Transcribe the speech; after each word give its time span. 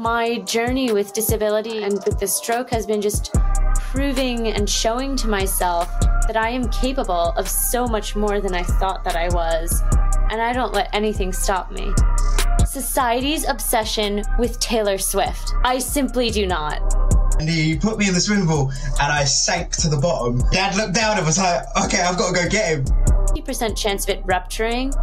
My 0.00 0.38
journey 0.38 0.94
with 0.94 1.12
disability 1.12 1.82
and 1.82 1.92
with 2.06 2.18
the 2.18 2.26
stroke 2.26 2.70
has 2.70 2.86
been 2.86 3.02
just 3.02 3.34
proving 3.74 4.46
and 4.48 4.66
showing 4.66 5.14
to 5.16 5.28
myself 5.28 5.90
that 6.26 6.38
I 6.38 6.48
am 6.48 6.70
capable 6.70 7.34
of 7.36 7.46
so 7.46 7.86
much 7.86 8.16
more 8.16 8.40
than 8.40 8.54
I 8.54 8.62
thought 8.62 9.04
that 9.04 9.14
I 9.14 9.28
was, 9.28 9.82
and 10.30 10.40
I 10.40 10.54
don't 10.54 10.72
let 10.72 10.88
anything 10.94 11.34
stop 11.34 11.70
me. 11.70 11.92
Society's 12.66 13.46
obsession 13.46 14.22
with 14.38 14.58
Taylor 14.58 14.96
Swift. 14.96 15.52
I 15.64 15.78
simply 15.78 16.30
do 16.30 16.46
not. 16.46 16.80
And 17.38 17.46
he 17.46 17.76
put 17.76 17.98
me 17.98 18.08
in 18.08 18.14
the 18.14 18.20
swimming 18.20 18.46
pool 18.46 18.72
and 19.02 19.12
I 19.12 19.24
sank 19.24 19.76
to 19.80 19.90
the 19.90 19.98
bottom. 19.98 20.38
Dad 20.50 20.76
looked 20.76 20.94
down 20.94 21.18
and 21.18 21.26
was 21.26 21.36
like, 21.36 21.62
okay, 21.84 22.00
I've 22.00 22.16
got 22.16 22.34
to 22.34 22.42
go 22.42 22.48
get 22.48 22.78
him. 22.78 22.84
50% 22.86 23.76
chance 23.76 24.04
of 24.04 24.16
it 24.16 24.22
rupturing, 24.24 24.94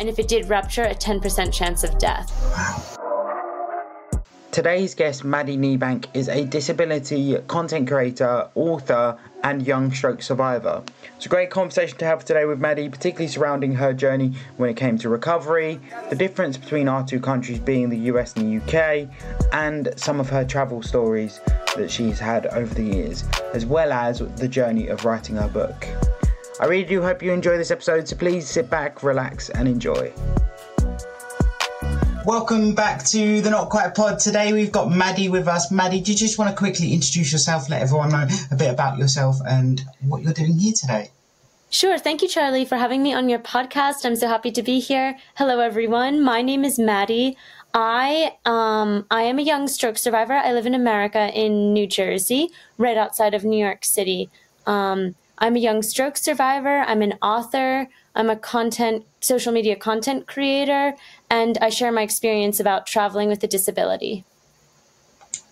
and 0.00 0.08
if 0.08 0.18
it 0.18 0.26
did 0.26 0.48
rupture, 0.48 0.84
a 0.84 0.94
10% 0.94 1.52
chance 1.52 1.84
of 1.84 1.98
death. 1.98 2.32
Wow. 2.56 2.97
Today's 4.58 4.92
guest, 4.92 5.22
Maddi 5.22 5.56
Niebanck, 5.56 6.06
is 6.14 6.28
a 6.28 6.44
disability 6.44 7.38
content 7.46 7.86
creator, 7.86 8.48
author, 8.56 9.16
and 9.44 9.64
young 9.64 9.92
stroke 9.92 10.20
survivor. 10.20 10.82
It's 11.14 11.26
a 11.26 11.28
great 11.28 11.48
conversation 11.48 11.96
to 11.98 12.04
have 12.06 12.24
today 12.24 12.44
with 12.44 12.58
Maddie, 12.58 12.88
particularly 12.88 13.28
surrounding 13.28 13.72
her 13.76 13.92
journey 13.92 14.34
when 14.56 14.68
it 14.68 14.74
came 14.74 14.98
to 14.98 15.08
recovery, 15.10 15.78
the 16.10 16.16
difference 16.16 16.56
between 16.56 16.88
our 16.88 17.06
two 17.06 17.20
countries 17.20 17.60
being 17.60 17.88
the 17.88 18.10
US 18.10 18.34
and 18.34 18.50
the 18.50 18.56
UK, 18.60 19.08
and 19.52 19.94
some 19.94 20.18
of 20.18 20.28
her 20.28 20.44
travel 20.44 20.82
stories 20.82 21.38
that 21.76 21.88
she's 21.88 22.18
had 22.18 22.46
over 22.46 22.74
the 22.74 22.82
years, 22.82 23.22
as 23.54 23.64
well 23.64 23.92
as 23.92 24.18
the 24.18 24.48
journey 24.48 24.88
of 24.88 25.04
writing 25.04 25.36
her 25.36 25.46
book. 25.46 25.86
I 26.60 26.64
really 26.64 26.82
do 26.82 27.00
hope 27.00 27.22
you 27.22 27.30
enjoy 27.30 27.58
this 27.58 27.70
episode, 27.70 28.08
so 28.08 28.16
please 28.16 28.48
sit 28.48 28.68
back, 28.68 29.04
relax, 29.04 29.50
and 29.50 29.68
enjoy. 29.68 30.12
Welcome 32.24 32.74
back 32.74 33.04
to 33.06 33.40
the 33.40 33.50
Not 33.50 33.70
Quite 33.70 33.94
Pod. 33.94 34.18
Today 34.18 34.52
we've 34.52 34.72
got 34.72 34.88
Maddi 34.88 35.30
with 35.30 35.48
us. 35.48 35.72
Maddi, 35.72 36.04
do 36.04 36.12
you 36.12 36.18
just 36.18 36.38
want 36.38 36.50
to 36.50 36.56
quickly 36.56 36.92
introduce 36.92 37.32
yourself, 37.32 37.70
let 37.70 37.80
everyone 37.80 38.10
know 38.10 38.26
a 38.50 38.56
bit 38.56 38.70
about 38.70 38.98
yourself 38.98 39.36
and 39.48 39.82
what 40.06 40.22
you're 40.22 40.32
doing 40.32 40.58
here 40.58 40.74
today? 40.74 41.10
Sure. 41.70 41.98
Thank 41.98 42.22
you, 42.22 42.28
Charlie, 42.28 42.64
for 42.64 42.76
having 42.76 43.02
me 43.02 43.14
on 43.14 43.28
your 43.28 43.38
podcast. 43.38 44.04
I'm 44.04 44.16
so 44.16 44.28
happy 44.28 44.50
to 44.52 44.62
be 44.62 44.80
here. 44.80 45.16
Hello, 45.36 45.60
everyone. 45.60 46.22
My 46.22 46.42
name 46.42 46.64
is 46.64 46.78
Maddi. 46.78 47.36
I 47.74 48.36
um 48.46 49.06
I 49.10 49.22
am 49.22 49.38
a 49.38 49.42
young 49.42 49.68
stroke 49.68 49.98
survivor. 49.98 50.32
I 50.32 50.52
live 50.52 50.66
in 50.66 50.74
America 50.74 51.30
in 51.34 51.72
New 51.72 51.86
Jersey, 51.86 52.50
right 52.78 52.96
outside 52.96 53.34
of 53.34 53.44
New 53.44 53.58
York 53.58 53.84
City. 53.84 54.30
Um, 54.66 55.14
I'm 55.38 55.56
a 55.56 55.60
young 55.60 55.82
stroke 55.82 56.16
survivor. 56.16 56.80
I'm 56.86 57.02
an 57.02 57.14
author. 57.22 57.88
I'm 58.14 58.30
a 58.30 58.36
content, 58.36 59.04
social 59.20 59.52
media 59.52 59.76
content 59.76 60.26
creator, 60.26 60.94
and 61.30 61.58
I 61.58 61.70
share 61.70 61.92
my 61.92 62.02
experience 62.02 62.60
about 62.60 62.86
traveling 62.86 63.28
with 63.28 63.42
a 63.42 63.46
disability. 63.46 64.24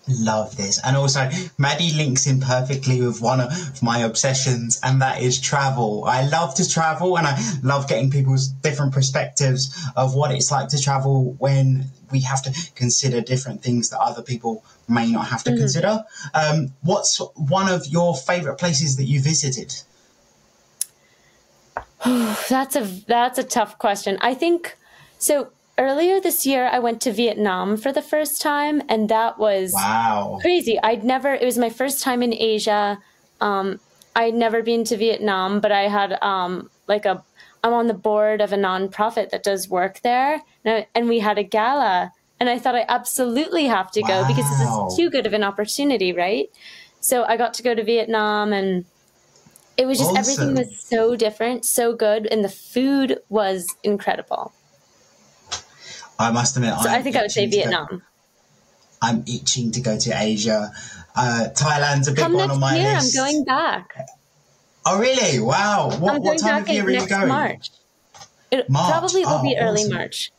Love 0.09 0.55
this. 0.55 0.79
And 0.85 0.95
also, 0.95 1.19
Maddi 1.59 1.95
links 1.97 2.27
in 2.27 2.39
perfectly 2.39 3.01
with 3.01 3.21
one 3.21 3.41
of 3.41 3.83
my 3.83 3.99
obsessions, 3.99 4.79
and 4.81 5.01
that 5.01 5.21
is 5.21 5.39
travel. 5.39 6.05
I 6.05 6.25
love 6.27 6.55
to 6.55 6.69
travel 6.69 7.17
and 7.17 7.27
I 7.27 7.37
love 7.61 7.89
getting 7.89 8.09
people's 8.09 8.47
different 8.47 8.93
perspectives 8.93 9.77
of 9.97 10.15
what 10.15 10.31
it's 10.31 10.49
like 10.49 10.69
to 10.69 10.81
travel 10.81 11.33
when 11.39 11.91
we 12.09 12.21
have 12.21 12.41
to 12.43 12.71
consider 12.75 13.19
different 13.19 13.61
things 13.61 13.89
that 13.89 13.99
other 13.99 14.21
people 14.21 14.63
may 14.87 15.11
not 15.11 15.27
have 15.27 15.43
to 15.43 15.49
mm-hmm. 15.49 15.59
consider. 15.59 16.05
Um, 16.33 16.71
what's 16.83 17.17
one 17.35 17.69
of 17.69 17.85
your 17.87 18.15
favorite 18.15 18.55
places 18.55 18.95
that 18.95 19.05
you 19.05 19.21
visited? 19.21 19.75
that's 22.05 22.77
a 22.77 22.85
that's 23.07 23.39
a 23.39 23.43
tough 23.43 23.77
question. 23.77 24.17
I 24.21 24.33
think 24.33 24.77
so 25.19 25.51
earlier 25.77 26.19
this 26.19 26.45
year 26.45 26.67
I 26.67 26.79
went 26.79 27.01
to 27.01 27.11
Vietnam 27.11 27.77
for 27.77 27.91
the 27.91 28.01
first 28.01 28.41
time 28.41 28.81
and 28.89 29.09
that 29.09 29.37
was 29.37 29.73
wow. 29.73 30.39
crazy. 30.41 30.79
I'd 30.81 31.03
never 31.03 31.33
it 31.33 31.45
was 31.45 31.57
my 31.57 31.69
first 31.69 32.03
time 32.03 32.23
in 32.23 32.33
Asia. 32.33 32.99
Um, 33.41 33.79
I'd 34.15 34.33
never 34.33 34.63
been 34.63 34.83
to 34.85 34.97
Vietnam, 34.97 35.59
but 35.59 35.71
I 35.71 35.83
had 35.83 36.17
um, 36.23 36.69
like 36.87 37.05
a 37.05 37.23
I'm 37.63 37.73
on 37.73 37.87
the 37.87 37.93
board 37.93 38.41
of 38.41 38.53
a 38.53 38.55
nonprofit 38.55 39.29
that 39.29 39.43
does 39.43 39.67
work 39.69 40.01
there, 40.01 40.41
and, 40.63 40.75
I, 40.75 40.87
and 40.95 41.09
we 41.09 41.19
had 41.19 41.37
a 41.37 41.43
gala, 41.43 42.13
and 42.39 42.49
I 42.49 42.59
thought 42.59 42.75
I 42.75 42.85
absolutely 42.87 43.65
have 43.65 43.91
to 43.91 44.01
go 44.01 44.25
because 44.27 44.49
this 44.49 44.61
is 44.61 44.95
too 44.95 45.09
good 45.09 45.25
of 45.25 45.33
an 45.33 45.43
opportunity, 45.43 46.13
right? 46.13 46.49
So 46.99 47.25
I 47.25 47.35
got 47.35 47.53
to 47.55 47.63
go 47.63 47.75
to 47.75 47.83
Vietnam, 47.83 48.53
and 48.53 48.85
it 49.75 49.85
was 49.85 49.97
just 49.97 50.11
awesome. 50.11 50.19
everything 50.19 50.55
was 50.55 50.79
so 50.79 51.15
different, 51.15 51.65
so 51.65 51.93
good, 51.95 52.27
and 52.27 52.43
the 52.43 52.49
food 52.49 53.19
was 53.29 53.67
incredible. 53.83 54.53
I 56.19 56.31
must 56.31 56.55
admit, 56.57 56.73
so 56.81 56.89
i 56.89 57.01
think 57.01 57.15
I 57.15 57.21
would 57.21 57.31
say 57.31 57.45
Vietnam. 57.45 57.87
Go, 57.89 58.01
I'm 59.01 59.23
itching 59.27 59.71
to 59.73 59.81
go 59.81 59.97
to 59.97 60.11
Asia. 60.11 60.71
Uh, 61.15 61.49
Thailand's 61.53 62.07
a 62.07 62.11
big 62.11 62.19
Come 62.19 62.33
one 62.33 62.51
on 62.51 62.59
my 62.59 62.75
year, 62.75 62.93
list. 62.93 63.17
I'm 63.17 63.25
going 63.25 63.43
back. 63.43 63.95
Oh, 64.85 64.99
really? 64.99 65.39
Wow. 65.39 65.89
What, 65.99 66.21
what 66.21 66.39
time 66.39 66.63
of 66.63 66.69
year 66.69 66.85
are 66.85 66.89
you 66.89 67.07
going? 67.07 67.27
March. 67.27 67.69
It 68.51 68.69
March. 68.69 68.91
probably 68.91 69.25
will 69.25 69.39
oh, 69.39 69.43
be 69.43 69.57
early 69.57 69.81
awesome. 69.81 69.93
March. 69.93 70.31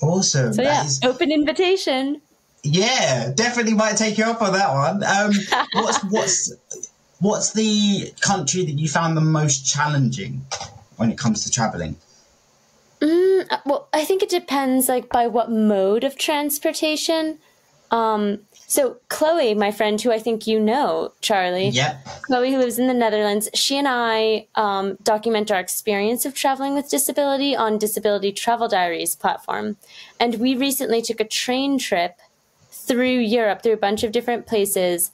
Awesome. 0.00 0.52
So, 0.52 0.62
yeah, 0.62 0.84
is... 0.84 1.00
open 1.02 1.32
invitation. 1.32 2.20
Yeah, 2.62 3.32
definitely 3.34 3.74
might 3.74 3.96
take 3.96 4.18
you 4.18 4.24
up 4.24 4.42
on 4.42 4.52
that 4.52 4.72
one. 4.72 5.04
Um, 5.04 5.66
what's 5.82 6.04
what's 6.04 6.52
what's 7.20 7.52
the 7.52 8.12
country 8.20 8.64
that 8.64 8.72
you 8.72 8.88
found 8.88 9.16
the 9.16 9.22
most 9.22 9.66
challenging 9.66 10.44
when 10.96 11.10
it 11.10 11.18
comes 11.18 11.44
to 11.44 11.50
traveling? 11.50 11.96
Mm, 13.04 13.60
well, 13.66 13.88
I 13.92 14.04
think 14.04 14.22
it 14.22 14.30
depends, 14.30 14.88
like 14.88 15.10
by 15.10 15.26
what 15.26 15.50
mode 15.50 16.04
of 16.04 16.16
transportation. 16.16 17.38
Um, 17.90 18.40
so 18.66 18.96
Chloe, 19.08 19.52
my 19.52 19.70
friend, 19.70 20.00
who 20.00 20.10
I 20.10 20.18
think 20.18 20.46
you 20.46 20.58
know, 20.58 21.12
Charlie. 21.20 21.68
Yeah. 21.68 21.98
Chloe, 22.22 22.50
who 22.50 22.58
lives 22.58 22.78
in 22.78 22.86
the 22.86 22.94
Netherlands, 22.94 23.50
she 23.52 23.76
and 23.76 23.86
I 23.86 24.46
um, 24.54 24.96
document 25.02 25.50
our 25.50 25.60
experience 25.60 26.24
of 26.24 26.34
traveling 26.34 26.74
with 26.74 26.88
disability 26.88 27.54
on 27.54 27.76
Disability 27.76 28.32
Travel 28.32 28.68
Diaries 28.68 29.14
platform, 29.14 29.76
and 30.18 30.36
we 30.36 30.56
recently 30.56 31.02
took 31.02 31.20
a 31.20 31.28
train 31.28 31.78
trip 31.78 32.18
through 32.70 33.18
Europe, 33.18 33.62
through 33.62 33.74
a 33.74 33.76
bunch 33.76 34.02
of 34.02 34.12
different 34.12 34.46
places. 34.46 35.12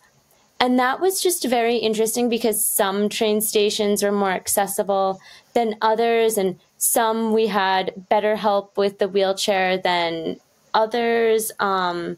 And 0.60 0.78
that 0.78 1.00
was 1.00 1.22
just 1.22 1.44
very 1.44 1.76
interesting 1.76 2.28
because 2.28 2.64
some 2.64 3.08
train 3.08 3.40
stations 3.40 4.02
were 4.02 4.12
more 4.12 4.30
accessible 4.30 5.18
than 5.54 5.76
others, 5.82 6.38
and 6.38 6.60
some 6.80 7.34
we 7.34 7.46
had 7.46 7.92
better 8.08 8.36
help 8.36 8.78
with 8.78 8.98
the 8.98 9.06
wheelchair 9.06 9.76
than 9.76 10.36
others. 10.72 11.52
Um, 11.60 12.16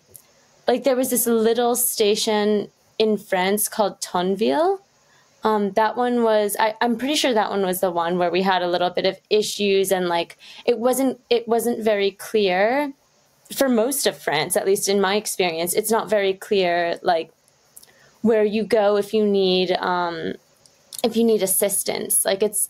like 0.69 0.85
there 0.85 0.95
was 0.95 1.11
this 1.11 1.27
little 1.27 1.75
station 1.75 2.69
in 2.97 3.19
France 3.19 3.69
called 3.69 4.01
Tonville. 4.01 4.79
Um, 5.43 5.73
that 5.73 5.97
one 5.97 6.23
was 6.23 6.57
I, 6.61 6.77
I'm 6.81 6.97
pretty 6.97 7.17
sure 7.17 7.35
that 7.35 7.51
one 7.51 7.67
was 7.67 7.81
the 7.81 7.91
one 7.91 8.19
where 8.19 8.31
we 8.31 8.43
had 8.43 8.63
a 8.63 8.69
little 8.69 8.91
bit 8.91 9.05
of 9.05 9.19
issues 9.29 9.91
and 9.91 10.09
like 10.09 10.39
it 10.65 10.79
wasn't 10.79 11.21
it 11.29 11.49
wasn't 11.49 11.83
very 11.83 12.13
clear 12.13 12.93
for 13.53 13.69
most 13.69 14.07
of 14.07 14.17
France, 14.17 14.57
at 14.57 14.65
least 14.65 14.89
in 14.89 15.01
my 15.01 15.17
experience, 15.17 15.75
it's 15.75 15.91
not 15.91 16.09
very 16.09 16.35
clear 16.35 17.01
like 17.03 17.33
where 18.21 18.45
you 18.45 18.63
go 18.63 18.97
if 18.97 19.13
you 19.13 19.27
need 19.27 19.73
um, 19.73 20.35
if 21.03 21.17
you 21.17 21.25
need 21.25 21.43
assistance. 21.43 22.25
Like 22.25 22.45
it's 22.45 22.69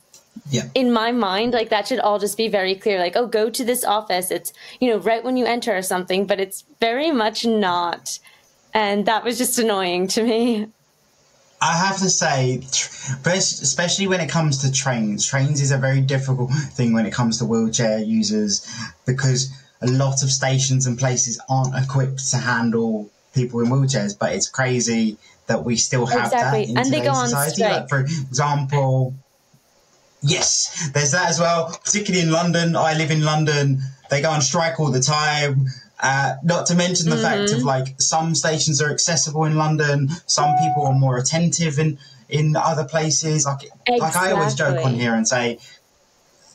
yeah. 0.50 0.68
in 0.74 0.92
my 0.92 1.12
mind 1.12 1.52
like 1.52 1.68
that 1.70 1.86
should 1.86 2.00
all 2.00 2.18
just 2.18 2.36
be 2.36 2.48
very 2.48 2.74
clear 2.74 2.98
like 2.98 3.16
oh 3.16 3.26
go 3.26 3.50
to 3.50 3.64
this 3.64 3.84
office 3.84 4.30
it's 4.30 4.52
you 4.80 4.88
know 4.88 4.98
right 4.98 5.24
when 5.24 5.36
you 5.36 5.44
enter 5.44 5.76
or 5.76 5.82
something 5.82 6.26
but 6.26 6.40
it's 6.40 6.64
very 6.80 7.10
much 7.10 7.44
not 7.44 8.18
and 8.74 9.06
that 9.06 9.24
was 9.24 9.38
just 9.38 9.58
annoying 9.58 10.06
to 10.06 10.22
me 10.22 10.66
I 11.64 11.76
have 11.76 11.98
to 11.98 12.10
say, 12.10 12.60
especially 13.24 14.08
when 14.08 14.20
it 14.20 14.28
comes 14.28 14.58
to 14.62 14.72
trains, 14.72 15.24
trains 15.24 15.60
is 15.60 15.70
a 15.70 15.78
very 15.78 16.00
difficult 16.00 16.50
thing 16.50 16.92
when 16.92 17.06
it 17.06 17.12
comes 17.12 17.38
to 17.38 17.44
wheelchair 17.44 18.00
users 18.00 18.66
because 19.06 19.48
a 19.80 19.86
lot 19.86 20.24
of 20.24 20.30
stations 20.30 20.88
and 20.88 20.98
places 20.98 21.40
aren't 21.48 21.76
equipped 21.76 22.30
to 22.30 22.38
handle 22.38 23.08
people 23.32 23.60
in 23.60 23.66
wheelchairs. 23.66 24.18
But 24.18 24.32
it's 24.32 24.48
crazy 24.48 25.18
that 25.46 25.64
we 25.64 25.76
still 25.76 26.06
have 26.06 26.32
exactly. 26.32 26.64
that 26.64 26.70
in 26.70 26.78
and 26.78 26.92
they 26.92 27.00
go 27.00 27.12
on. 27.12 27.28
Strike. 27.28 27.58
Like 27.58 27.88
for 27.88 28.00
example, 28.00 29.14
Yes, 30.22 30.90
there's 30.94 31.10
that 31.12 31.28
as 31.28 31.40
well. 31.40 31.78
Particularly 31.84 32.24
in 32.24 32.32
London, 32.32 32.76
I 32.76 32.94
live 32.94 33.10
in 33.10 33.24
London. 33.24 33.80
They 34.08 34.22
go 34.22 34.30
on 34.30 34.40
strike 34.40 34.78
all 34.78 34.90
the 34.90 35.00
time. 35.00 35.66
Uh, 36.00 36.34
not 36.42 36.66
to 36.66 36.74
mention 36.74 37.08
the 37.10 37.16
mm-hmm. 37.16 37.24
fact 37.24 37.52
of 37.52 37.58
mm-hmm. 37.58 37.66
like 37.66 38.00
some 38.00 38.34
stations 38.34 38.82
are 38.82 38.90
accessible 38.90 39.44
in 39.44 39.56
London. 39.56 40.08
Some 40.26 40.56
people 40.58 40.86
are 40.86 40.94
more 40.94 41.16
attentive 41.16 41.78
in 41.78 41.98
in 42.28 42.56
other 42.56 42.84
places. 42.84 43.46
Like 43.46 43.64
exactly. 43.86 43.98
like 44.00 44.16
I 44.16 44.32
always 44.32 44.54
joke 44.54 44.84
on 44.84 44.94
here 44.94 45.14
and 45.14 45.26
say, 45.26 45.58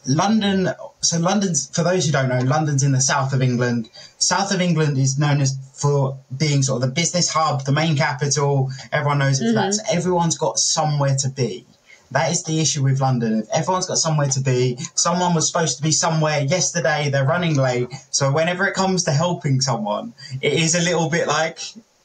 London. 0.06 0.70
So 1.02 1.20
London's 1.20 1.70
for 1.70 1.84
those 1.84 2.06
who 2.06 2.12
don't 2.12 2.30
know, 2.30 2.40
London's 2.40 2.84
in 2.84 2.92
the 2.92 3.02
south 3.02 3.34
of 3.34 3.42
England. 3.42 3.90
South 4.18 4.54
of 4.54 4.62
England 4.62 4.98
is 4.98 5.18
known 5.18 5.42
as 5.42 5.58
for 5.74 6.18
being 6.36 6.64
sort 6.64 6.84
of 6.84 6.90
the 6.90 6.94
business 6.94 7.30
hub, 7.30 7.66
the 7.66 7.72
main 7.72 7.96
capital. 7.96 8.72
Everyone 8.92 9.20
knows 9.20 9.40
it 9.40 9.46
mm-hmm. 9.46 9.56
for 9.56 9.62
that. 9.62 9.74
So 9.74 9.84
everyone's 9.90 10.38
got 10.38 10.58
somewhere 10.58 11.16
to 11.20 11.30
be 11.30 11.66
That 12.12 12.32
is 12.32 12.44
the 12.44 12.60
issue 12.60 12.84
with 12.84 13.02
London. 13.02 13.40
If 13.40 13.50
everyone's 13.54 13.86
got 13.86 13.98
somewhere 13.98 14.30
to 14.30 14.40
be, 14.40 14.78
someone 14.96 15.34
was 15.34 15.48
supposed 15.48 15.78
to 15.78 15.84
be 15.84 15.92
somewhere 15.92 16.42
yesterday, 16.42 17.10
they're 17.10 17.26
running 17.26 17.56
late. 17.56 17.90
So 18.12 18.32
whenever 18.32 18.66
it 18.68 18.74
comes 18.74 19.04
to 19.06 19.12
helping 19.12 19.62
someone, 19.62 20.14
it 20.42 20.54
is 20.54 20.76
a 20.76 20.82
little 20.82 21.10
bit 21.10 21.28
like 21.28 21.60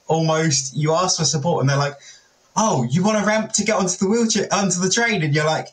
almost 0.09 0.77
you 0.77 0.93
ask 0.95 1.19
for 1.19 1.25
support 1.25 1.61
and 1.61 1.71
they're 1.71 1.77
like, 1.77 1.95
oh, 2.57 2.85
you 2.91 3.03
want 3.03 3.23
a 3.23 3.27
ramp 3.27 3.53
to 3.53 3.65
get 3.65 3.77
onto 3.77 3.97
the 3.97 4.09
wheelchair, 4.09 4.49
onto 4.53 4.81
the 4.81 4.91
train? 4.91 5.23
And 5.23 5.35
you're 5.35 5.47
like, 5.47 5.69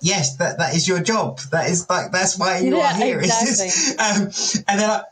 yes, 0.00 0.36
that, 0.36 0.58
that 0.58 0.74
is 0.74 0.88
your 0.88 1.00
job. 1.00 1.40
That 1.52 1.70
is 1.70 1.88
like, 1.88 2.10
that's 2.10 2.38
why 2.38 2.58
you 2.58 2.76
yeah, 2.76 2.90
are 2.90 2.94
here. 2.94 3.20
Exactly. 3.28 3.98
um, 3.98 4.64
and 4.66 4.80
they're 4.80 4.88
like, 4.88 5.04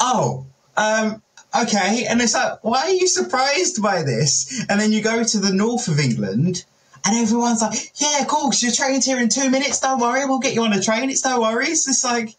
oh, 0.00 0.46
um, 0.76 1.22
okay. 1.62 2.06
And 2.08 2.20
it's 2.20 2.34
like, 2.34 2.62
why 2.62 2.82
are 2.82 2.90
you 2.90 3.06
surprised 3.06 3.82
by 3.82 4.02
this? 4.02 4.64
And 4.68 4.80
then 4.80 4.92
you 4.92 5.02
go 5.02 5.22
to 5.22 5.38
the 5.38 5.52
north 5.52 5.88
of 5.88 5.98
England 5.98 6.64
and 7.04 7.16
everyone's 7.16 7.62
like, 7.62 7.78
yeah, 7.96 8.20
of 8.20 8.28
course, 8.28 8.62
your 8.62 8.72
train's 8.72 9.04
here 9.04 9.18
in 9.18 9.28
two 9.28 9.50
minutes. 9.50 9.80
Don't 9.80 10.00
worry, 10.00 10.24
we'll 10.26 10.38
get 10.38 10.54
you 10.54 10.62
on 10.62 10.72
a 10.72 10.80
train. 10.80 11.10
It's 11.10 11.24
no 11.24 11.40
worries. 11.40 11.86
It's 11.88 12.04
like, 12.04 12.34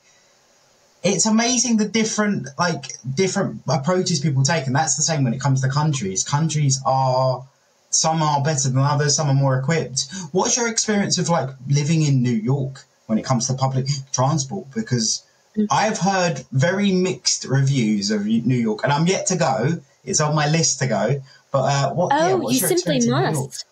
it's 1.04 1.26
amazing 1.26 1.78
the 1.78 1.88
different, 1.88 2.48
like, 2.58 2.86
different 3.14 3.62
approaches 3.68 4.20
people 4.20 4.44
take. 4.44 4.68
And 4.68 4.76
that's 4.76 4.96
the 4.96 5.04
same 5.04 5.24
when 5.24 5.34
it 5.34 5.42
comes 5.42 5.62
to 5.62 5.70
countries. 5.70 6.24
Countries 6.24 6.82
are, 6.86 7.46
some 7.90 8.22
are 8.22 8.42
better 8.42 8.70
than 8.70 8.80
others, 8.80 9.16
some 9.16 9.30
are 9.30 9.34
more 9.34 9.60
equipped. 9.60 10.08
What's 10.32 10.56
your 10.56 10.70
experience 10.70 11.18
of, 11.18 11.30
like, 11.30 11.50
living 11.70 12.04
in 12.04 12.24
New 12.24 12.32
York 12.32 12.86
when 13.08 13.18
it 13.18 13.26
comes 13.26 13.48
to 13.48 13.54
public 13.54 13.88
transport? 14.14 14.68
Because 14.74 15.24
I've 15.70 16.00
heard 16.00 16.46
very 16.52 16.92
mixed 16.92 17.46
reviews 17.46 18.10
of 18.10 18.26
New 18.26 18.56
York, 18.56 18.84
and 18.84 18.92
I'm 18.92 19.06
yet 19.06 19.28
to 19.28 19.36
go. 19.36 19.82
It's 20.04 20.20
on 20.20 20.34
my 20.36 20.48
list 20.50 20.80
to 20.80 20.88
go. 20.88 21.22
But 21.52 21.60
uh, 21.60 21.94
what? 21.94 22.12
Oh, 22.12 22.28
yeah, 22.28 22.50
you 22.50 22.60
simply 22.60 23.08
must. 23.10 23.66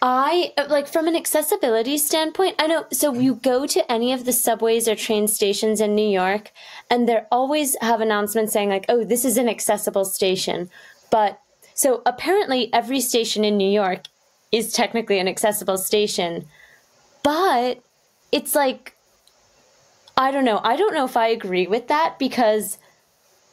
I 0.00 0.52
uh, 0.56 0.66
like 0.68 0.86
from 0.86 1.08
an 1.08 1.16
accessibility 1.16 1.98
standpoint, 1.98 2.54
I 2.58 2.66
know 2.66 2.86
so 2.92 3.14
you 3.14 3.34
go 3.36 3.66
to 3.66 3.90
any 3.90 4.12
of 4.12 4.24
the 4.24 4.32
subways 4.32 4.86
or 4.86 4.94
train 4.94 5.26
stations 5.26 5.80
in 5.80 5.94
New 5.94 6.08
York 6.08 6.52
and 6.90 7.08
they 7.08 7.22
always 7.32 7.76
have 7.80 8.00
announcements 8.00 8.52
saying 8.52 8.68
like, 8.68 8.86
"Oh, 8.88 9.04
this 9.04 9.24
is 9.24 9.36
an 9.36 9.48
accessible 9.48 10.04
station." 10.04 10.70
But 11.10 11.40
so 11.74 12.02
apparently 12.06 12.72
every 12.72 13.00
station 13.00 13.44
in 13.44 13.56
New 13.56 13.70
York 13.70 14.04
is 14.52 14.72
technically 14.72 15.18
an 15.18 15.28
accessible 15.28 15.78
station. 15.78 16.46
But 17.22 17.82
it's 18.30 18.54
like 18.54 18.94
I 20.16 20.30
don't 20.30 20.44
know. 20.44 20.60
I 20.62 20.76
don't 20.76 20.94
know 20.94 21.04
if 21.04 21.16
I 21.16 21.28
agree 21.28 21.66
with 21.66 21.88
that 21.88 22.18
because 22.18 22.78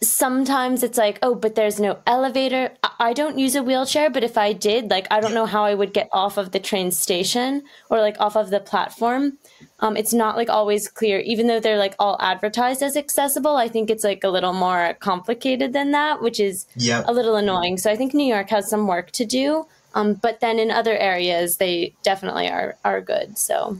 sometimes 0.01 0.83
it's 0.83 0.97
like, 0.97 1.19
oh, 1.21 1.35
but 1.35 1.55
there's 1.55 1.79
no 1.79 1.99
elevator. 2.05 2.71
I 2.99 3.13
don't 3.13 3.37
use 3.37 3.55
a 3.55 3.63
wheelchair, 3.63 4.09
but 4.09 4.23
if 4.23 4.37
I 4.37 4.53
did, 4.53 4.89
like, 4.89 5.07
I 5.09 5.19
don't 5.19 5.33
know 5.33 5.45
how 5.45 5.63
I 5.63 5.73
would 5.73 5.93
get 5.93 6.09
off 6.11 6.37
of 6.37 6.51
the 6.51 6.59
train 6.59 6.91
station 6.91 7.63
or 7.89 7.99
like 7.99 8.19
off 8.19 8.35
of 8.35 8.49
the 8.49 8.59
platform. 8.59 9.37
Um, 9.79 9.97
it's 9.97 10.13
not 10.13 10.35
like 10.35 10.49
always 10.49 10.87
clear, 10.87 11.19
even 11.19 11.47
though 11.47 11.59
they're 11.59 11.77
like 11.77 11.95
all 11.99 12.17
advertised 12.19 12.83
as 12.83 12.95
accessible. 12.95 13.57
I 13.57 13.67
think 13.67 13.89
it's 13.89 14.03
like 14.03 14.23
a 14.23 14.29
little 14.29 14.53
more 14.53 14.95
complicated 14.99 15.73
than 15.73 15.91
that, 15.91 16.21
which 16.21 16.39
is 16.39 16.65
yep. 16.75 17.05
a 17.07 17.13
little 17.13 17.35
annoying. 17.35 17.77
So 17.77 17.91
I 17.91 17.95
think 17.95 18.13
New 18.13 18.27
York 18.27 18.49
has 18.49 18.69
some 18.69 18.87
work 18.87 19.11
to 19.11 19.25
do. 19.25 19.65
Um, 19.93 20.13
but 20.13 20.41
then 20.41 20.59
in 20.59 20.71
other 20.71 20.97
areas, 20.97 21.57
they 21.57 21.93
definitely 22.03 22.49
are 22.49 22.75
are 22.83 23.01
good. 23.01 23.37
So 23.37 23.79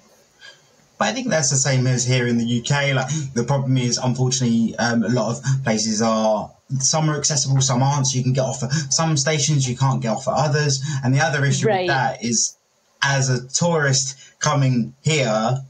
but 0.98 1.08
I 1.08 1.14
think 1.14 1.30
that's 1.30 1.50
the 1.50 1.58
same 1.58 1.88
as 1.88 2.06
here 2.06 2.28
in 2.28 2.38
the 2.38 2.60
UK. 2.62 2.96
Like 2.96 3.08
the 3.34 3.44
problem 3.44 3.78
is, 3.78 3.98
unfortunately, 3.98 4.76
um, 4.78 5.04
a 5.04 5.10
lot 5.10 5.32
of 5.32 5.64
places 5.64 6.02
are 6.02 6.52
some 6.80 7.10
are 7.10 7.18
accessible, 7.18 7.62
some 7.62 7.84
aren't. 7.84 8.08
So 8.08 8.18
you 8.18 8.24
can 8.24 8.34
get 8.34 8.46
off 8.46 8.64
at 8.64 8.72
some 8.72 9.18
stations, 9.18 9.70
you 9.70 9.78
can't 9.78 10.02
get 10.02 10.10
off 10.10 10.28
at 10.28 10.34
others. 10.34 10.84
And 11.04 11.14
the 11.14 11.20
other 11.20 11.46
issue 11.46 11.68
right. 11.68 11.82
with 11.82 11.88
that 11.88 12.24
is, 12.24 12.58
as 13.02 13.30
a 13.30 13.48
tourist 13.48 14.18
coming 14.40 14.96
here, 15.04 15.62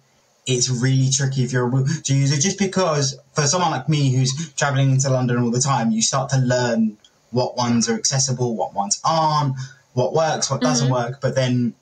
it's 0.46 0.70
really 0.70 1.10
tricky 1.10 1.44
if 1.44 1.52
you're 1.52 1.68
a 1.68 1.84
to 2.04 2.16
user. 2.16 2.40
Just 2.40 2.60
because 2.60 3.20
for 3.34 3.44
someone 3.44 3.72
like 3.72 3.90
me 3.90 4.14
who's 4.14 4.54
traveling 4.54 4.92
into 4.92 5.10
London 5.10 5.42
all 5.42 5.52
the 5.52 5.60
time, 5.60 5.92
you 5.92 6.02
start 6.02 6.30
to 6.30 6.38
learn 6.38 6.98
what 7.32 7.58
ones 7.58 7.90
are 7.90 7.96
accessible, 7.96 8.56
what 8.56 8.74
ones 8.74 9.02
aren't, 9.04 9.56
what 9.94 10.14
works, 10.14 10.50
what 10.52 10.62
doesn't 10.62 10.90
mm-hmm. 10.90 11.10
work. 11.10 11.22
But 11.22 11.36
then 11.36 11.74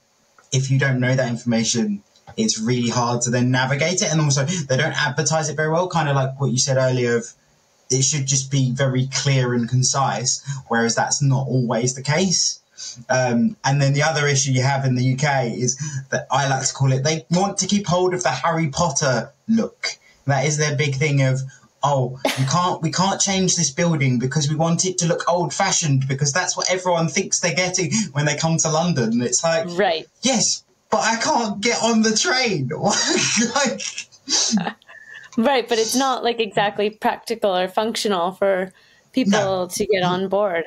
if 0.52 0.72
you 0.72 0.80
don't 0.80 1.00
know 1.00 1.14
that 1.14 1.30
information, 1.30 2.04
it's 2.38 2.60
really 2.60 2.90
hard 2.90 3.22
to 3.22 3.30
then 3.30 3.52
navigate 3.52 4.02
it. 4.02 4.12
And 4.12 4.22
also, 4.22 4.46
they 4.46 4.78
don't 4.78 5.00
advertise 5.00 5.50
it 5.50 5.56
very 5.56 5.70
well, 5.70 5.88
kind 5.88 6.10
of 6.10 6.16
like 6.16 6.40
what 6.40 6.52
you 6.52 6.58
said 6.58 6.78
earlier 6.78 7.18
of 7.18 7.34
it 7.90 8.04
should 8.04 8.26
just 8.26 8.52
be 8.52 8.72
very 8.72 9.08
clear 9.08 9.54
and 9.54 9.70
concise, 9.70 10.44
whereas 10.68 10.96
that's 10.96 11.22
not 11.22 11.48
always 11.48 11.96
the 11.96 12.02
case. 12.02 12.60
Um, 13.10 13.56
and 13.64 13.82
then 13.82 13.94
the 13.94 14.04
other 14.04 14.28
issue 14.28 14.52
you 14.52 14.62
have 14.62 14.84
in 14.86 14.96
the 14.96 15.14
UK 15.14 15.46
is 15.54 15.78
that 16.10 16.28
I 16.32 16.50
like 16.50 16.68
to 16.68 16.74
call 16.74 16.92
it 16.92 17.04
they 17.04 17.26
want 17.32 17.58
to 17.60 17.68
keep 17.68 17.88
hold 17.88 18.14
of 18.14 18.24
the 18.24 18.30
Harry 18.30 18.70
Potter 18.70 19.32
look. 19.48 19.98
That 20.26 20.46
is 20.46 20.58
their 20.58 20.76
big 20.76 20.96
thing 20.96 21.22
of 21.22 21.40
oh 21.82 22.20
you 22.40 22.46
can't 22.46 22.82
we 22.82 22.92
can't 22.92 23.22
change 23.22 23.56
this 23.56 23.70
building 23.70 24.20
because 24.20 24.50
we 24.50 24.56
want 24.56 24.86
it 24.86 24.98
to 24.98 25.08
look 25.08 25.24
old 25.30 25.54
fashioned 25.54 26.08
because 26.08 26.34
that's 26.34 26.58
what 26.58 26.70
everyone 26.70 27.08
thinks 27.08 27.40
they're 27.40 27.54
getting 27.54 27.92
when 28.14 28.26
they 28.26 28.36
come 28.36 28.58
to 28.58 28.70
London. 28.70 29.22
It's 29.22 29.44
like 29.44 29.68
right 29.78 30.06
yes 30.22 30.63
but 30.94 31.02
I 31.02 31.16
can't 31.16 31.60
get 31.60 31.82
on 31.82 32.04
the 32.04 32.16
train. 32.16 32.70
like, 33.56 33.82
right, 35.38 35.68
but 35.68 35.80
it's 35.80 35.96
not 35.96 36.24
like 36.24 36.40
exactly 36.40 36.92
practical 36.92 37.58
or 37.58 37.68
functional 37.68 38.34
for 38.34 38.72
people 39.12 39.32
no. 39.32 39.68
to 39.72 39.86
get 39.88 40.04
on 40.04 40.28
board. 40.28 40.66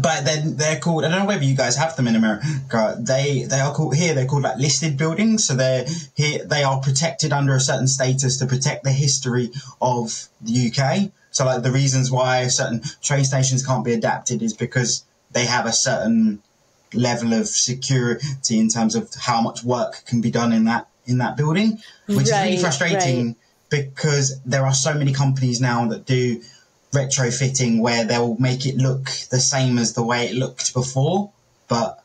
But 0.00 0.24
then 0.24 0.56
they're 0.56 0.80
called. 0.80 1.04
I 1.04 1.10
don't 1.10 1.18
know 1.20 1.26
whether 1.26 1.44
you 1.44 1.54
guys 1.54 1.76
have 1.76 1.94
them 1.94 2.08
in 2.08 2.16
America. 2.16 2.96
They 2.98 3.42
they 3.42 3.60
are 3.60 3.74
called 3.74 3.96
here. 3.96 4.14
They're 4.14 4.24
called 4.24 4.44
like 4.44 4.56
listed 4.56 4.96
buildings. 4.96 5.46
So 5.46 5.54
they're 5.54 5.84
here. 6.14 6.46
They 6.46 6.62
are 6.62 6.80
protected 6.80 7.30
under 7.30 7.54
a 7.54 7.60
certain 7.60 7.86
status 7.86 8.38
to 8.38 8.46
protect 8.46 8.84
the 8.84 8.92
history 8.92 9.50
of 9.82 10.28
the 10.40 10.72
UK. 10.72 11.12
So 11.32 11.44
like 11.44 11.62
the 11.62 11.72
reasons 11.72 12.10
why 12.10 12.46
certain 12.46 12.80
train 13.02 13.24
stations 13.26 13.66
can't 13.66 13.84
be 13.84 13.92
adapted 13.92 14.40
is 14.40 14.54
because 14.54 15.04
they 15.32 15.44
have 15.44 15.66
a 15.66 15.72
certain 15.72 16.42
level 16.94 17.34
of 17.34 17.46
security 17.46 18.58
in 18.58 18.68
terms 18.68 18.94
of 18.94 19.10
how 19.14 19.40
much 19.40 19.62
work 19.62 20.04
can 20.06 20.20
be 20.20 20.30
done 20.30 20.52
in 20.52 20.64
that 20.64 20.88
in 21.06 21.18
that 21.18 21.36
building, 21.36 21.78
which 22.06 22.18
right, 22.18 22.26
is 22.26 22.30
really 22.30 22.56
frustrating 22.58 23.26
right. 23.26 23.36
because 23.70 24.40
there 24.44 24.66
are 24.66 24.74
so 24.74 24.94
many 24.94 25.12
companies 25.12 25.60
now 25.60 25.86
that 25.88 26.04
do 26.04 26.42
retrofitting 26.92 27.80
where 27.80 28.04
they'll 28.04 28.36
make 28.36 28.66
it 28.66 28.76
look 28.76 29.06
the 29.30 29.40
same 29.40 29.78
as 29.78 29.94
the 29.94 30.02
way 30.02 30.26
it 30.26 30.34
looked 30.34 30.74
before, 30.74 31.32
but 31.66 32.02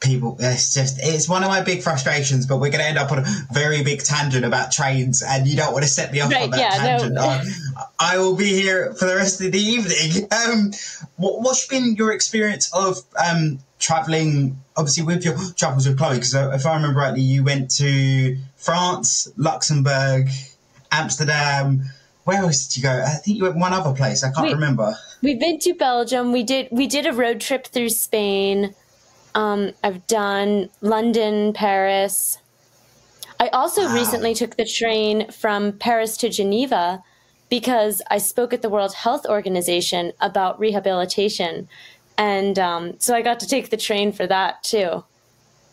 people 0.00 0.36
it's 0.40 0.72
just 0.72 0.98
it's 1.02 1.28
one 1.28 1.42
of 1.42 1.50
my 1.50 1.60
big 1.60 1.82
frustrations 1.82 2.46
but 2.46 2.56
we're 2.56 2.70
going 2.70 2.80
to 2.80 2.86
end 2.86 2.96
up 2.96 3.12
on 3.12 3.18
a 3.18 3.24
very 3.52 3.82
big 3.84 4.02
tangent 4.02 4.46
about 4.46 4.72
trains 4.72 5.22
and 5.22 5.46
you 5.46 5.56
don't 5.56 5.72
want 5.72 5.84
to 5.84 5.90
set 5.90 6.10
me 6.10 6.20
off 6.20 6.32
right, 6.32 6.44
on 6.44 6.50
that 6.50 6.58
yeah, 6.58 6.76
tangent 6.78 7.12
no. 7.12 7.20
I, 7.20 7.84
I, 8.14 8.18
will 8.18 8.34
be 8.34 8.48
here 8.48 8.94
for 8.94 9.04
the 9.04 9.14
rest 9.14 9.42
of 9.42 9.52
the 9.52 9.58
evening 9.58 10.26
um 10.32 10.70
what, 11.16 11.42
what's 11.42 11.66
been 11.66 11.96
your 11.96 12.12
experience 12.12 12.72
of 12.72 12.96
um 13.22 13.58
traveling 13.80 14.60
obviously 14.76 15.02
with 15.02 15.24
your 15.24 15.36
travels 15.56 15.88
with 15.88 15.98
chloe 15.98 16.14
because 16.14 16.34
if 16.34 16.66
i 16.66 16.74
remember 16.76 17.00
rightly 17.00 17.22
you 17.22 17.42
went 17.42 17.70
to 17.70 18.36
france 18.56 19.26
luxembourg 19.36 20.28
amsterdam 20.92 21.82
where 22.24 22.42
else 22.42 22.68
did 22.68 22.76
you 22.76 22.82
go? 22.82 23.02
I 23.04 23.10
think 23.16 23.38
you 23.38 23.44
went 23.44 23.56
one 23.56 23.72
other 23.72 23.92
place. 23.92 24.22
I 24.22 24.30
can't 24.30 24.46
we, 24.46 24.52
remember. 24.52 24.96
We've 25.22 25.40
been 25.40 25.58
to 25.60 25.74
Belgium. 25.74 26.32
We 26.32 26.42
did 26.42 26.68
we 26.70 26.86
did 26.86 27.06
a 27.06 27.12
road 27.12 27.40
trip 27.40 27.66
through 27.66 27.90
Spain. 27.90 28.74
Um, 29.34 29.72
I've 29.82 30.06
done 30.06 30.70
London, 30.80 31.52
Paris. 31.52 32.38
I 33.38 33.48
also 33.48 33.84
wow. 33.84 33.94
recently 33.94 34.34
took 34.34 34.56
the 34.56 34.64
train 34.64 35.30
from 35.30 35.72
Paris 35.72 36.16
to 36.18 36.28
Geneva 36.28 37.02
because 37.48 38.02
I 38.10 38.18
spoke 38.18 38.52
at 38.52 38.62
the 38.62 38.68
World 38.68 38.94
Health 38.94 39.26
Organization 39.26 40.12
about 40.20 40.60
rehabilitation. 40.60 41.68
And 42.20 42.58
um, 42.58 43.00
so 43.00 43.14
I 43.14 43.22
got 43.22 43.40
to 43.40 43.46
take 43.46 43.70
the 43.70 43.78
train 43.78 44.12
for 44.12 44.26
that 44.26 44.62
too. 44.62 45.02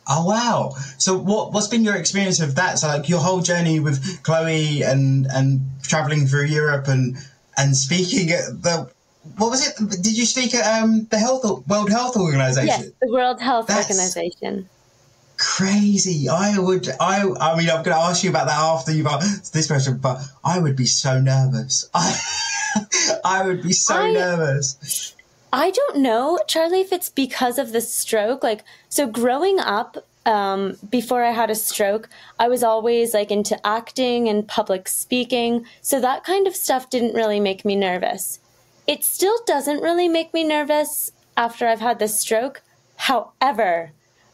Oh 0.07 0.25
wow! 0.25 0.75
So 0.97 1.17
what 1.17 1.51
what's 1.51 1.67
been 1.67 1.83
your 1.83 1.97
experience 1.97 2.39
of 2.39 2.55
that? 2.55 2.79
So 2.79 2.87
like 2.87 3.09
your 3.09 3.19
whole 3.19 3.41
journey 3.41 3.81
with 3.81 4.23
Chloe 4.23 4.81
and 4.81 5.27
and 5.29 5.59
traveling 5.83 6.25
through 6.25 6.45
Europe 6.45 6.87
and 6.87 7.17
and 7.57 7.75
speaking 7.75 8.31
at 8.31 8.63
the 8.63 8.89
what 9.35 9.49
was 9.49 9.67
it? 9.67 10.01
Did 10.01 10.17
you 10.17 10.25
speak 10.25 10.55
at 10.55 10.81
um, 10.81 11.05
the 11.09 11.19
Health 11.19 11.43
World 11.67 11.89
Health 11.89 12.15
Organization? 12.15 12.67
Yes, 12.67 12.91
the 13.01 13.11
World 13.11 13.41
Health 13.41 13.67
That's 13.67 13.91
Organization. 13.91 14.69
Crazy. 15.37 16.29
I 16.29 16.57
would. 16.57 16.87
I. 16.97 17.23
I 17.41 17.57
mean, 17.57 17.69
I'm 17.69 17.83
going 17.83 17.97
to 17.97 17.97
ask 17.97 18.23
you 18.23 18.29
about 18.29 18.47
that 18.47 18.57
after 18.57 18.93
you've 18.93 19.05
asked 19.05 19.51
this 19.53 19.67
question, 19.67 19.97
but 19.97 20.21
I 20.45 20.59
would 20.59 20.77
be 20.77 20.85
so 20.85 21.19
nervous. 21.19 21.89
I. 21.93 22.17
I 23.25 23.45
would 23.45 23.63
be 23.63 23.73
so 23.73 23.95
I, 23.95 24.13
nervous. 24.13 25.13
I 25.51 25.71
don't 25.71 25.97
know, 25.97 26.39
Charlie, 26.47 26.81
if 26.81 26.91
it's 26.91 27.09
because 27.09 27.57
of 27.57 27.71
the 27.71 27.81
stroke. 27.81 28.43
Like, 28.43 28.63
so 28.89 29.07
growing 29.07 29.59
up, 29.59 29.97
um, 30.25 30.75
before 30.89 31.23
I 31.23 31.31
had 31.31 31.49
a 31.49 31.55
stroke, 31.55 32.09
I 32.37 32.49
was 32.49 32.63
always 32.63 33.13
like 33.13 33.31
into 33.31 33.65
acting 33.65 34.27
and 34.27 34.47
public 34.47 34.89
speaking. 34.89 35.65
So 35.81 36.01
that 36.01 36.25
kind 36.25 36.47
of 36.47 36.55
stuff 36.55 36.89
didn't 36.89 37.15
really 37.15 37.39
make 37.39 37.63
me 37.63 37.77
nervous. 37.77 38.39
It 38.87 39.05
still 39.05 39.37
doesn't 39.45 39.81
really 39.81 40.09
make 40.09 40.33
me 40.33 40.43
nervous 40.43 41.11
after 41.37 41.67
I've 41.67 41.79
had 41.79 41.99
the 41.99 42.09
stroke. 42.09 42.61
However, 42.97 43.91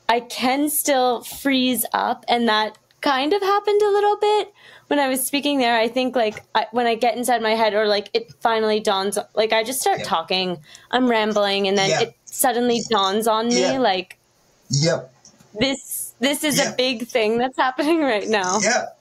I 0.10 0.20
can 0.20 0.70
still 0.70 1.22
freeze 1.22 1.86
up, 1.94 2.26
and 2.28 2.48
that 2.48 2.78
kind 3.02 3.34
of 3.34 3.42
happened 3.42 3.82
a 3.82 3.92
little 3.92 4.18
bit 4.18 4.54
when 4.88 5.00
I 5.00 5.08
was 5.08 5.26
speaking 5.26 5.60
there. 5.60 5.78
I 5.78 5.88
think 5.88 6.16
like 6.16 6.44
I, 6.56 6.68
when 6.72 6.88
I 6.88 6.96
get 6.96 7.18
inside 7.18 7.42
my 7.42 7.56
head, 7.56 7.74
or 7.74 7.88
like 7.88 8.10
it 8.14 8.34
finally 8.42 8.80
dawns, 8.80 9.18
like 9.36 9.54
I 9.54 9.64
just 9.64 9.82
start 9.82 10.00
yep. 10.00 10.08
talking, 10.08 10.60
I'm 10.92 11.10
rambling, 11.10 11.68
and 11.68 11.78
then 11.78 11.90
yep. 11.90 12.02
it 12.02 12.16
suddenly 12.26 12.82
dawns 12.90 13.28
on 13.28 13.48
me, 13.48 13.62
yep. 13.62 13.82
like, 13.82 14.18
yep, 14.70 15.14
this 15.60 16.14
this 16.20 16.44
is 16.44 16.60
a 16.60 16.74
big 16.76 17.08
thing 17.08 17.38
that's 17.38 17.58
happening 17.58 18.02
right 18.02 18.28
now. 18.28 18.60
Yep. 18.62 19.00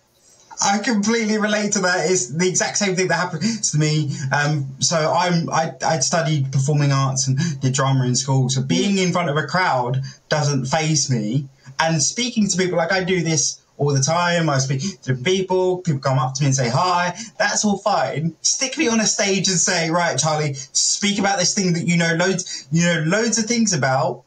I 0.64 0.78
completely 0.78 1.38
relate 1.38 1.72
to 1.72 1.80
that. 1.80 2.10
It's 2.10 2.28
the 2.28 2.48
exact 2.48 2.76
same 2.76 2.94
thing 2.94 3.08
that 3.08 3.16
happens 3.16 3.72
to 3.72 3.78
me. 3.78 4.12
Um, 4.32 4.68
so 4.78 5.12
I'm 5.12 5.50
I, 5.50 5.72
I 5.84 5.98
studied 6.00 6.52
performing 6.52 6.92
arts 6.92 7.26
and 7.26 7.38
did 7.60 7.74
drama 7.74 8.04
in 8.06 8.14
school. 8.14 8.48
So 8.48 8.62
being 8.62 8.98
in 8.98 9.12
front 9.12 9.28
of 9.30 9.36
a 9.36 9.46
crowd 9.46 10.02
doesn't 10.28 10.66
faze 10.66 11.10
me. 11.10 11.48
And 11.80 12.02
speaking 12.02 12.48
to 12.48 12.56
people 12.56 12.76
like 12.76 12.92
I 12.92 13.02
do 13.02 13.22
this 13.22 13.61
all 13.78 13.92
the 13.92 14.00
time. 14.00 14.48
I 14.48 14.58
speak 14.58 15.00
to 15.02 15.14
people. 15.14 15.78
People 15.78 16.00
come 16.00 16.18
up 16.18 16.34
to 16.34 16.42
me 16.42 16.46
and 16.46 16.54
say 16.54 16.68
hi. 16.68 17.16
That's 17.38 17.64
all 17.64 17.78
fine. 17.78 18.34
Stick 18.42 18.78
me 18.78 18.88
on 18.88 19.00
a 19.00 19.06
stage 19.06 19.48
and 19.48 19.58
say, 19.58 19.90
right, 19.90 20.18
Charlie, 20.18 20.54
speak 20.54 21.18
about 21.18 21.38
this 21.38 21.54
thing 21.54 21.72
that 21.74 21.86
you 21.86 21.96
know 21.96 22.14
loads, 22.14 22.66
you 22.70 22.84
know, 22.84 23.02
loads 23.06 23.38
of 23.38 23.46
things 23.46 23.72
about. 23.72 24.22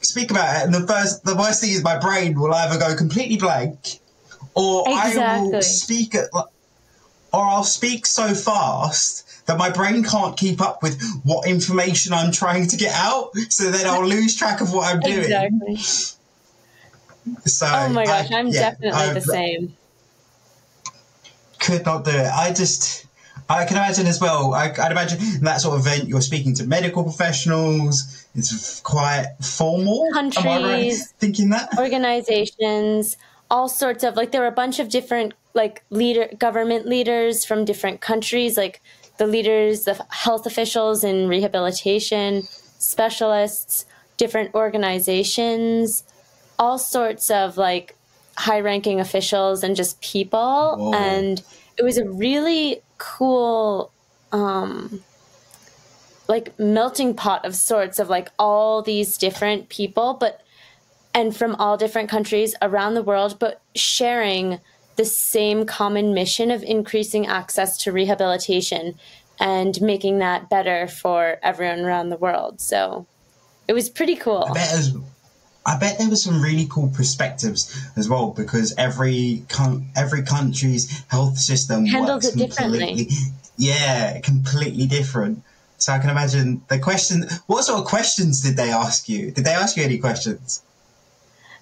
Speak 0.00 0.30
about 0.30 0.60
it. 0.60 0.64
And 0.64 0.74
the 0.74 0.86
first, 0.86 1.24
the 1.24 1.34
worst 1.34 1.62
thing 1.62 1.70
is 1.70 1.82
my 1.82 1.98
brain 1.98 2.38
will 2.38 2.52
either 2.52 2.78
go 2.78 2.94
completely 2.94 3.38
blank 3.38 4.00
or 4.54 4.84
exactly. 4.86 5.22
I 5.22 5.40
will 5.40 5.62
speak 5.62 6.14
at, 6.14 6.28
or 6.34 6.46
I'll 7.32 7.64
speak 7.64 8.06
so 8.06 8.34
fast 8.34 9.46
that 9.46 9.58
my 9.58 9.70
brain 9.70 10.04
can't 10.04 10.36
keep 10.36 10.60
up 10.60 10.82
with 10.82 11.02
what 11.24 11.48
information 11.48 12.12
I'm 12.12 12.32
trying 12.32 12.68
to 12.68 12.76
get 12.76 12.94
out. 12.94 13.30
So 13.48 13.70
then 13.70 13.86
I'll 13.86 14.06
lose 14.06 14.36
track 14.36 14.60
of 14.60 14.72
what 14.72 14.94
I'm 14.94 15.00
doing. 15.00 15.18
Exactly. 15.18 15.76
So 17.46 17.66
oh 17.66 17.88
my 17.88 18.04
gosh, 18.04 18.30
I, 18.30 18.38
am 18.38 18.48
yeah, 18.48 18.70
definitely 18.70 19.00
I, 19.00 19.12
the 19.14 19.20
same. 19.20 19.76
Could 21.60 21.84
not 21.84 22.04
do 22.04 22.10
it. 22.10 22.30
I 22.32 22.52
just. 22.52 23.06
I 23.48 23.66
can 23.66 23.76
imagine 23.76 24.06
as 24.06 24.20
well. 24.20 24.54
I, 24.54 24.68
would 24.68 24.78
imagine 24.78 25.18
in 25.20 25.44
that 25.44 25.60
sort 25.60 25.78
of 25.78 25.86
event, 25.86 26.08
you're 26.08 26.22
speaking 26.22 26.54
to 26.54 26.66
medical 26.66 27.02
professionals. 27.02 28.26
It's 28.34 28.80
quite 28.80 29.26
formal. 29.42 30.08
Countries, 30.14 30.44
right 30.44 30.92
thinking 31.18 31.50
that 31.50 31.78
organizations 31.78 33.16
all 33.50 33.68
sorts 33.68 34.04
of 34.04 34.16
like 34.16 34.32
there 34.32 34.40
were 34.40 34.46
a 34.46 34.52
bunch 34.52 34.78
of 34.78 34.88
different 34.88 35.34
like 35.54 35.84
leader 35.90 36.28
government 36.38 36.86
leaders 36.86 37.44
from 37.44 37.64
different 37.64 38.00
countries 38.00 38.56
like 38.56 38.80
the 39.18 39.26
leaders 39.26 39.84
the 39.84 40.06
health 40.10 40.46
officials 40.46 41.04
in 41.04 41.28
rehabilitation 41.28 42.42
specialists 42.78 43.84
different 44.16 44.54
organizations 44.54 46.04
all 46.58 46.78
sorts 46.78 47.30
of 47.30 47.56
like 47.56 47.96
high 48.36 48.60
ranking 48.60 49.00
officials 49.00 49.62
and 49.62 49.76
just 49.76 50.00
people 50.00 50.76
Whoa. 50.76 50.94
and 50.94 51.42
it 51.78 51.82
was 51.82 51.98
a 51.98 52.08
really 52.08 52.82
cool 52.98 53.92
um 54.32 55.02
like 56.26 56.58
melting 56.58 57.14
pot 57.14 57.44
of 57.44 57.54
sorts 57.54 57.98
of 57.98 58.08
like 58.08 58.28
all 58.38 58.82
these 58.82 59.18
different 59.18 59.68
people 59.68 60.14
but 60.14 60.44
and 61.14 61.34
from 61.34 61.54
all 61.54 61.76
different 61.76 62.10
countries 62.10 62.54
around 62.60 62.94
the 62.94 63.02
world, 63.02 63.38
but 63.38 63.62
sharing 63.76 64.58
the 64.96 65.04
same 65.04 65.64
common 65.64 66.12
mission 66.12 66.50
of 66.50 66.62
increasing 66.62 67.26
access 67.26 67.78
to 67.78 67.92
rehabilitation 67.92 68.98
and 69.40 69.80
making 69.80 70.18
that 70.18 70.50
better 70.50 70.86
for 70.88 71.38
everyone 71.42 71.80
around 71.80 72.08
the 72.10 72.16
world. 72.16 72.60
So 72.60 73.06
it 73.68 73.72
was 73.72 73.88
pretty 73.88 74.16
cool. 74.16 74.44
I 74.50 74.52
bet, 74.52 74.76
was, 74.76 74.96
I 75.66 75.78
bet 75.78 75.98
there 75.98 76.08
were 76.08 76.16
some 76.16 76.42
really 76.42 76.66
cool 76.70 76.88
perspectives 76.88 77.74
as 77.96 78.08
well 78.08 78.30
because 78.30 78.74
every 78.76 79.44
every 79.96 80.22
country's 80.22 81.04
health 81.08 81.38
system 81.38 81.86
handles 81.86 82.26
it 82.26 82.36
differently. 82.36 83.08
Yeah, 83.56 84.20
completely 84.20 84.86
different. 84.86 85.42
So 85.78 85.92
I 85.92 85.98
can 85.98 86.10
imagine 86.10 86.62
the 86.68 86.78
question. 86.78 87.24
What 87.46 87.64
sort 87.64 87.80
of 87.80 87.86
questions 87.86 88.42
did 88.42 88.56
they 88.56 88.70
ask 88.70 89.08
you? 89.08 89.30
Did 89.30 89.44
they 89.44 89.52
ask 89.52 89.76
you 89.76 89.84
any 89.84 89.98
questions? 89.98 90.62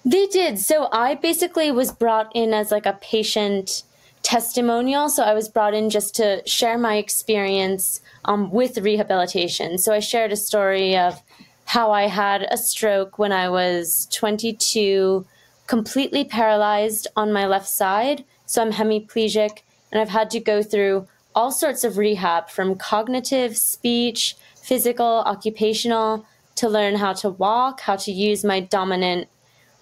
They 0.05 0.27
did. 0.27 0.59
So 0.59 0.89
I 0.91 1.15
basically 1.15 1.71
was 1.71 1.91
brought 1.91 2.31
in 2.35 2.53
as 2.53 2.71
like 2.71 2.85
a 2.85 2.93
patient 3.01 3.83
testimonial. 4.21 5.09
So 5.09 5.23
I 5.23 5.33
was 5.33 5.49
brought 5.49 5.73
in 5.73 5.89
just 5.89 6.15
to 6.15 6.41
share 6.47 6.77
my 6.77 6.95
experience 6.95 8.01
um, 8.25 8.51
with 8.51 8.77
rehabilitation. 8.77 9.77
So 9.77 9.93
I 9.93 9.99
shared 9.99 10.31
a 10.31 10.37
story 10.37 10.97
of 10.97 11.21
how 11.65 11.91
I 11.91 12.07
had 12.07 12.47
a 12.49 12.57
stroke 12.57 13.17
when 13.17 13.31
I 13.31 13.49
was 13.49 14.07
22, 14.11 15.25
completely 15.67 16.23
paralyzed 16.23 17.07
on 17.15 17.33
my 17.33 17.45
left 17.45 17.67
side. 17.67 18.23
So 18.45 18.61
I'm 18.61 18.71
hemiplegic, 18.71 19.59
and 19.91 20.01
I've 20.01 20.09
had 20.09 20.29
to 20.31 20.39
go 20.39 20.61
through 20.61 21.07
all 21.35 21.51
sorts 21.51 21.83
of 21.83 21.97
rehab 21.97 22.49
from 22.49 22.75
cognitive, 22.75 23.57
speech, 23.57 24.35
physical, 24.55 25.23
occupational, 25.25 26.25
to 26.55 26.69
learn 26.69 26.95
how 26.95 27.13
to 27.13 27.29
walk, 27.29 27.81
how 27.81 27.95
to 27.95 28.11
use 28.11 28.43
my 28.43 28.59
dominant 28.59 29.27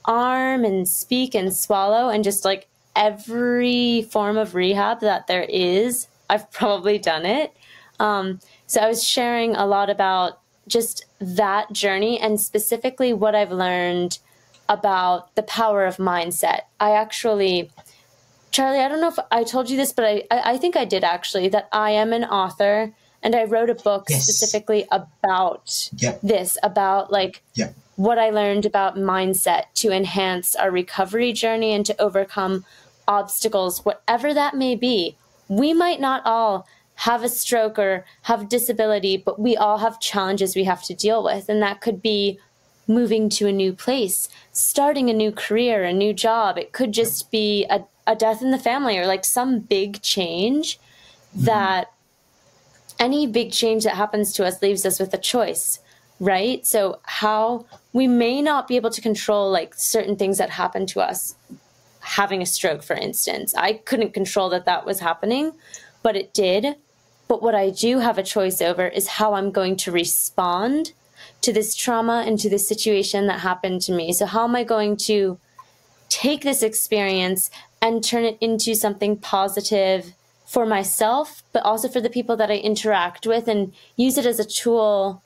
arm 0.05 0.63
and 0.65 0.87
speak 0.87 1.35
and 1.35 1.53
swallow 1.53 2.09
and 2.09 2.23
just 2.23 2.45
like 2.45 2.67
every 2.95 4.03
form 4.03 4.37
of 4.37 4.55
rehab 4.55 4.99
that 5.01 5.27
there 5.27 5.43
is, 5.43 6.07
I've 6.29 6.51
probably 6.59 6.97
done 6.97 7.25
it. 7.25 7.53
Um, 7.99 8.39
so 8.67 8.81
I 8.81 8.87
was 8.87 9.03
sharing 9.03 9.55
a 9.55 9.65
lot 9.65 9.89
about 9.89 10.39
just 10.67 11.05
that 11.21 11.71
journey 11.71 12.19
and 12.19 12.41
specifically 12.41 13.13
what 13.13 13.35
I've 13.35 13.51
learned 13.51 14.19
about 14.67 15.33
the 15.35 15.43
power 15.43 15.85
of 15.85 15.97
mindset. 15.97 16.61
I 16.79 16.91
actually, 16.91 17.71
Charlie, 18.51 18.79
I 18.79 18.87
don't 18.87 19.01
know 19.01 19.09
if 19.09 19.19
I 19.31 19.43
told 19.43 19.69
you 19.69 19.77
this, 19.77 19.93
but 19.93 20.05
I, 20.05 20.23
I 20.31 20.57
think 20.57 20.75
I 20.75 20.85
did 20.85 21.03
actually, 21.03 21.47
that 21.49 21.69
I 21.71 21.91
am 21.91 22.11
an 22.11 22.23
author 22.23 22.93
and 23.23 23.35
I 23.35 23.43
wrote 23.43 23.69
a 23.69 23.75
book 23.75 24.05
yes. 24.09 24.23
specifically 24.23 24.87
about 24.91 25.89
yep. 25.97 26.19
this, 26.21 26.57
about 26.63 27.11
like 27.11 27.43
yep 27.53 27.75
what 28.01 28.17
I 28.17 28.31
learned 28.31 28.65
about 28.65 28.95
mindset 28.95 29.65
to 29.75 29.91
enhance 29.91 30.55
our 30.55 30.71
recovery 30.71 31.33
journey 31.33 31.71
and 31.71 31.85
to 31.85 32.01
overcome 32.01 32.65
obstacles, 33.07 33.85
whatever 33.85 34.33
that 34.33 34.55
may 34.55 34.75
be. 34.75 35.15
We 35.47 35.73
might 35.73 35.99
not 35.99 36.25
all 36.25 36.67
have 36.95 37.23
a 37.23 37.29
stroke 37.29 37.79
or 37.79 38.05
have 38.23 38.49
disability, 38.49 39.17
but 39.17 39.39
we 39.39 39.57
all 39.57 39.79
have 39.79 39.99
challenges 39.99 40.55
we 40.55 40.65
have 40.65 40.83
to 40.83 40.93
deal 40.93 41.23
with. 41.23 41.49
And 41.49 41.61
that 41.61 41.81
could 41.81 42.01
be 42.01 42.39
moving 42.87 43.29
to 43.29 43.47
a 43.47 43.51
new 43.51 43.73
place, 43.73 44.29
starting 44.51 45.09
a 45.09 45.13
new 45.13 45.31
career, 45.31 45.83
a 45.83 45.93
new 45.93 46.13
job. 46.13 46.57
It 46.57 46.73
could 46.73 46.91
just 46.91 47.31
be 47.31 47.65
a, 47.69 47.85
a 48.05 48.15
death 48.15 48.41
in 48.41 48.51
the 48.51 48.59
family 48.59 48.97
or 48.97 49.07
like 49.07 49.25
some 49.25 49.59
big 49.59 50.01
change 50.01 50.77
mm-hmm. 50.77 51.45
that 51.45 51.91
any 52.99 53.25
big 53.25 53.51
change 53.51 53.83
that 53.83 53.95
happens 53.95 54.33
to 54.33 54.45
us 54.45 54.61
leaves 54.61 54.85
us 54.85 54.99
with 54.99 55.13
a 55.13 55.17
choice 55.17 55.79
right? 56.21 56.63
So 56.67 56.99
how 57.01 57.65
we 57.93 58.07
may 58.07 58.43
not 58.43 58.67
be 58.67 58.75
able 58.75 58.91
to 58.91 59.01
control 59.01 59.49
like 59.51 59.73
certain 59.73 60.15
things 60.15 60.37
that 60.37 60.51
happen 60.51 60.85
to 60.87 61.01
us 61.01 61.35
having 61.99 62.41
a 62.41 62.45
stroke 62.45 62.83
for 62.83 62.95
instance. 62.95 63.53
I 63.55 63.73
couldn't 63.73 64.13
control 64.13 64.47
that 64.49 64.65
that 64.65 64.85
was 64.85 64.99
happening, 64.99 65.53
but 66.03 66.15
it 66.15 66.33
did. 66.33 66.75
But 67.27 67.41
what 67.41 67.55
I 67.55 67.69
do 67.69 67.99
have 67.99 68.17
a 68.17 68.23
choice 68.23 68.61
over 68.61 68.87
is 68.87 69.07
how 69.07 69.33
I'm 69.33 69.51
going 69.51 69.77
to 69.77 69.91
respond 69.91 70.93
to 71.41 71.53
this 71.53 71.75
trauma 71.75 72.23
and 72.25 72.39
to 72.39 72.49
this 72.49 72.67
situation 72.67 73.27
that 73.27 73.39
happened 73.39 73.81
to 73.83 73.91
me. 73.91 74.13
So 74.13 74.25
how 74.25 74.43
am 74.43 74.55
I 74.55 74.63
going 74.63 74.97
to 74.97 75.39
take 76.09 76.41
this 76.41 76.61
experience 76.61 77.49
and 77.81 78.03
turn 78.03 78.25
it 78.25 78.37
into 78.41 78.75
something 78.75 79.17
positive 79.17 80.13
for 80.45 80.65
myself, 80.65 81.41
but 81.53 81.63
also 81.63 81.87
for 81.87 82.01
the 82.01 82.09
people 82.09 82.35
that 82.35 82.51
I 82.51 82.57
interact 82.57 83.25
with 83.25 83.47
and 83.47 83.73
use 83.95 84.17
it 84.17 84.25
as 84.25 84.39
a 84.39 84.45
tool 84.45 85.23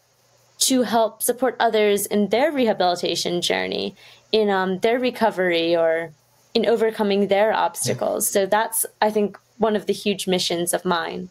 to 0.59 0.83
help 0.83 1.23
support 1.23 1.55
others 1.59 2.05
in 2.05 2.29
their 2.29 2.51
rehabilitation 2.51 3.41
journey, 3.41 3.95
in 4.31 4.49
um, 4.49 4.79
their 4.79 4.99
recovery, 4.99 5.75
or 5.75 6.13
in 6.53 6.65
overcoming 6.65 7.27
their 7.27 7.51
obstacles. 7.53 8.29
So 8.29 8.45
that's, 8.45 8.85
I 9.01 9.09
think, 9.09 9.37
one 9.57 9.75
of 9.75 9.85
the 9.85 9.93
huge 9.93 10.27
missions 10.27 10.73
of 10.73 10.85
mine. 10.85 11.29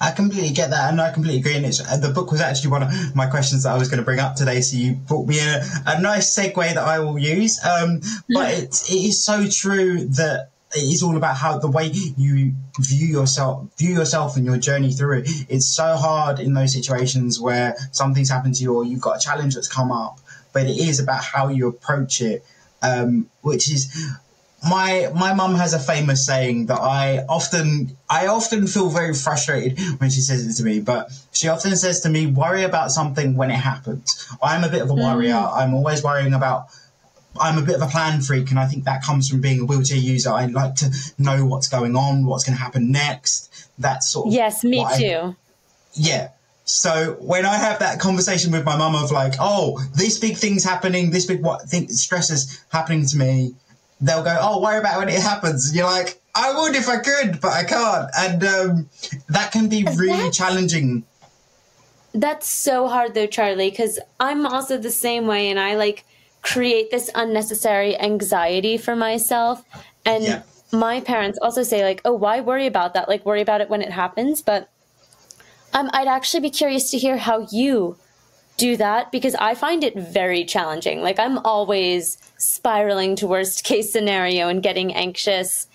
I 0.00 0.10
completely 0.10 0.50
get 0.50 0.70
that, 0.70 0.90
and 0.90 1.00
I 1.00 1.12
completely 1.12 1.40
agree. 1.40 1.56
And 1.56 1.64
it's, 1.64 1.80
uh, 1.80 1.96
the 1.96 2.10
book 2.10 2.30
was 2.30 2.40
actually 2.40 2.70
one 2.70 2.82
of 2.82 3.16
my 3.16 3.26
questions 3.26 3.62
that 3.62 3.72
I 3.72 3.78
was 3.78 3.88
going 3.88 3.98
to 3.98 4.04
bring 4.04 4.18
up 4.20 4.34
today. 4.34 4.60
So 4.60 4.76
you 4.76 4.92
brought 4.94 5.26
me 5.26 5.38
a, 5.38 5.64
a 5.86 6.00
nice 6.00 6.36
segue 6.36 6.54
that 6.54 6.78
I 6.78 6.98
will 6.98 7.18
use. 7.18 7.64
Um, 7.64 8.00
but 8.28 8.52
it, 8.52 8.82
it 8.90 9.08
is 9.08 9.24
so 9.24 9.48
true 9.48 10.04
that 10.08 10.50
it 10.74 10.80
is 10.80 11.02
all 11.02 11.16
about 11.16 11.36
how 11.36 11.58
the 11.58 11.70
way 11.70 11.86
you 11.86 12.52
view 12.80 13.06
yourself 13.06 13.68
view 13.78 13.94
yourself 13.94 14.36
and 14.36 14.44
your 14.44 14.56
journey 14.56 14.92
through 14.92 15.18
it 15.18 15.28
it's 15.48 15.66
so 15.66 15.94
hard 15.94 16.40
in 16.40 16.54
those 16.54 16.72
situations 16.72 17.40
where 17.40 17.76
something's 17.92 18.28
happened 18.28 18.54
to 18.56 18.62
you 18.64 18.74
or 18.74 18.84
you've 18.84 19.00
got 19.00 19.16
a 19.16 19.20
challenge 19.20 19.54
that's 19.54 19.68
come 19.68 19.92
up 19.92 20.18
but 20.52 20.66
it 20.66 20.76
is 20.76 20.98
about 20.98 21.22
how 21.22 21.48
you 21.48 21.68
approach 21.68 22.20
it 22.20 22.44
um, 22.82 23.30
which 23.40 23.70
is 23.70 23.94
my 24.68 25.10
my 25.14 25.34
mum 25.34 25.54
has 25.54 25.74
a 25.74 25.78
famous 25.78 26.24
saying 26.24 26.66
that 26.66 26.80
I 26.80 27.24
often 27.28 27.96
I 28.08 28.26
often 28.26 28.66
feel 28.66 28.88
very 28.88 29.14
frustrated 29.14 29.78
when 30.00 30.10
she 30.10 30.20
says 30.20 30.46
it 30.46 30.54
to 30.54 30.64
me, 30.64 30.80
but 30.80 31.10
she 31.32 31.48
often 31.48 31.76
says 31.76 32.00
to 32.00 32.08
me, 32.08 32.26
"Worry 32.26 32.62
about 32.62 32.90
something 32.90 33.36
when 33.36 33.50
it 33.50 33.56
happens." 33.56 34.26
I'm 34.42 34.64
a 34.64 34.68
bit 34.68 34.82
of 34.82 34.90
a 34.90 34.94
worrier. 34.94 35.34
Mm. 35.34 35.56
I'm 35.56 35.74
always 35.74 36.02
worrying 36.02 36.34
about. 36.34 36.66
I'm 37.40 37.58
a 37.58 37.62
bit 37.62 37.74
of 37.74 37.82
a 37.82 37.88
plan 37.88 38.20
freak, 38.20 38.50
and 38.50 38.60
I 38.60 38.66
think 38.66 38.84
that 38.84 39.02
comes 39.02 39.28
from 39.28 39.40
being 39.40 39.60
a 39.60 39.64
wheelchair 39.64 39.98
user. 39.98 40.30
I 40.30 40.46
like 40.46 40.76
to 40.76 40.94
know 41.18 41.44
what's 41.44 41.68
going 41.68 41.96
on, 41.96 42.26
what's 42.26 42.44
going 42.44 42.56
to 42.56 42.62
happen 42.62 42.92
next. 42.92 43.50
That 43.78 44.04
sort 44.04 44.28
of 44.28 44.32
yes, 44.32 44.62
me 44.62 44.86
too. 44.96 45.16
I, 45.16 45.36
yeah, 45.94 46.28
so 46.64 47.16
when 47.20 47.44
I 47.44 47.56
have 47.56 47.80
that 47.80 48.00
conversation 48.00 48.50
with 48.50 48.64
my 48.64 48.76
mum 48.76 48.94
of 48.94 49.10
like, 49.10 49.34
oh, 49.38 49.84
this 49.94 50.18
big 50.18 50.36
thing's 50.36 50.64
happening, 50.64 51.10
this 51.10 51.26
big 51.26 51.42
what 51.42 51.62
thing 51.62 51.88
stress 51.88 52.30
is 52.30 52.64
happening 52.70 53.06
to 53.06 53.16
me, 53.18 53.54
they'll 54.06 54.22
go, 54.22 54.36
oh, 54.40 54.60
worry 54.60 54.78
about 54.78 54.98
when 54.98 55.08
it 55.08 55.20
happens. 55.20 55.66
And 55.66 55.76
you're 55.76 55.86
like, 55.86 56.20
I 56.34 56.52
would 56.52 56.74
if 56.74 56.88
I 56.88 56.98
could, 56.98 57.40
but 57.40 57.52
I 57.52 57.64
can't, 57.64 58.10
and 58.18 58.44
um, 58.44 58.90
that 59.28 59.52
can 59.52 59.68
be 59.68 59.86
really 59.96 60.30
challenging. 60.30 61.04
That's 62.12 62.48
so 62.48 62.88
hard 62.88 63.14
though, 63.14 63.26
Charlie, 63.26 63.70
because 63.70 64.00
I'm 64.18 64.44
also 64.44 64.76
the 64.76 64.90
same 64.90 65.26
way, 65.26 65.48
and 65.48 65.60
I 65.60 65.76
like 65.76 66.04
create 66.42 66.90
this 66.90 67.08
unnecessary 67.14 67.98
anxiety 67.98 68.76
for 68.78 68.96
myself, 68.96 69.64
and. 70.04 70.24
Yeah. 70.24 70.42
My 70.72 71.00
parents 71.00 71.38
also 71.40 71.62
say 71.62 71.84
like, 71.84 72.00
"Oh, 72.04 72.14
why 72.14 72.40
worry 72.40 72.66
about 72.66 72.94
that? 72.94 73.08
Like, 73.08 73.24
worry 73.24 73.40
about 73.40 73.60
it 73.60 73.70
when 73.70 73.80
it 73.80 73.92
happens." 73.92 74.42
But 74.42 74.68
um, 75.72 75.88
I'd 75.92 76.08
actually 76.08 76.40
be 76.40 76.50
curious 76.50 76.90
to 76.90 76.98
hear 76.98 77.16
how 77.16 77.46
you 77.52 77.96
do 78.56 78.76
that 78.76 79.10
because 79.10 79.34
I 79.34 79.54
find 79.54 79.82
it 79.82 79.96
very 79.96 80.44
challenging. 80.44 81.02
Like 81.02 81.18
I'm 81.18 81.38
always 81.38 82.18
spiraling 82.38 83.16
to 83.16 83.26
worst 83.26 83.64
case 83.64 83.92
scenario 83.92 84.48
and 84.48 84.62
getting 84.62 84.94
anxious. 84.94 85.66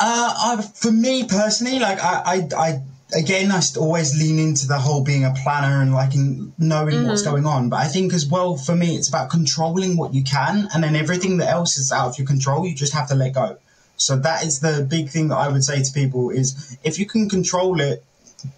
Uh, 0.00 0.58
I, 0.58 0.62
for 0.62 0.90
me 0.90 1.24
personally, 1.24 1.78
like 1.78 2.02
I, 2.02 2.22
I, 2.24 2.48
I 2.56 2.82
again, 3.14 3.50
I 3.50 3.60
always 3.78 4.18
lean 4.18 4.38
into 4.38 4.66
the 4.66 4.78
whole 4.78 5.04
being 5.04 5.24
a 5.24 5.32
planner 5.42 5.80
and 5.80 5.92
like 5.92 6.14
knowing 6.14 6.94
mm-hmm. 6.94 7.08
what's 7.08 7.22
going 7.22 7.46
on. 7.46 7.68
But 7.68 7.76
I 7.76 7.86
think 7.86 8.12
as 8.12 8.26
well, 8.26 8.56
for 8.56 8.74
me, 8.74 8.96
it's 8.96 9.08
about 9.08 9.30
controlling 9.30 9.96
what 9.96 10.14
you 10.14 10.22
can, 10.24 10.68
and 10.74 10.82
then 10.82 10.96
everything 10.96 11.38
that 11.38 11.48
else 11.48 11.76
is 11.78 11.92
out 11.92 12.08
of 12.08 12.18
your 12.18 12.26
control, 12.26 12.66
you 12.66 12.74
just 12.74 12.92
have 12.94 13.08
to 13.08 13.14
let 13.14 13.34
go. 13.34 13.58
So 13.96 14.16
that 14.16 14.44
is 14.44 14.60
the 14.60 14.86
big 14.88 15.10
thing 15.10 15.28
that 15.28 15.36
I 15.36 15.48
would 15.48 15.62
say 15.62 15.82
to 15.82 15.92
people 15.92 16.30
is 16.30 16.76
if 16.82 16.98
you 16.98 17.06
can 17.06 17.28
control 17.28 17.80
it, 17.80 18.04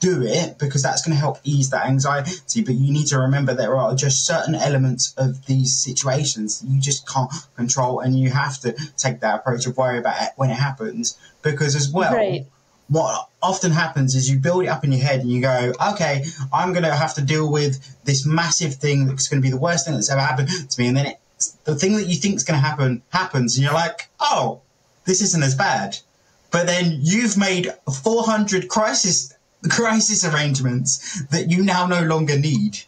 do 0.01 0.23
it 0.23 0.59
because 0.59 0.83
that's 0.83 1.03
going 1.03 1.15
to 1.15 1.21
help 1.21 1.39
ease 1.45 1.71
that 1.71 1.87
anxiety. 1.87 2.63
But 2.63 2.75
you 2.75 2.93
need 2.93 3.07
to 3.09 3.19
remember 3.19 3.55
there 3.55 3.77
are 3.77 3.95
just 3.95 4.27
certain 4.27 4.55
elements 4.55 5.15
of 5.17 5.47
these 5.47 5.77
situations 5.77 6.65
you 6.67 6.81
just 6.81 7.09
can't 7.09 7.31
control, 7.57 8.01
and 8.01 8.19
you 8.19 8.31
have 8.31 8.59
to 8.61 8.73
take 8.97 9.21
that 9.21 9.37
approach 9.37 9.67
of 9.67 9.77
worry 9.77 9.99
about 9.99 10.21
it 10.23 10.31
when 10.37 10.51
it 10.51 10.57
happens. 10.57 11.19
Because 11.43 11.75
as 11.75 11.91
well, 11.91 12.15
right. 12.15 12.47
what 12.89 13.29
often 13.43 13.71
happens 13.71 14.15
is 14.15 14.31
you 14.31 14.39
build 14.39 14.65
it 14.65 14.69
up 14.69 14.85
in 14.85 14.93
your 14.93 15.03
head 15.03 15.21
and 15.21 15.31
you 15.31 15.41
go, 15.41 15.73
okay, 15.93 16.25
I'm 16.53 16.73
going 16.73 16.85
to 16.85 16.95
have 16.95 17.15
to 17.15 17.23
deal 17.23 17.51
with 17.51 18.05
this 18.05 18.25
massive 18.25 18.75
thing 18.75 19.07
that's 19.07 19.29
going 19.29 19.43
to 19.43 19.47
be 19.47 19.51
the 19.51 19.61
worst 19.61 19.85
thing 19.85 19.95
that's 19.95 20.11
ever 20.11 20.21
happened 20.21 20.49
to 20.49 20.81
me, 20.81 20.89
and 20.89 20.97
then 20.97 21.07
it, 21.07 21.21
the 21.65 21.75
thing 21.75 21.97
that 21.97 22.07
you 22.07 22.17
think 22.17 22.37
is 22.37 22.45
going 22.45 22.61
to 22.61 22.67
happen 22.67 23.03
happens, 23.11 23.57
and 23.57 23.65
you're 23.65 23.75
like, 23.75 24.09
oh, 24.21 24.61
this 25.05 25.21
isn't 25.21 25.43
as 25.43 25.55
bad. 25.55 25.99
But 26.51 26.67
then 26.67 26.99
you've 27.03 27.37
made 27.37 27.75
400 28.03 28.69
crisis 28.69 29.34
crisis 29.69 30.25
arrangements 30.25 31.23
that 31.27 31.51
you 31.51 31.63
now 31.63 31.87
no 31.87 32.03
longer 32.03 32.39
need. 32.39 32.79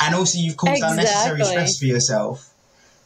And 0.00 0.14
also 0.14 0.38
you've 0.38 0.56
caused 0.56 0.76
exactly. 0.76 0.98
unnecessary 0.98 1.44
stress 1.44 1.78
for 1.78 1.84
yourself. 1.84 2.52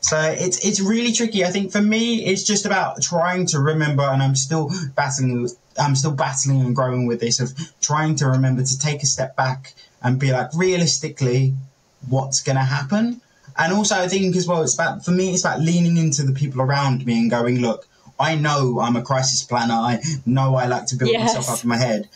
So 0.00 0.18
it's 0.18 0.64
it's 0.64 0.80
really 0.80 1.12
tricky. 1.12 1.44
I 1.44 1.50
think 1.50 1.72
for 1.72 1.82
me, 1.82 2.24
it's 2.24 2.42
just 2.42 2.64
about 2.64 3.02
trying 3.02 3.46
to 3.48 3.60
remember, 3.60 4.02
and 4.02 4.22
I'm 4.22 4.34
still 4.34 4.70
battling. 4.94 5.48
I'm 5.78 5.94
still 5.94 6.12
battling 6.12 6.62
and 6.62 6.74
growing 6.74 7.06
with 7.06 7.20
this 7.20 7.38
of 7.38 7.52
trying 7.82 8.16
to 8.16 8.26
remember 8.26 8.62
to 8.62 8.78
take 8.78 9.02
a 9.02 9.06
step 9.06 9.36
back 9.36 9.74
and 10.02 10.18
be 10.18 10.32
like, 10.32 10.54
realistically, 10.54 11.54
what's 12.08 12.42
going 12.42 12.56
to 12.56 12.64
happen. 12.64 13.20
And 13.58 13.74
also, 13.74 13.96
I 13.96 14.08
think 14.08 14.34
as 14.36 14.46
well, 14.46 14.62
it's 14.62 14.74
about 14.74 15.04
for 15.04 15.10
me, 15.10 15.34
it's 15.34 15.44
about 15.44 15.60
leaning 15.60 15.98
into 15.98 16.22
the 16.22 16.32
people 16.32 16.62
around 16.62 17.04
me 17.04 17.18
and 17.20 17.30
going, 17.30 17.60
look, 17.60 17.86
I 18.18 18.36
know 18.36 18.80
I'm 18.80 18.96
a 18.96 19.02
crisis 19.02 19.42
planner. 19.42 19.74
I 19.74 20.00
know 20.24 20.54
I 20.54 20.66
like 20.66 20.86
to 20.86 20.96
build 20.96 21.10
yes. 21.10 21.34
myself 21.34 21.58
up 21.58 21.62
in 21.62 21.68
my 21.68 21.76
head 21.76 22.08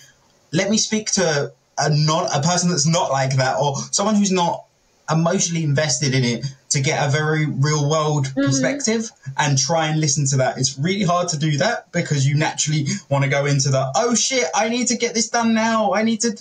let 0.55 0.71
me 0.71 0.79
speak 0.79 1.11
to 1.13 1.53
a 1.77 1.91
not 1.91 2.35
a 2.35 2.41
person 2.41 2.71
that's 2.71 2.87
not 2.87 3.11
like 3.11 3.37
that 3.37 3.59
or 3.59 3.77
someone 3.91 4.15
who's 4.15 4.33
not 4.33 4.65
emotionally 5.11 5.65
invested 5.65 6.15
in 6.15 6.25
it 6.25 6.47
to 6.71 6.81
get 6.81 7.07
a 7.07 7.11
very 7.11 7.45
real 7.45 7.91
world 7.91 8.27
mm-hmm. 8.27 8.43
perspective 8.43 9.11
and 9.37 9.59
try 9.59 9.89
and 9.89 10.01
listen 10.01 10.27
to 10.27 10.37
that. 10.37 10.57
It's 10.57 10.79
really 10.79 11.05
hard 11.05 11.29
to 11.29 11.39
do 11.39 11.59
that 11.59 11.93
because 11.93 12.27
you 12.27 12.37
naturally 12.37 12.87
want 13.11 13.25
to 13.25 13.31
go 13.31 13.45
into 13.45 13.69
the 13.69 13.91
oh 13.97 14.15
shit, 14.15 14.47
I 14.55 14.69
need 14.69 14.87
to 14.89 14.97
get 14.97 15.13
this 15.13 15.29
done 15.29 15.53
now. 15.53 15.93
I 15.93 16.05
need 16.05 16.21
to 16.21 16.39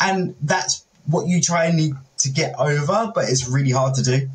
and 0.00 0.34
that's 0.42 0.84
what 1.06 1.28
you 1.28 1.40
try 1.40 1.66
and 1.66 1.76
need 1.76 1.94
to 2.18 2.30
get 2.30 2.58
over, 2.58 3.12
but 3.14 3.28
it's 3.28 3.48
really 3.48 3.70
hard 3.70 3.94
to 3.94 4.02
do. 4.02 4.28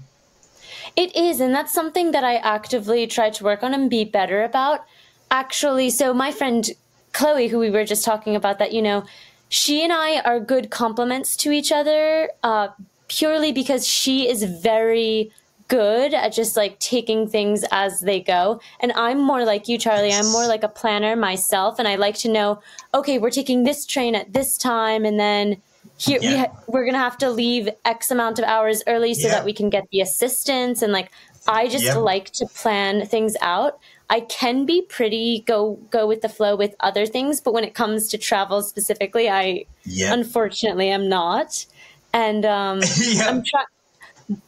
It 0.96 1.16
is, 1.16 1.40
and 1.40 1.54
that's 1.54 1.74
something 1.74 2.12
that 2.12 2.24
I 2.24 2.36
actively 2.36 3.08
try 3.08 3.30
to 3.30 3.44
work 3.44 3.64
on 3.64 3.74
and 3.74 3.90
be 3.90 4.04
better 4.04 4.44
about. 4.44 4.84
Actually, 5.32 5.90
so 5.90 6.14
my 6.14 6.32
friend 6.32 6.70
Chloe, 7.14 7.48
who 7.48 7.60
we 7.60 7.70
were 7.70 7.86
just 7.86 8.06
talking 8.06 8.36
about, 8.36 8.60
that, 8.60 8.74
you 8.74 8.82
know, 8.82 9.06
she 9.50 9.84
and 9.84 9.92
I 9.92 10.22
are 10.22 10.40
good 10.40 10.70
complements 10.70 11.36
to 11.38 11.52
each 11.52 11.72
other 11.72 12.30
uh, 12.44 12.70
purely 13.08 13.52
because 13.52 13.88
she 13.88 14.30
is 14.30 14.44
very 14.44 15.32
good 15.68 16.14
at 16.14 16.34
just 16.34 16.58
like 16.58 16.78
taking 16.80 17.28
things 17.28 17.64
as 17.72 18.02
they 18.02 18.20
go. 18.20 18.60
And 18.80 18.92
I'm 18.94 19.20
more 19.20 19.46
like 19.46 19.68
you, 19.68 19.78
Charlie. 19.78 20.12
I'm 20.12 20.32
more 20.32 20.48
like 20.48 20.64
a 20.64 20.68
planner 20.68 21.16
myself. 21.16 21.80
And 21.80 21.88
I 21.88 21.96
like 21.96 22.16
to 22.18 22.30
know, 22.30 22.62
okay, 22.94 23.18
we're 23.20 23.30
taking 23.30 23.64
this 23.64 23.86
train 23.86 24.16
at 24.16 24.34
this 24.34 24.58
time. 24.58 25.06
And 25.06 25.20
then 25.20 25.62
here 25.98 26.20
yeah. 26.22 26.30
we 26.30 26.38
ha- 26.38 26.64
we're 26.68 26.84
going 26.84 26.94
to 26.94 27.00
have 27.00 27.18
to 27.20 27.30
leave 27.30 27.70
X 27.86 28.10
amount 28.10 28.40
of 28.40 28.46
hours 28.46 28.82
early 28.88 29.14
so 29.14 29.28
yeah. 29.28 29.36
that 29.36 29.46
we 29.46 29.54
can 29.54 29.70
get 29.70 29.88
the 29.92 30.02
assistance. 30.02 30.82
And 30.82 30.92
like, 30.92 31.12
I 31.48 31.68
just 31.68 31.96
like 31.96 32.32
to 32.32 32.46
plan 32.48 33.06
things 33.06 33.36
out. 33.42 33.80
I 34.10 34.22
can 34.22 34.66
be 34.66 34.82
pretty 34.82 35.44
go 35.46 35.76
go 35.92 36.08
with 36.08 36.22
the 36.22 36.30
flow 36.30 36.56
with 36.56 36.76
other 36.80 37.06
things, 37.06 37.42
but 37.42 37.54
when 37.54 37.64
it 37.64 37.76
comes 37.76 38.08
to 38.10 38.18
travel 38.18 38.62
specifically, 38.64 39.30
I 39.30 39.66
yep. 39.86 40.14
unfortunately 40.14 40.90
am 40.90 41.08
not. 41.08 41.66
And 42.14 42.46
um, 42.46 42.82
yep. 43.00 43.28
I'm. 43.30 43.44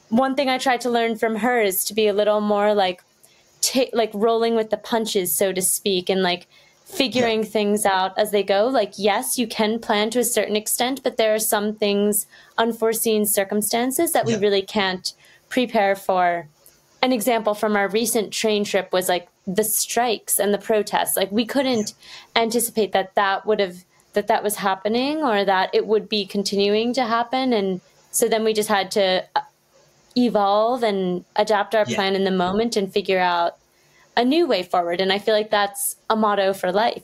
One 0.09 0.35
thing 0.35 0.49
I 0.49 0.57
tried 0.57 0.81
to 0.81 0.89
learn 0.89 1.17
from 1.17 1.37
her 1.37 1.61
is 1.61 1.85
to 1.85 1.93
be 1.93 2.07
a 2.07 2.13
little 2.13 2.41
more 2.41 2.73
like, 2.73 3.01
t- 3.61 3.89
like 3.93 4.11
rolling 4.13 4.55
with 4.55 4.69
the 4.69 4.77
punches, 4.77 5.35
so 5.35 5.53
to 5.53 5.61
speak, 5.61 6.09
and 6.09 6.21
like 6.21 6.47
figuring 6.83 7.43
things 7.43 7.85
out 7.85 8.17
as 8.17 8.31
they 8.31 8.43
go. 8.43 8.67
Like, 8.67 8.93
yes, 8.97 9.37
you 9.37 9.47
can 9.47 9.79
plan 9.79 10.09
to 10.11 10.19
a 10.19 10.23
certain 10.23 10.55
extent, 10.55 11.01
but 11.03 11.17
there 11.17 11.33
are 11.33 11.39
some 11.39 11.75
things, 11.75 12.27
unforeseen 12.57 13.25
circumstances 13.25 14.11
that 14.11 14.25
we 14.25 14.35
really 14.35 14.61
can't 14.61 15.13
prepare 15.49 15.95
for. 15.95 16.47
An 17.01 17.11
example 17.11 17.55
from 17.55 17.75
our 17.75 17.87
recent 17.87 18.31
train 18.31 18.63
trip 18.63 18.91
was 18.91 19.07
like 19.07 19.27
the 19.47 19.63
strikes 19.63 20.39
and 20.39 20.53
the 20.53 20.57
protests. 20.57 21.17
Like 21.17 21.31
we 21.31 21.45
couldn't 21.45 21.93
anticipate 22.35 22.91
that 22.91 23.15
that 23.15 23.45
would 23.45 23.59
have 23.59 23.83
that 24.13 24.27
that 24.27 24.43
was 24.43 24.57
happening 24.57 25.23
or 25.23 25.45
that 25.45 25.69
it 25.73 25.87
would 25.87 26.09
be 26.09 26.25
continuing 26.25 26.93
to 26.93 27.05
happen, 27.05 27.53
and 27.53 27.81
so 28.11 28.27
then 28.27 28.43
we 28.43 28.53
just 28.53 28.69
had 28.69 28.91
to 28.91 29.23
uh, 29.35 29.41
evolve 30.17 30.83
and 30.83 31.23
adapt 31.35 31.75
our 31.75 31.85
yeah. 31.87 31.95
plan 31.95 32.15
in 32.15 32.23
the 32.23 32.31
moment 32.31 32.75
and 32.75 32.91
figure 32.91 33.19
out 33.19 33.57
a 34.17 34.25
new 34.25 34.45
way 34.45 34.63
forward. 34.63 34.99
And 34.99 35.13
I 35.13 35.19
feel 35.19 35.33
like 35.33 35.49
that's 35.49 35.95
a 36.09 36.15
motto 36.15 36.53
for 36.53 36.71
life. 36.71 37.03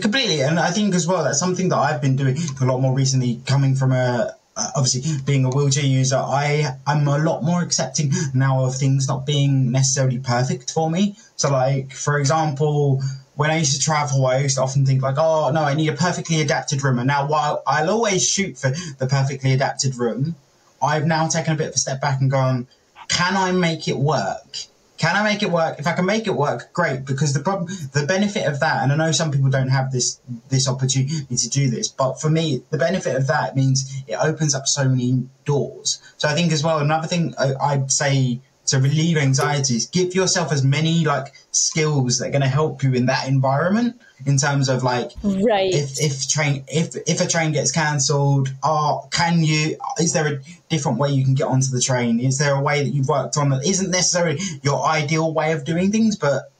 completely, 0.00 0.40
and 0.40 0.58
I 0.58 0.70
think 0.70 0.94
as 0.94 1.06
well 1.06 1.24
that's 1.24 1.40
something 1.40 1.68
that 1.70 1.76
I've 1.76 2.00
been 2.00 2.16
doing 2.16 2.36
a 2.60 2.64
lot 2.64 2.80
more 2.80 2.94
recently, 2.94 3.40
coming 3.46 3.74
from 3.74 3.92
a 3.92 4.34
obviously 4.74 5.02
being 5.24 5.44
a 5.44 5.50
wheelchair 5.50 5.84
user, 5.84 6.16
I 6.16 6.76
I'm 6.86 7.06
a 7.08 7.18
lot 7.18 7.42
more 7.42 7.62
accepting 7.62 8.12
now 8.34 8.64
of 8.64 8.76
things 8.76 9.08
not 9.08 9.26
being 9.26 9.70
necessarily 9.70 10.18
perfect 10.18 10.72
for 10.72 10.90
me. 10.90 11.16
So 11.36 11.50
like 11.50 11.92
for 11.92 12.18
example, 12.18 13.02
when 13.34 13.50
I 13.50 13.58
used 13.58 13.74
to 13.74 13.80
travel, 13.80 14.26
I 14.26 14.38
used 14.38 14.56
to 14.56 14.62
often 14.62 14.84
think 14.84 15.02
like, 15.02 15.16
oh 15.18 15.50
no, 15.52 15.62
I 15.62 15.74
need 15.74 15.88
a 15.88 15.94
perfectly 15.94 16.40
adapted 16.40 16.82
room. 16.82 16.98
And 16.98 17.08
now 17.08 17.26
while 17.26 17.62
I'll 17.66 17.90
always 17.90 18.26
shoot 18.28 18.58
for 18.58 18.70
the 18.98 19.06
perfectly 19.06 19.52
adapted 19.52 19.96
room, 19.96 20.36
I've 20.82 21.06
now 21.06 21.28
taken 21.28 21.52
a 21.52 21.56
bit 21.56 21.68
of 21.68 21.74
a 21.74 21.78
step 21.78 22.00
back 22.00 22.20
and 22.20 22.30
gone, 22.30 22.66
can 23.08 23.36
I 23.36 23.52
make 23.52 23.88
it 23.88 23.96
work? 23.96 24.56
Can 25.02 25.16
I 25.16 25.24
make 25.24 25.42
it 25.42 25.50
work? 25.50 25.80
If 25.80 25.88
I 25.88 25.94
can 25.94 26.06
make 26.06 26.28
it 26.28 26.36
work, 26.36 26.72
great. 26.72 27.04
Because 27.04 27.32
the 27.32 27.40
problem, 27.40 27.68
the 27.92 28.06
benefit 28.06 28.46
of 28.46 28.60
that, 28.60 28.84
and 28.84 28.92
I 28.92 28.96
know 28.96 29.10
some 29.10 29.32
people 29.32 29.50
don't 29.50 29.70
have 29.70 29.90
this 29.90 30.20
this 30.48 30.68
opportunity 30.68 31.36
to 31.36 31.48
do 31.50 31.68
this, 31.68 31.88
but 31.88 32.20
for 32.20 32.30
me, 32.30 32.62
the 32.70 32.78
benefit 32.78 33.16
of 33.16 33.26
that 33.26 33.56
means 33.56 33.92
it 34.06 34.14
opens 34.14 34.54
up 34.54 34.68
so 34.68 34.88
many 34.88 35.26
doors. 35.44 36.00
So 36.18 36.28
I 36.28 36.34
think 36.34 36.52
as 36.52 36.62
well, 36.62 36.78
another 36.78 37.08
thing 37.08 37.34
I, 37.36 37.52
I'd 37.60 37.90
say 37.90 38.42
to 38.66 38.78
relieve 38.78 39.16
anxieties, 39.16 39.86
give 39.86 40.14
yourself 40.14 40.52
as 40.52 40.62
many 40.62 41.04
like 41.04 41.34
skills 41.50 42.18
that 42.18 42.28
are 42.28 42.30
going 42.30 42.42
to 42.42 42.48
help 42.60 42.84
you 42.84 42.94
in 42.94 43.06
that 43.06 43.26
environment. 43.26 44.00
In 44.26 44.36
terms 44.38 44.68
of 44.68 44.82
like, 44.82 45.12
right? 45.22 45.72
If 45.72 46.00
if 46.00 46.28
train 46.28 46.64
if 46.68 46.96
if 47.06 47.20
a 47.20 47.26
train 47.26 47.52
gets 47.52 47.72
cancelled, 47.72 48.48
are 48.62 49.02
can 49.10 49.42
you? 49.42 49.76
Is 49.98 50.12
there 50.12 50.26
a 50.26 50.40
different 50.68 50.98
way 50.98 51.10
you 51.10 51.24
can 51.24 51.34
get 51.34 51.48
onto 51.48 51.70
the 51.70 51.80
train? 51.80 52.20
Is 52.20 52.38
there 52.38 52.54
a 52.54 52.60
way 52.60 52.82
that 52.82 52.90
you've 52.90 53.08
worked 53.08 53.36
on 53.36 53.50
that 53.50 53.64
isn't 53.66 53.90
necessarily 53.90 54.40
your 54.62 54.84
ideal 54.86 55.32
way 55.32 55.52
of 55.52 55.64
doing 55.64 55.90
things, 55.90 56.16
but 56.16 56.50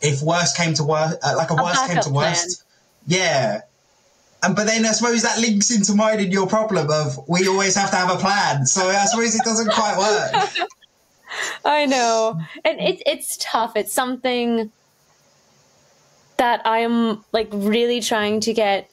if 0.00 0.22
worst 0.22 0.56
came 0.56 0.74
to 0.74 0.84
worst, 0.84 1.18
uh, 1.22 1.34
like 1.36 1.50
a, 1.50 1.54
a 1.54 1.62
worst 1.62 1.86
came 1.86 2.00
to 2.02 2.10
worst, 2.10 2.64
plan. 3.06 3.18
yeah. 3.18 3.60
And 4.42 4.54
but 4.54 4.66
then 4.66 4.86
I 4.86 4.92
suppose 4.92 5.22
that 5.22 5.40
links 5.40 5.74
into 5.74 5.94
mine 5.94 6.20
in 6.20 6.30
your 6.30 6.46
problem 6.46 6.90
of 6.90 7.18
we 7.28 7.48
always 7.48 7.74
have 7.74 7.90
to 7.90 7.96
have 7.96 8.10
a 8.10 8.18
plan. 8.18 8.66
So 8.66 8.88
I 8.88 9.04
suppose 9.06 9.34
it 9.34 9.42
doesn't 9.42 9.72
quite 9.72 9.98
work. 9.98 10.68
I 11.64 11.86
know. 11.86 12.40
And 12.64 12.80
it's 12.80 13.02
it's 13.04 13.36
tough. 13.40 13.72
It's 13.74 13.92
something 13.92 14.70
that 16.38 16.62
I'm 16.64 17.24
like 17.32 17.48
really 17.52 18.00
trying 18.00 18.40
to 18.40 18.52
get 18.52 18.90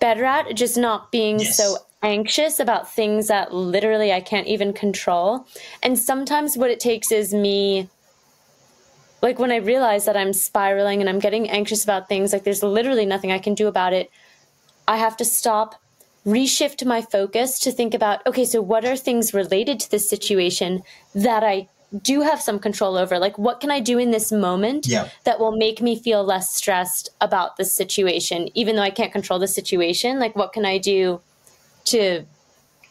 better 0.00 0.24
at, 0.24 0.54
just 0.54 0.76
not 0.76 1.12
being 1.12 1.38
yes. 1.38 1.56
so 1.56 1.76
anxious 2.02 2.58
about 2.58 2.90
things 2.92 3.28
that 3.28 3.54
literally 3.54 4.12
I 4.12 4.20
can't 4.20 4.46
even 4.46 4.72
control. 4.72 5.46
And 5.82 5.98
sometimes 5.98 6.56
what 6.56 6.70
it 6.70 6.80
takes 6.80 7.12
is 7.12 7.32
me 7.32 7.88
like 9.22 9.38
when 9.38 9.52
I 9.52 9.56
realize 9.56 10.06
that 10.06 10.16
I'm 10.16 10.32
spiraling 10.32 11.00
and 11.00 11.08
I'm 11.08 11.18
getting 11.18 11.50
anxious 11.50 11.84
about 11.84 12.08
things, 12.08 12.32
like 12.32 12.44
there's 12.44 12.62
literally 12.62 13.04
nothing 13.04 13.30
I 13.30 13.38
can 13.38 13.54
do 13.54 13.68
about 13.68 13.92
it. 13.92 14.10
I 14.88 14.96
have 14.96 15.16
to 15.18 15.24
stop 15.24 15.74
reshift 16.26 16.84
my 16.86 17.00
focus 17.00 17.58
to 17.58 17.72
think 17.72 17.94
about 17.94 18.26
okay, 18.26 18.44
so 18.44 18.60
what 18.60 18.84
are 18.84 18.96
things 18.96 19.32
related 19.34 19.80
to 19.80 19.90
this 19.90 20.08
situation 20.08 20.82
that 21.14 21.42
I 21.42 21.68
do 22.02 22.20
have 22.20 22.40
some 22.40 22.58
control 22.58 22.96
over? 22.96 23.18
Like, 23.18 23.38
what 23.38 23.60
can 23.60 23.70
I 23.70 23.80
do 23.80 23.98
in 23.98 24.10
this 24.10 24.30
moment 24.30 24.86
yeah. 24.86 25.08
that 25.24 25.40
will 25.40 25.56
make 25.56 25.80
me 25.80 25.98
feel 25.98 26.22
less 26.22 26.54
stressed 26.54 27.10
about 27.20 27.56
the 27.56 27.64
situation, 27.64 28.48
even 28.54 28.76
though 28.76 28.82
I 28.82 28.90
can't 28.90 29.12
control 29.12 29.38
the 29.38 29.48
situation? 29.48 30.18
Like, 30.18 30.36
what 30.36 30.52
can 30.52 30.64
I 30.64 30.78
do 30.78 31.20
to, 31.86 32.24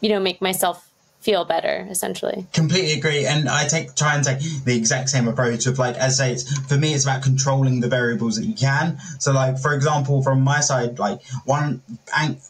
you 0.02 0.10
know, 0.10 0.20
make 0.20 0.42
myself 0.42 0.90
feel 1.20 1.44
better 1.44 1.86
essentially 1.90 2.48
completely 2.54 2.94
agree 2.94 3.26
and 3.26 3.50
i 3.50 3.68
take 3.68 3.94
try 3.94 4.16
and 4.16 4.24
take 4.24 4.40
the 4.64 4.74
exact 4.74 5.10
same 5.10 5.28
approach 5.28 5.66
of 5.66 5.78
like 5.78 5.98
as 5.98 6.18
i 6.22 6.28
say 6.28 6.32
it's 6.32 6.60
for 6.60 6.78
me 6.78 6.94
it's 6.94 7.04
about 7.04 7.22
controlling 7.22 7.82
the 7.82 7.90
variables 7.90 8.38
that 8.38 8.46
you 8.46 8.54
can 8.54 8.98
so 9.20 9.34
like 9.34 9.60
for 9.60 9.74
example 9.74 10.24
from 10.24 10.42
my 10.42 10.62
side 10.62 10.98
like 10.98 11.22
one 11.44 11.82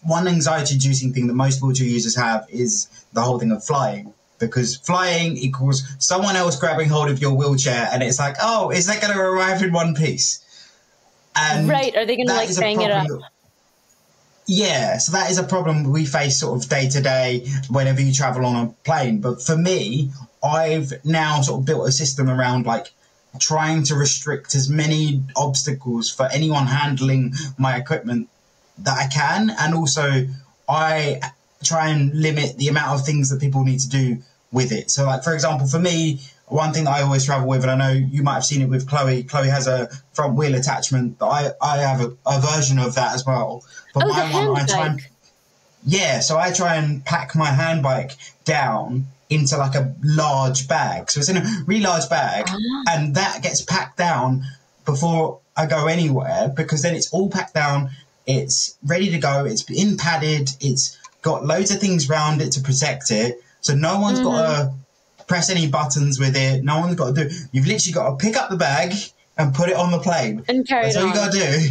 one 0.04 0.28
anxiety 0.28 0.76
inducing 0.76 1.12
thing 1.12 1.26
that 1.26 1.34
most 1.34 1.64
wheelchair 1.64 1.88
users 1.88 2.16
have 2.16 2.46
is 2.50 2.88
the 3.14 3.22
whole 3.22 3.40
thing 3.40 3.52
of 3.52 3.64
flying 3.64 4.14
because 4.40 4.78
flying 4.78 5.38
equals 5.38 5.84
someone 6.00 6.36
else 6.36 6.60
grabbing 6.60 6.90
hold 6.90 7.10
of 7.10 7.20
your 7.20 7.34
wheelchair 7.34 7.90
and 7.92 8.02
it's 8.02 8.20
like 8.20 8.36
oh 8.42 8.70
is 8.72 8.88
that 8.88 9.02
going 9.02 9.14
to 9.14 9.20
arrive 9.20 9.62
in 9.62 9.72
one 9.72 9.94
piece 9.94 10.44
and 11.36 11.68
right 11.68 11.96
are 11.96 12.06
they 12.06 12.16
going 12.16 12.28
to 12.28 12.34
like 12.34 12.56
bang 12.58 12.82
it 12.82 12.92
up 12.92 13.08
yeah, 14.52 14.98
so 14.98 15.12
that 15.12 15.30
is 15.30 15.38
a 15.38 15.44
problem 15.44 15.84
we 15.92 16.06
face 16.06 16.40
sort 16.40 16.60
of 16.60 16.68
day 16.68 16.90
to 16.90 17.02
day 17.02 17.46
whenever 17.70 18.02
you 18.02 18.12
travel 18.12 18.48
on 18.48 18.56
a 18.66 18.70
plane. 18.84 19.22
But 19.22 19.44
for 19.44 19.56
me, 19.56 20.12
I've 20.44 21.06
now 21.06 21.42
sort 21.42 21.60
of 21.60 21.66
built 21.68 21.88
a 21.88 21.92
system 21.92 22.32
around 22.32 22.66
like 22.66 22.88
trying 23.40 23.84
to 23.84 23.96
restrict 23.96 24.56
as 24.56 24.68
many 24.68 25.22
obstacles 25.36 26.10
for 26.10 26.28
anyone 26.34 26.66
handling 26.66 27.36
my 27.60 27.78
equipment 27.78 28.28
that 28.80 28.98
I 28.98 29.06
can. 29.06 29.52
And 29.60 29.76
also, 29.76 30.26
I 30.68 31.20
try 31.64 31.90
and 31.90 32.12
limit 32.20 32.58
the 32.58 32.70
amount 32.70 33.00
of 33.00 33.06
things 33.06 33.30
that 33.30 33.40
people 33.40 33.64
need 33.64 33.82
to 33.82 33.90
do 33.90 34.18
with 34.52 34.72
it. 34.72 34.92
So, 34.92 35.06
like, 35.06 35.24
for 35.24 35.34
example, 35.34 35.68
for 35.68 35.80
me, 35.80 36.20
one 36.48 36.74
thing 36.74 36.86
that 36.86 36.96
I 36.96 37.02
always 37.04 37.26
travel 37.26 37.48
with, 37.48 37.62
and 37.64 37.72
I 37.72 37.76
know 37.76 37.92
you 37.92 38.24
might 38.24 38.36
have 38.36 38.46
seen 38.46 38.62
it 38.62 38.70
with 38.70 38.88
Chloe. 38.88 39.24
Chloe 39.24 39.50
has 39.50 39.68
a 39.68 39.90
front 40.14 40.36
wheel 40.36 40.56
attachment. 40.56 41.20
but 41.20 41.28
I 41.28 41.52
I 41.62 41.78
have 41.78 42.02
a, 42.02 42.16
a 42.26 42.42
version 42.42 42.80
of 42.80 42.96
that 42.96 43.14
as 43.14 43.26
well. 43.26 43.64
But 43.94 44.06
oh, 44.06 44.10
my 44.10 44.48
one, 44.48 44.60
I 44.60 44.66
try 44.66 44.88
and 44.88 45.02
yeah, 45.86 46.20
so 46.20 46.38
I 46.38 46.52
try 46.52 46.76
and 46.76 47.06
pack 47.06 47.36
my 47.36 47.48
hand 47.48 47.84
bike 47.84 48.12
down 48.46 49.08
into 49.30 49.58
like 49.58 49.76
a 49.76 49.94
large 50.04 50.68
bag. 50.68 51.10
So 51.12 51.20
it's 51.20 51.30
in 51.30 51.38
a 51.38 51.46
really 51.66 51.84
large 51.84 52.10
bag, 52.10 52.46
ah. 52.50 52.84
and 52.90 53.16
that 53.16 53.42
gets 53.44 53.62
packed 53.62 53.98
down 53.98 54.44
before 54.86 55.40
I 55.56 55.68
go 55.68 55.88
anywhere 55.88 56.52
because 56.56 56.82
then 56.82 56.96
it's 56.96 57.12
all 57.14 57.30
packed 57.30 57.54
down. 57.54 57.92
It's 58.26 58.78
ready 58.86 59.12
to 59.12 59.20
go. 59.20 59.46
It's 59.46 59.70
in 59.70 59.98
padded. 59.98 60.52
It's 60.60 60.98
got 61.22 61.46
loads 61.46 61.72
of 61.72 61.80
things 61.80 62.10
around 62.10 62.42
it 62.42 62.52
to 62.54 62.62
protect 62.62 63.12
it. 63.12 63.42
So 63.62 63.76
no 63.76 64.00
one's 64.00 64.20
mm-hmm. 64.20 64.28
got 64.28 64.58
to 64.58 65.26
press 65.26 65.50
any 65.50 65.68
buttons 65.68 66.20
with 66.20 66.36
it. 66.36 66.64
No 66.64 66.80
one's 66.80 66.96
got 66.96 67.16
to 67.16 67.28
do. 67.28 67.36
You've 67.52 67.68
literally 67.68 67.94
got 67.94 68.10
to 68.10 68.16
pick 68.16 68.36
up 68.36 68.50
the 68.50 68.58
bag 68.58 68.94
and 69.38 69.54
put 69.54 69.70
it 69.70 69.76
on 69.76 69.92
the 69.92 70.00
plane. 70.00 70.44
And 70.48 70.68
carry 70.68 70.86
That's 70.86 70.98
all 70.98 71.08
you 71.08 71.14
got 71.14 71.32
to 71.32 71.40
do. 71.40 71.70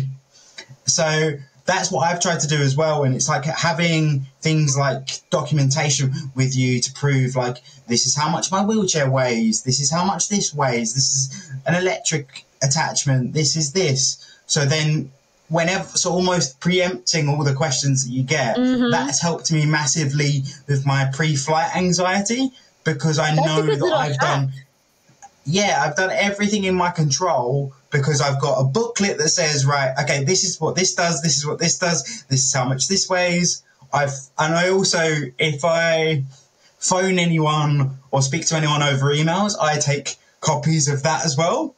So 0.86 1.32
that's 1.66 1.92
what 1.92 2.08
I've 2.08 2.20
tried 2.20 2.40
to 2.40 2.48
do 2.48 2.56
as 2.56 2.76
well. 2.76 3.04
And 3.04 3.14
it's 3.14 3.28
like 3.28 3.44
having 3.44 4.26
things 4.40 4.76
like 4.76 5.20
documentation 5.30 6.12
with 6.34 6.56
you 6.56 6.80
to 6.80 6.92
prove 6.92 7.36
like 7.36 7.58
this 7.86 8.06
is 8.06 8.16
how 8.16 8.30
much 8.30 8.50
my 8.50 8.64
wheelchair 8.64 9.10
weighs. 9.10 9.62
This 9.62 9.80
is 9.80 9.90
how 9.90 10.04
much 10.04 10.28
this 10.28 10.54
weighs. 10.54 10.94
This 10.94 11.14
is 11.14 11.52
an 11.66 11.74
electric 11.74 12.46
attachment. 12.62 13.34
This 13.34 13.54
is 13.54 13.72
this. 13.72 14.24
So 14.46 14.64
then 14.64 15.12
whenever 15.48 15.84
so 15.84 16.12
almost 16.12 16.60
preempting 16.60 17.28
all 17.28 17.42
the 17.42 17.54
questions 17.54 18.04
that 18.04 18.12
you 18.12 18.22
get 18.22 18.56
mm-hmm. 18.56 18.90
that 18.90 19.06
has 19.06 19.20
helped 19.20 19.50
me 19.50 19.64
massively 19.64 20.42
with 20.66 20.84
my 20.84 21.10
pre-flight 21.14 21.74
anxiety 21.74 22.50
because 22.84 23.18
I 23.18 23.34
That's 23.34 23.46
know 23.46 23.62
that 23.62 23.94
I've 23.94 24.18
done 24.18 24.52
yeah, 25.48 25.82
I've 25.82 25.96
done 25.96 26.10
everything 26.10 26.64
in 26.64 26.74
my 26.74 26.90
control 26.90 27.72
because 27.90 28.20
I've 28.20 28.40
got 28.40 28.60
a 28.60 28.64
booklet 28.64 29.16
that 29.16 29.30
says, 29.30 29.64
right, 29.64 29.94
okay, 30.02 30.22
this 30.22 30.44
is 30.44 30.60
what 30.60 30.76
this 30.76 30.94
does, 30.94 31.22
this 31.22 31.38
is 31.38 31.46
what 31.46 31.58
this 31.58 31.78
does, 31.78 32.24
this 32.28 32.44
is 32.44 32.52
how 32.52 32.68
much 32.68 32.86
this 32.88 33.08
weighs. 33.08 33.62
I've 33.92 34.12
and 34.38 34.54
I 34.54 34.68
also 34.68 35.08
if 35.38 35.64
I 35.64 36.24
phone 36.78 37.18
anyone 37.18 37.98
or 38.10 38.20
speak 38.20 38.46
to 38.48 38.56
anyone 38.56 38.82
over 38.82 39.06
emails, 39.06 39.54
I 39.60 39.78
take 39.78 40.16
copies 40.40 40.88
of 40.88 41.02
that 41.04 41.24
as 41.24 41.36
well. 41.36 41.74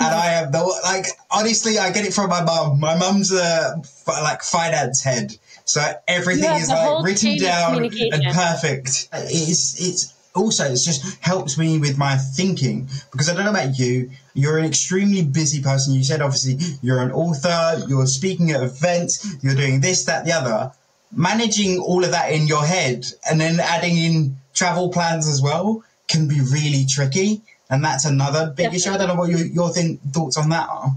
And 0.00 0.14
I 0.14 0.26
have 0.26 0.52
the 0.52 0.62
like 0.84 1.06
honestly, 1.30 1.78
I 1.78 1.90
get 1.92 2.06
it 2.06 2.14
from 2.14 2.30
my 2.30 2.42
mum. 2.42 2.80
My 2.80 2.96
mum's 2.96 3.32
a 3.32 3.82
like 4.06 4.42
finance 4.42 5.02
head, 5.02 5.36
so 5.64 5.80
everything 6.08 6.50
is 6.52 6.68
like 6.68 7.04
written 7.04 7.38
down 7.38 7.82
and 7.82 8.24
perfect. 8.34 9.08
It's 9.12 9.80
it's 9.80 10.14
also 10.34 10.64
it's 10.64 10.84
just 10.84 11.22
helps 11.22 11.56
me 11.56 11.78
with 11.78 11.96
my 11.96 12.16
thinking 12.16 12.88
because 13.12 13.28
I 13.28 13.34
don't 13.34 13.44
know 13.44 13.50
about 13.50 13.78
you. 13.78 14.10
You're 14.34 14.58
an 14.58 14.64
extremely 14.64 15.22
busy 15.22 15.62
person. 15.62 15.94
You 15.94 16.02
said 16.02 16.20
obviously 16.20 16.58
you're 16.82 17.00
an 17.00 17.12
author. 17.12 17.84
You're 17.86 18.06
speaking 18.06 18.50
at 18.50 18.62
events. 18.62 19.36
You're 19.42 19.54
doing 19.54 19.80
this, 19.80 20.04
that, 20.04 20.24
the 20.24 20.32
other. 20.32 20.72
Managing 21.12 21.78
all 21.78 22.02
of 22.04 22.10
that 22.10 22.32
in 22.32 22.48
your 22.48 22.64
head 22.64 23.06
and 23.30 23.40
then 23.40 23.60
adding 23.60 23.96
in 23.96 24.36
travel 24.52 24.88
plans 24.88 25.28
as 25.28 25.40
well 25.40 25.84
can 26.08 26.26
be 26.26 26.40
really 26.40 26.84
tricky. 26.86 27.40
And 27.70 27.84
that's 27.84 28.04
another 28.04 28.46
big 28.48 28.70
Definitely. 28.70 28.76
issue. 28.76 28.90
I 28.90 28.96
don't 28.98 29.08
know 29.08 29.14
what 29.14 29.30
your, 29.30 29.40
your 29.46 29.70
thing, 29.70 29.98
thoughts 30.12 30.36
on 30.36 30.48
that 30.50 30.68
are. 30.68 30.94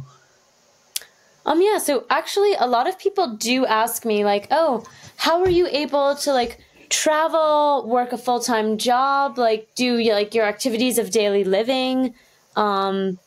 Um, 1.46 1.62
yeah, 1.62 1.78
so 1.78 2.06
actually, 2.10 2.54
a 2.60 2.68
lot 2.68 2.88
of 2.88 3.00
people 3.00 3.36
do 3.36 3.66
ask 3.66 4.04
me, 4.04 4.26
like, 4.26 4.48
oh, 4.52 4.86
how 5.16 5.42
are 5.42 5.50
you 5.50 5.68
able 5.68 6.16
to, 6.18 6.34
like, 6.34 6.60
travel, 6.90 7.88
work 7.88 8.14
a 8.14 8.18
full 8.18 8.40
time 8.40 8.78
job, 8.78 9.38
like 9.38 9.68
do 9.76 9.98
like 9.98 10.34
your 10.34 10.46
activities 10.46 10.98
of 10.98 11.12
daily 11.12 11.44
living, 11.44 12.14
um, 12.56 13.20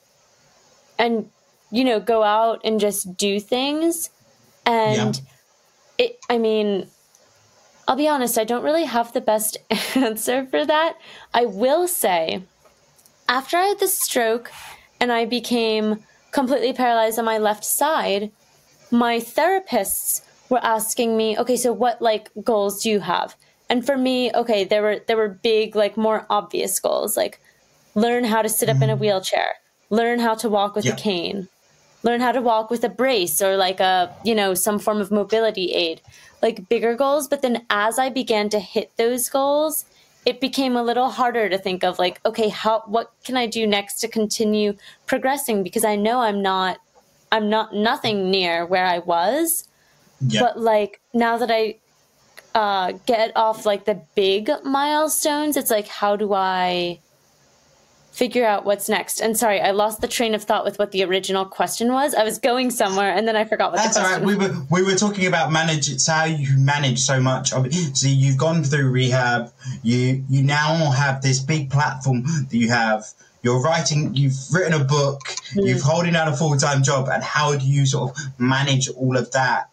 and 0.98 1.30
you 1.70 1.84
know 1.84 2.00
go 2.00 2.22
out 2.22 2.60
and 2.64 2.80
just 2.80 3.16
do 3.16 3.40
things. 3.40 4.10
And 4.66 5.20
yeah. 5.98 6.06
it, 6.06 6.18
I 6.28 6.38
mean, 6.38 6.88
I'll 7.88 7.96
be 7.96 8.08
honest, 8.08 8.38
I 8.38 8.44
don't 8.44 8.62
really 8.62 8.84
have 8.84 9.12
the 9.12 9.20
best 9.20 9.56
answer 9.96 10.46
for 10.46 10.64
that. 10.64 10.96
I 11.34 11.46
will 11.46 11.88
say, 11.88 12.42
after 13.30 13.56
I 13.56 13.66
had 13.66 13.78
the 13.78 13.86
stroke 13.86 14.50
and 14.98 15.12
I 15.12 15.24
became 15.24 16.04
completely 16.32 16.72
paralyzed 16.72 17.18
on 17.18 17.24
my 17.24 17.38
left 17.38 17.64
side, 17.64 18.32
my 18.90 19.18
therapists 19.18 20.22
were 20.50 20.62
asking 20.64 21.16
me, 21.16 21.38
okay, 21.38 21.56
so 21.56 21.72
what 21.72 22.02
like 22.02 22.28
goals 22.42 22.82
do 22.82 22.90
you 22.90 23.00
have? 23.00 23.36
And 23.68 23.86
for 23.86 23.96
me, 23.96 24.32
okay, 24.34 24.64
there 24.64 24.82
were 24.82 24.98
there 25.06 25.16
were 25.16 25.28
big 25.28 25.76
like 25.76 25.96
more 25.96 26.26
obvious 26.28 26.80
goals 26.80 27.16
like 27.16 27.40
learn 27.94 28.24
how 28.24 28.42
to 28.42 28.48
sit 28.48 28.68
up 28.68 28.82
in 28.82 28.90
a 28.90 28.94
mm-hmm. 28.94 29.00
wheelchair, 29.00 29.54
learn 29.90 30.18
how 30.18 30.34
to 30.34 30.48
walk 30.48 30.74
with 30.74 30.84
yeah. 30.84 30.94
a 30.94 30.96
cane, 30.96 31.46
learn 32.02 32.20
how 32.20 32.32
to 32.32 32.42
walk 32.42 32.68
with 32.68 32.82
a 32.82 32.88
brace 32.88 33.40
or 33.40 33.56
like 33.56 33.78
a, 33.78 34.12
you 34.24 34.34
know, 34.34 34.54
some 34.54 34.80
form 34.80 35.00
of 35.00 35.12
mobility 35.12 35.72
aid. 35.72 36.00
Like 36.42 36.68
bigger 36.68 36.96
goals, 36.96 37.28
but 37.28 37.42
then 37.42 37.64
as 37.70 37.98
I 37.98 38.08
began 38.08 38.48
to 38.48 38.58
hit 38.58 38.90
those 38.96 39.28
goals, 39.28 39.84
it 40.30 40.40
became 40.40 40.76
a 40.76 40.82
little 40.84 41.08
harder 41.10 41.48
to 41.48 41.58
think 41.58 41.82
of 41.82 41.98
like, 41.98 42.20
okay, 42.24 42.48
how 42.48 42.84
what 42.86 43.10
can 43.24 43.36
I 43.36 43.46
do 43.46 43.66
next 43.66 43.98
to 44.02 44.06
continue 44.06 44.76
progressing 45.06 45.64
because 45.64 45.84
I 45.84 45.96
know 45.96 46.20
I'm 46.20 46.40
not 46.40 46.78
I'm 47.32 47.50
not 47.50 47.74
nothing 47.74 48.30
near 48.30 48.64
where 48.64 48.86
I 48.86 49.00
was. 49.00 49.66
Yeah. 50.20 50.42
But 50.42 50.60
like 50.60 51.00
now 51.12 51.36
that 51.38 51.50
I 51.50 51.78
uh, 52.54 52.92
get 53.06 53.32
off 53.34 53.66
like 53.66 53.86
the 53.86 54.00
big 54.14 54.48
milestones, 54.62 55.56
it's 55.56 55.70
like 55.70 55.88
how 55.88 56.14
do 56.14 56.32
I 56.32 57.00
figure 58.10 58.44
out 58.44 58.64
what's 58.64 58.88
next. 58.88 59.20
And 59.20 59.36
sorry, 59.36 59.60
I 59.60 59.70
lost 59.70 60.00
the 60.00 60.08
train 60.08 60.34
of 60.34 60.42
thought 60.42 60.64
with 60.64 60.78
what 60.78 60.92
the 60.92 61.04
original 61.04 61.44
question 61.44 61.92
was. 61.92 62.14
I 62.14 62.24
was 62.24 62.38
going 62.38 62.70
somewhere 62.70 63.12
and 63.12 63.26
then 63.26 63.36
I 63.36 63.44
forgot 63.44 63.72
what 63.72 63.78
That's 63.78 63.94
the 63.94 64.00
question 64.00 64.22
all 64.22 64.26
right. 64.28 64.38
We 64.38 64.48
were 64.48 64.66
we 64.70 64.82
were 64.82 64.98
talking 64.98 65.26
about 65.26 65.52
manage 65.52 65.90
it's 65.90 66.06
how 66.06 66.24
you 66.24 66.56
manage 66.58 67.00
so 67.00 67.20
much 67.20 67.52
of 67.52 67.66
it. 67.66 67.96
So 67.96 68.08
you've 68.08 68.36
gone 68.36 68.64
through 68.64 68.90
rehab, 68.90 69.52
you 69.82 70.24
you 70.28 70.42
now 70.42 70.90
have 70.90 71.22
this 71.22 71.40
big 71.40 71.70
platform 71.70 72.24
that 72.24 72.56
you 72.56 72.68
have 72.70 73.04
you're 73.42 73.60
writing 73.60 74.14
you've 74.14 74.36
written 74.52 74.74
a 74.74 74.84
book, 74.84 75.20
mm. 75.54 75.66
you've 75.66 75.82
holding 75.82 76.12
down 76.12 76.28
a 76.28 76.36
full 76.36 76.56
time 76.56 76.82
job, 76.82 77.08
and 77.08 77.22
how 77.22 77.56
do 77.56 77.64
you 77.64 77.86
sort 77.86 78.10
of 78.10 78.16
manage 78.38 78.88
all 78.90 79.16
of 79.16 79.30
that? 79.32 79.68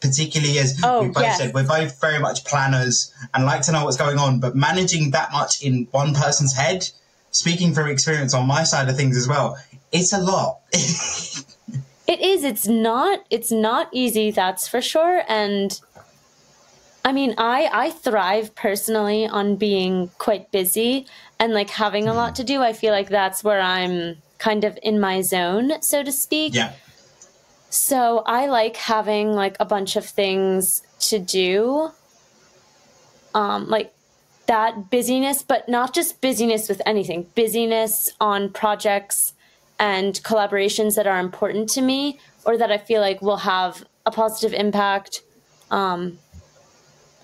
Particularly 0.00 0.58
as 0.58 0.78
oh, 0.84 1.02
we 1.02 1.08
both 1.08 1.22
yes. 1.22 1.38
said, 1.38 1.54
we're 1.54 1.66
both 1.66 1.98
very 2.00 2.18
much 2.18 2.44
planners 2.44 3.12
and 3.32 3.46
like 3.46 3.62
to 3.62 3.72
know 3.72 3.84
what's 3.84 3.96
going 3.96 4.18
on, 4.18 4.40
but 4.40 4.54
managing 4.54 5.12
that 5.12 5.32
much 5.32 5.62
in 5.62 5.88
one 5.90 6.14
person's 6.14 6.52
head 6.52 6.88
speaking 7.30 7.74
from 7.74 7.88
experience 7.88 8.34
on 8.34 8.46
my 8.46 8.64
side 8.64 8.88
of 8.88 8.96
things 8.96 9.16
as 9.16 9.28
well, 9.28 9.58
it's 9.92 10.12
a 10.12 10.18
lot. 10.18 10.60
it 10.72 12.20
is. 12.20 12.44
It's 12.44 12.66
not. 12.66 13.24
It's 13.30 13.52
not 13.52 13.88
easy. 13.92 14.30
That's 14.30 14.68
for 14.68 14.80
sure. 14.80 15.22
And 15.28 15.78
I 17.04 17.12
mean, 17.12 17.34
I 17.38 17.68
I 17.72 17.90
thrive 17.90 18.54
personally 18.54 19.26
on 19.26 19.56
being 19.56 20.10
quite 20.18 20.50
busy 20.50 21.06
and 21.38 21.52
like 21.52 21.70
having 21.70 22.08
a 22.08 22.14
lot 22.14 22.34
to 22.36 22.44
do. 22.44 22.62
I 22.62 22.72
feel 22.72 22.92
like 22.92 23.08
that's 23.08 23.44
where 23.44 23.60
I'm 23.60 24.16
kind 24.38 24.64
of 24.64 24.78
in 24.82 25.00
my 25.00 25.22
zone, 25.22 25.80
so 25.82 26.02
to 26.02 26.12
speak. 26.12 26.54
Yeah. 26.54 26.72
So 27.70 28.22
I 28.26 28.46
like 28.46 28.76
having 28.76 29.32
like 29.32 29.56
a 29.60 29.64
bunch 29.64 29.96
of 29.96 30.04
things 30.04 30.82
to 31.00 31.18
do. 31.18 31.90
Um, 33.34 33.68
like 33.68 33.92
that 34.46 34.90
busyness, 34.90 35.42
but 35.42 35.68
not 35.68 35.94
just 35.94 36.20
busyness 36.20 36.68
with 36.68 36.80
anything, 36.86 37.26
busyness 37.34 38.12
on 38.20 38.50
projects 38.50 39.34
and 39.78 40.14
collaborations 40.22 40.94
that 40.96 41.06
are 41.06 41.18
important 41.18 41.68
to 41.70 41.82
me 41.82 42.18
or 42.44 42.56
that 42.56 42.70
I 42.70 42.78
feel 42.78 43.00
like 43.00 43.20
will 43.20 43.38
have 43.38 43.84
a 44.04 44.10
positive 44.10 44.52
impact 44.58 45.22
um, 45.70 46.18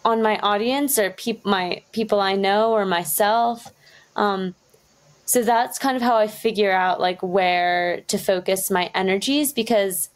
on 0.05 0.21
my 0.23 0.39
audience 0.39 0.99
or 0.99 1.11
peop- 1.11 1.47
my 1.47 1.83
people 1.93 2.21
I 2.21 2.35
know 2.35 2.73
or 2.73 2.85
myself. 2.85 3.73
Um, 4.17 4.55
so 5.25 5.43
that's 5.43 5.79
kind 5.79 5.97
of 5.97 6.03
how 6.03 6.17
I 6.17 6.27
figure 6.27 6.73
out 6.73 7.01
like 7.01 7.23
where 7.23 8.03
to 8.09 8.19
focus 8.19 8.71
my 8.71 8.91
energies 8.95 9.53
because 9.53 10.11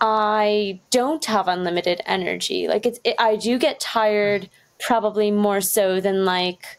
I 0.00 0.80
don't 0.90 1.24
have 1.24 1.48
unlimited 1.48 2.00
energy. 2.06 2.68
Like 2.68 2.86
it's, 2.86 3.00
it, 3.02 3.16
I 3.18 3.36
do 3.36 3.58
get 3.58 3.80
tired 3.80 4.48
probably 4.78 5.30
more 5.30 5.60
so 5.60 6.00
than 6.00 6.24
like 6.24 6.78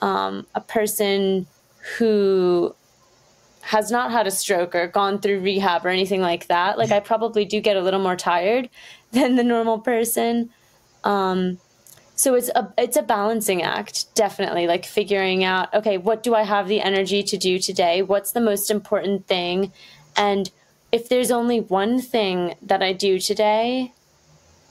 um, 0.00 0.46
a 0.54 0.60
person 0.60 1.46
who 1.96 2.74
has 3.60 3.90
not 3.90 4.10
had 4.10 4.26
a 4.26 4.30
stroke 4.30 4.74
or 4.74 4.86
gone 4.86 5.20
through 5.20 5.40
rehab 5.40 5.84
or 5.84 5.90
anything 5.90 6.20
like 6.20 6.46
that. 6.46 6.78
Like 6.78 6.90
I 6.90 7.00
probably 7.00 7.44
do 7.44 7.60
get 7.60 7.76
a 7.76 7.82
little 7.82 8.00
more 8.00 8.16
tired 8.16 8.68
than 9.12 9.36
the 9.36 9.44
normal 9.44 9.78
person. 9.78 10.50
Um, 11.04 11.58
so 12.14 12.34
it's 12.34 12.48
a 12.48 12.72
it's 12.76 12.96
a 12.96 13.02
balancing 13.02 13.62
act, 13.62 14.12
definitely. 14.16 14.66
Like 14.66 14.84
figuring 14.84 15.44
out, 15.44 15.72
okay, 15.72 15.98
what 15.98 16.22
do 16.24 16.34
I 16.34 16.42
have 16.42 16.66
the 16.66 16.80
energy 16.80 17.22
to 17.22 17.36
do 17.36 17.60
today? 17.60 18.02
What's 18.02 18.32
the 18.32 18.40
most 18.40 18.72
important 18.72 19.28
thing? 19.28 19.72
And 20.16 20.50
if 20.90 21.08
there's 21.08 21.30
only 21.30 21.60
one 21.60 22.00
thing 22.00 22.54
that 22.62 22.82
I 22.82 22.92
do 22.92 23.20
today, 23.20 23.92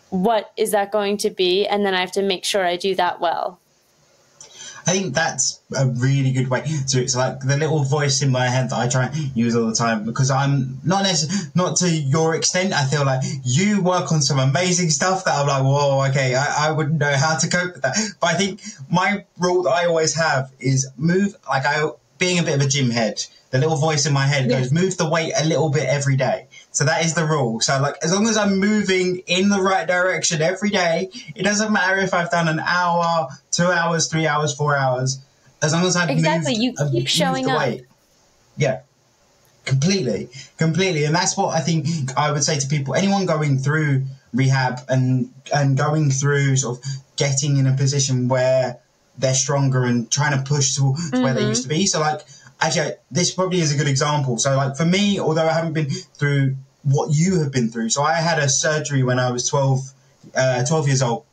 what 0.09 0.51
is 0.57 0.71
that 0.71 0.91
going 0.91 1.17
to 1.17 1.29
be? 1.29 1.65
And 1.67 1.85
then 1.85 1.93
I 1.93 1.99
have 1.99 2.11
to 2.13 2.21
make 2.21 2.45
sure 2.45 2.65
I 2.65 2.77
do 2.77 2.95
that 2.95 3.19
well. 3.19 3.59
I 4.87 4.91
think 4.91 5.13
that's 5.13 5.59
a 5.77 5.85
really 5.85 6.31
good 6.31 6.47
way. 6.47 6.63
So 6.85 6.99
it's 6.99 7.13
like 7.13 7.41
the 7.41 7.57
little 7.57 7.83
voice 7.83 8.21
in 8.21 8.31
my 8.31 8.47
head 8.47 8.69
that 8.69 8.77
I 8.77 8.87
try 8.87 9.07
and 9.07 9.35
use 9.35 9.53
all 9.53 9.67
the 9.67 9.75
time 9.75 10.05
because 10.05 10.31
I'm 10.31 10.79
not 10.85 11.03
necessarily, 11.03 11.51
not 11.55 11.75
to 11.77 11.89
your 11.89 12.35
extent. 12.35 12.71
I 12.71 12.85
feel 12.85 13.05
like 13.05 13.21
you 13.43 13.81
work 13.81 14.13
on 14.13 14.21
some 14.21 14.39
amazing 14.39 14.89
stuff 14.89 15.25
that 15.25 15.37
I'm 15.37 15.45
like, 15.45 15.63
whoa, 15.63 16.07
okay, 16.09 16.35
I, 16.35 16.69
I 16.69 16.71
wouldn't 16.71 16.99
know 16.99 17.11
how 17.11 17.37
to 17.37 17.49
cope 17.49 17.73
with 17.73 17.81
that. 17.81 17.97
But 18.21 18.27
I 18.27 18.33
think 18.35 18.61
my 18.89 19.25
rule 19.37 19.63
that 19.63 19.71
I 19.71 19.87
always 19.87 20.15
have 20.15 20.53
is 20.57 20.87
move, 20.95 21.35
like 21.49 21.65
I, 21.65 21.89
being 22.17 22.39
a 22.39 22.43
bit 22.43 22.55
of 22.55 22.61
a 22.61 22.69
gym 22.69 22.89
head, 22.89 23.21
the 23.51 23.57
little 23.57 23.75
voice 23.75 24.05
in 24.05 24.13
my 24.13 24.25
head 24.25 24.49
yeah. 24.49 24.59
goes, 24.59 24.71
move 24.71 24.95
the 24.95 25.09
weight 25.09 25.33
a 25.37 25.45
little 25.45 25.69
bit 25.69 25.83
every 25.83 26.15
day. 26.15 26.46
So 26.77 26.85
that 26.85 27.03
is 27.03 27.15
the 27.15 27.25
rule. 27.25 27.59
So 27.59 27.81
like 27.81 27.95
as 28.03 28.13
long 28.13 28.27
as 28.27 28.37
I'm 28.37 28.59
moving 28.59 29.23
in 29.25 29.49
the 29.49 29.59
right 29.59 29.87
direction 29.87 30.43
every 30.43 30.69
day, 30.69 31.09
it 31.35 31.41
doesn't 31.41 31.73
matter 31.73 31.97
if 31.97 32.13
I've 32.13 32.29
done 32.29 32.47
an 32.47 32.59
hour, 32.59 33.29
two 33.49 33.65
hours, 33.65 34.11
three 34.11 34.27
hours, 34.27 34.53
four 34.53 34.75
hours. 34.75 35.19
As 35.59 35.73
long 35.73 35.85
as 35.85 35.95
I've 35.95 36.11
exactly, 36.11 36.51
moved, 36.51 36.61
you 36.61 36.73
keep 36.73 36.93
moved 36.93 37.09
showing 37.09 37.49
up. 37.49 37.57
Weight. 37.57 37.85
Yeah, 38.57 38.81
completely, 39.65 40.29
completely, 40.59 41.05
and 41.05 41.15
that's 41.15 41.35
what 41.35 41.55
I 41.55 41.61
think 41.61 41.87
I 42.15 42.31
would 42.31 42.43
say 42.43 42.59
to 42.59 42.67
people. 42.67 42.93
Anyone 42.93 43.25
going 43.25 43.57
through 43.57 44.03
rehab 44.31 44.81
and 44.87 45.33
and 45.51 45.75
going 45.75 46.11
through 46.11 46.57
sort 46.57 46.77
of 46.77 46.85
getting 47.15 47.57
in 47.57 47.65
a 47.65 47.75
position 47.75 48.27
where 48.27 48.77
they're 49.17 49.33
stronger 49.33 49.83
and 49.83 50.11
trying 50.11 50.37
to 50.37 50.47
push 50.47 50.75
to, 50.75 50.81
to 50.81 50.85
mm-hmm. 50.85 51.23
where 51.23 51.33
they 51.33 51.39
mm-hmm. 51.39 51.49
used 51.49 51.63
to 51.63 51.69
be. 51.69 51.87
So 51.87 52.01
like 52.01 52.21
actually 52.61 52.91
this 53.09 53.33
probably 53.33 53.61
is 53.61 53.73
a 53.73 53.77
good 53.79 53.87
example. 53.87 54.37
So 54.37 54.55
like 54.55 54.77
for 54.77 54.85
me, 54.85 55.19
although 55.19 55.47
I 55.47 55.53
haven't 55.53 55.73
been 55.73 55.89
through 55.89 56.55
what 56.83 57.13
you 57.13 57.39
have 57.39 57.51
been 57.51 57.69
through. 57.69 57.89
So 57.89 58.01
I 58.03 58.13
had 58.13 58.39
a 58.39 58.49
surgery 58.49 59.03
when 59.03 59.19
I 59.19 59.31
was 59.31 59.47
12, 59.47 59.93
uh, 60.35 60.65
12 60.65 60.87
years 60.87 61.01
old. 61.01 61.25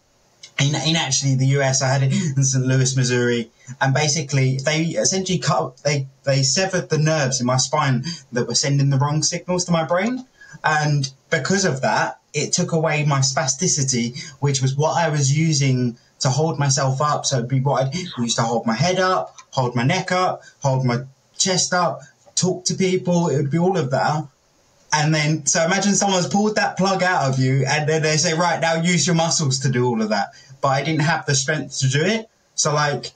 In, 0.60 0.74
in 0.74 0.96
actually 0.96 1.34
the 1.34 1.46
US, 1.58 1.82
I 1.82 1.88
had 1.88 2.02
it 2.04 2.12
in 2.36 2.44
St. 2.44 2.64
Louis, 2.64 2.96
Missouri, 2.96 3.50
and 3.80 3.92
basically 3.92 4.58
they 4.58 4.82
essentially 4.82 5.38
cut, 5.38 5.78
they, 5.78 6.06
they 6.24 6.42
severed 6.42 6.90
the 6.90 6.98
nerves 6.98 7.40
in 7.40 7.46
my 7.46 7.56
spine 7.56 8.04
that 8.32 8.46
were 8.46 8.54
sending 8.54 8.90
the 8.90 8.98
wrong 8.98 9.22
signals 9.22 9.64
to 9.64 9.72
my 9.72 9.84
brain. 9.84 10.26
And 10.62 11.10
because 11.30 11.64
of 11.64 11.80
that, 11.82 12.20
it 12.32 12.52
took 12.52 12.72
away 12.72 13.04
my 13.04 13.20
spasticity, 13.20 14.20
which 14.40 14.62
was 14.62 14.76
what 14.76 14.96
I 14.96 15.08
was 15.08 15.36
using 15.36 15.96
to 16.20 16.28
hold 16.30 16.58
myself 16.58 17.00
up. 17.00 17.26
So 17.26 17.38
it'd 17.38 17.48
be 17.48 17.60
what 17.60 17.86
I'd 17.86 17.94
used 18.18 18.36
to 18.36 18.42
hold 18.42 18.66
my 18.66 18.74
head 18.74 18.98
up, 18.98 19.36
hold 19.50 19.74
my 19.74 19.84
neck 19.84 20.12
up, 20.12 20.42
hold 20.60 20.84
my 20.84 21.04
chest 21.36 21.72
up, 21.72 22.00
talk 22.34 22.64
to 22.66 22.74
people. 22.74 23.28
It 23.28 23.36
would 23.36 23.50
be 23.50 23.58
all 23.58 23.76
of 23.76 23.90
that. 23.90 24.26
And 24.96 25.12
then, 25.12 25.44
so 25.44 25.64
imagine 25.64 25.94
someone's 25.94 26.28
pulled 26.28 26.54
that 26.54 26.76
plug 26.76 27.02
out 27.02 27.28
of 27.28 27.40
you 27.40 27.64
and 27.66 27.88
then 27.88 28.02
they 28.02 28.16
say, 28.16 28.34
right, 28.34 28.60
now 28.60 28.76
use 28.76 29.06
your 29.06 29.16
muscles 29.16 29.58
to 29.60 29.68
do 29.68 29.86
all 29.86 30.00
of 30.00 30.10
that. 30.10 30.28
But 30.60 30.68
I 30.68 30.84
didn't 30.84 31.02
have 31.02 31.26
the 31.26 31.34
strength 31.34 31.80
to 31.80 31.88
do 31.88 32.00
it. 32.00 32.28
So, 32.54 32.72
like, 32.72 33.10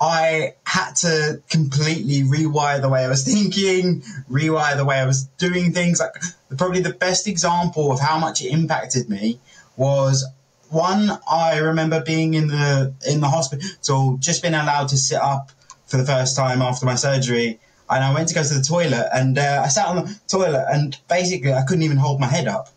I 0.00 0.54
had 0.64 0.94
to 0.96 1.42
completely 1.50 2.22
rewire 2.22 2.80
the 2.80 2.88
way 2.88 3.04
I 3.04 3.08
was 3.08 3.24
thinking, 3.32 4.02
rewire 4.30 4.76
the 4.76 4.84
way 4.84 4.96
I 5.00 5.06
was 5.06 5.24
doing 5.38 5.72
things. 5.72 5.98
Like, 5.98 6.12
probably 6.56 6.80
the 6.80 6.92
best 6.92 7.26
example 7.26 7.90
of 7.90 7.98
how 7.98 8.16
much 8.18 8.40
it 8.40 8.52
impacted 8.52 9.08
me 9.08 9.40
was 9.76 10.24
one. 10.70 11.18
I 11.28 11.58
remember 11.58 12.00
being 12.00 12.34
in 12.34 12.46
the 12.46 12.94
in 13.08 13.20
the 13.20 13.28
hospital, 13.28 13.68
So 13.80 14.18
just 14.20 14.40
being 14.40 14.54
allowed 14.54 14.88
to 14.88 14.96
sit 14.96 15.18
up 15.18 15.50
for 15.86 15.96
the 15.96 16.04
first 16.04 16.36
time 16.36 16.62
after 16.62 16.86
my 16.86 16.94
surgery, 16.94 17.58
and 17.90 18.02
I 18.02 18.14
went 18.14 18.28
to 18.28 18.34
go 18.34 18.42
to 18.42 18.54
the 18.54 18.62
toilet 18.62 19.08
and 19.12 19.38
uh, 19.38 19.62
I 19.64 19.68
sat 19.68 19.86
on 19.86 19.96
the 19.96 20.20
toilet 20.26 20.66
and 20.70 20.96
basically 21.08 21.52
I 21.52 21.62
couldn't 21.62 21.82
even 21.82 21.96
hold 21.96 22.20
my 22.20 22.26
head 22.26 22.48
up. 22.48 22.68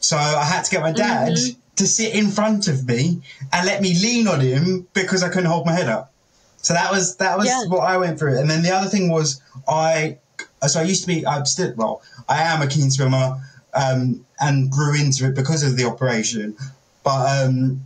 So 0.00 0.16
I 0.16 0.44
had 0.44 0.64
to 0.64 0.70
get 0.70 0.82
my 0.82 0.92
dad 0.92 1.32
mm-hmm. 1.32 1.60
to 1.76 1.86
sit 1.86 2.14
in 2.14 2.28
front 2.28 2.68
of 2.68 2.86
me 2.86 3.22
and 3.52 3.66
let 3.66 3.82
me 3.82 3.94
lean 4.00 4.28
on 4.28 4.40
him 4.40 4.86
because 4.92 5.22
I 5.22 5.28
couldn't 5.28 5.50
hold 5.50 5.66
my 5.66 5.72
head 5.72 5.88
up. 5.88 6.12
So 6.62 6.74
that 6.74 6.90
was 6.90 7.16
that 7.16 7.38
was 7.38 7.46
yeah. 7.46 7.64
what 7.68 7.80
I 7.80 7.96
went 7.96 8.18
through. 8.18 8.38
And 8.38 8.50
then 8.50 8.62
the 8.62 8.70
other 8.70 8.88
thing 8.88 9.10
was 9.10 9.40
I 9.66 10.18
so 10.66 10.80
I 10.80 10.82
used 10.82 11.02
to 11.02 11.06
be 11.06 11.26
I'm 11.26 11.46
still 11.46 11.72
well 11.76 12.02
I 12.28 12.42
am 12.42 12.60
a 12.60 12.66
keen 12.66 12.90
swimmer 12.90 13.40
um, 13.72 14.26
and 14.38 14.70
grew 14.70 14.94
into 14.94 15.26
it 15.26 15.34
because 15.34 15.62
of 15.62 15.76
the 15.76 15.84
operation. 15.84 16.56
But 17.02 17.46
um, 17.46 17.82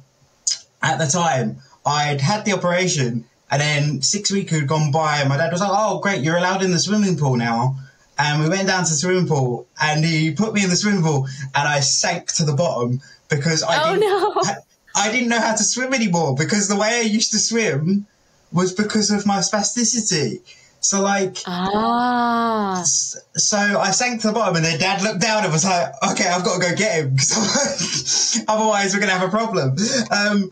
at 0.82 0.98
the 0.98 1.06
time 1.06 1.58
I'd 1.86 2.20
had 2.20 2.44
the 2.44 2.52
operation 2.52 3.26
and 3.54 3.62
then 3.62 4.02
six 4.02 4.32
weeks 4.32 4.50
had 4.50 4.66
gone 4.66 4.90
by, 4.90 5.20
and 5.20 5.28
my 5.28 5.36
dad 5.36 5.52
was 5.52 5.60
like, 5.60 5.70
"Oh, 5.72 6.00
great, 6.00 6.22
you're 6.22 6.36
allowed 6.36 6.64
in 6.64 6.72
the 6.72 6.78
swimming 6.80 7.16
pool 7.16 7.36
now." 7.36 7.76
And 8.18 8.42
we 8.42 8.48
went 8.48 8.66
down 8.66 8.82
to 8.82 8.90
the 8.90 8.96
swimming 8.96 9.28
pool, 9.28 9.68
and 9.80 10.04
he 10.04 10.32
put 10.32 10.54
me 10.54 10.64
in 10.64 10.70
the 10.70 10.76
swimming 10.76 11.04
pool, 11.04 11.28
and 11.54 11.68
I 11.68 11.78
sank 11.78 12.32
to 12.32 12.44
the 12.44 12.52
bottom 12.52 13.00
because 13.28 13.62
I 13.62 13.80
oh, 13.80 13.94
didn't, 13.94 14.10
no. 14.10 14.32
I, 14.42 14.54
I 15.08 15.12
didn't 15.12 15.28
know 15.28 15.38
how 15.38 15.54
to 15.54 15.62
swim 15.62 15.94
anymore 15.94 16.34
because 16.34 16.66
the 16.66 16.74
way 16.74 16.98
I 16.98 17.02
used 17.02 17.30
to 17.30 17.38
swim 17.38 18.06
was 18.52 18.72
because 18.72 19.12
of 19.12 19.24
my 19.24 19.38
spasticity. 19.38 20.40
So 20.80 21.00
like, 21.00 21.38
ah. 21.46 22.82
So 22.84 23.56
I 23.56 23.92
sank 23.92 24.22
to 24.22 24.28
the 24.28 24.32
bottom, 24.32 24.56
and 24.56 24.64
then 24.64 24.80
Dad 24.80 25.00
looked 25.00 25.20
down 25.20 25.44
and 25.44 25.52
was 25.52 25.64
like, 25.64 25.92
"Okay, 26.10 26.26
I've 26.26 26.44
got 26.44 26.60
to 26.60 26.70
go 26.70 26.74
get 26.74 27.04
him 27.04 27.14
because 27.14 28.42
otherwise 28.48 28.94
we're 28.94 29.00
gonna 29.00 29.12
have 29.12 29.28
a 29.28 29.30
problem." 29.30 29.76
Um, 30.10 30.50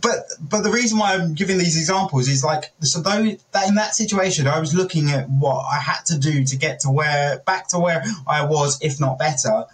but 0.00 0.26
but 0.40 0.62
the 0.62 0.70
reason 0.70 0.98
why 0.98 1.14
I'm 1.14 1.34
giving 1.34 1.58
these 1.58 1.76
examples 1.76 2.28
is 2.28 2.44
like 2.44 2.72
so 2.80 3.00
though 3.00 3.36
that 3.52 3.68
in 3.68 3.74
that 3.76 3.94
situation 3.94 4.46
I 4.46 4.60
was 4.60 4.74
looking 4.74 5.10
at 5.10 5.28
what 5.28 5.64
I 5.64 5.78
had 5.78 6.04
to 6.06 6.18
do 6.18 6.44
to 6.44 6.56
get 6.56 6.80
to 6.80 6.90
where 6.90 7.38
back 7.46 7.68
to 7.68 7.78
where 7.78 8.04
I 8.26 8.44
was 8.44 8.78
if 8.82 9.00
not 9.00 9.18
better 9.18 9.64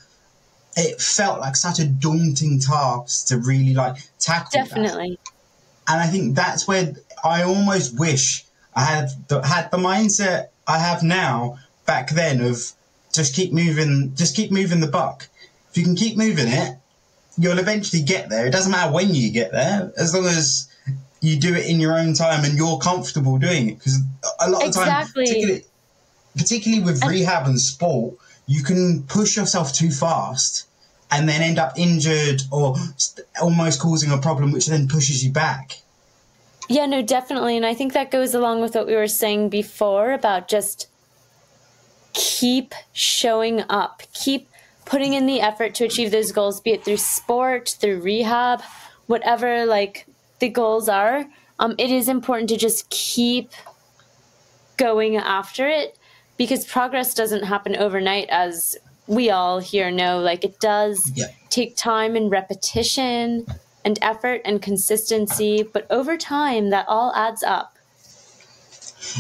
it 0.76 1.00
felt 1.00 1.40
like 1.40 1.56
such 1.56 1.78
a 1.78 1.86
daunting 1.86 2.58
task 2.60 3.28
to 3.28 3.38
really 3.38 3.74
like 3.74 3.96
tackle 4.18 4.50
definitely 4.52 5.18
that. 5.24 5.92
and 5.92 6.00
I 6.00 6.06
think 6.06 6.34
that's 6.34 6.66
where 6.66 6.94
I 7.24 7.42
almost 7.42 7.98
wish 7.98 8.44
I 8.74 8.84
had 8.84 9.08
the, 9.28 9.46
had 9.46 9.70
the 9.70 9.78
mindset 9.78 10.48
I 10.66 10.78
have 10.78 11.02
now 11.02 11.58
back 11.86 12.10
then 12.10 12.40
of 12.40 12.72
just 13.14 13.34
keep 13.34 13.52
moving, 13.52 14.12
just 14.14 14.34
keep 14.34 14.50
moving 14.50 14.80
the 14.80 14.88
buck. 14.88 15.28
If 15.70 15.78
you 15.78 15.84
can 15.84 15.96
keep 15.96 16.16
moving 16.16 16.48
it, 16.48 16.78
you'll 17.38 17.58
eventually 17.58 18.02
get 18.02 18.28
there. 18.28 18.46
It 18.46 18.50
doesn't 18.50 18.70
matter 18.70 18.92
when 18.92 19.14
you 19.14 19.30
get 19.30 19.52
there, 19.52 19.92
as 19.96 20.14
long 20.14 20.26
as 20.26 20.68
you 21.20 21.38
do 21.38 21.54
it 21.54 21.66
in 21.66 21.80
your 21.80 21.98
own 21.98 22.14
time 22.14 22.44
and 22.44 22.56
you're 22.56 22.78
comfortable 22.78 23.38
doing 23.38 23.70
it. 23.70 23.78
Because 23.78 24.00
a 24.40 24.50
lot 24.50 24.62
of 24.62 24.68
exactly. 24.68 24.90
times, 24.90 25.12
particularly, 25.12 25.64
particularly 26.36 26.84
with 26.84 27.04
rehab 27.04 27.46
and 27.46 27.60
sport, 27.60 28.14
you 28.46 28.62
can 28.62 29.02
push 29.04 29.36
yourself 29.36 29.72
too 29.72 29.90
fast 29.90 30.66
and 31.10 31.28
then 31.28 31.40
end 31.40 31.58
up 31.58 31.78
injured 31.78 32.42
or 32.50 32.76
almost 33.40 33.80
causing 33.80 34.10
a 34.10 34.18
problem, 34.18 34.52
which 34.52 34.66
then 34.66 34.88
pushes 34.88 35.24
you 35.24 35.32
back. 35.32 35.78
Yeah, 36.68 36.86
no, 36.86 37.02
definitely. 37.02 37.56
And 37.56 37.66
I 37.66 37.74
think 37.74 37.92
that 37.92 38.10
goes 38.10 38.34
along 38.34 38.60
with 38.60 38.74
what 38.74 38.86
we 38.86 38.94
were 38.94 39.08
saying 39.08 39.48
before 39.50 40.12
about 40.12 40.48
just 40.48 40.88
keep 42.14 42.74
showing 42.92 43.62
up, 43.68 44.02
keep 44.12 44.48
putting 44.84 45.14
in 45.14 45.26
the 45.26 45.40
effort 45.40 45.74
to 45.76 45.84
achieve 45.84 46.10
those 46.10 46.32
goals, 46.32 46.60
be 46.60 46.72
it 46.72 46.84
through 46.84 46.98
sport, 46.98 47.76
through 47.80 48.00
rehab, 48.00 48.62
whatever 49.06 49.66
like 49.66 50.06
the 50.38 50.48
goals 50.48 50.88
are. 50.88 51.26
Um, 51.58 51.74
it 51.78 51.90
is 51.90 52.08
important 52.08 52.48
to 52.50 52.56
just 52.56 52.88
keep 52.90 53.50
going 54.76 55.16
after 55.16 55.68
it 55.68 55.96
because 56.36 56.66
progress 56.66 57.14
doesn't 57.14 57.44
happen 57.44 57.76
overnight 57.76 58.28
as 58.28 58.76
we 59.06 59.30
all 59.30 59.60
here 59.60 59.90
know 59.90 60.18
like 60.20 60.44
it 60.44 60.58
does 60.60 61.12
yeah. 61.14 61.26
take 61.50 61.76
time 61.76 62.16
and 62.16 62.30
repetition 62.30 63.46
and 63.84 63.98
effort 64.02 64.40
and 64.44 64.62
consistency 64.62 65.62
but 65.62 65.86
over 65.90 66.16
time 66.16 66.70
that 66.70 66.86
all 66.88 67.12
adds 67.14 67.42
up 67.42 67.73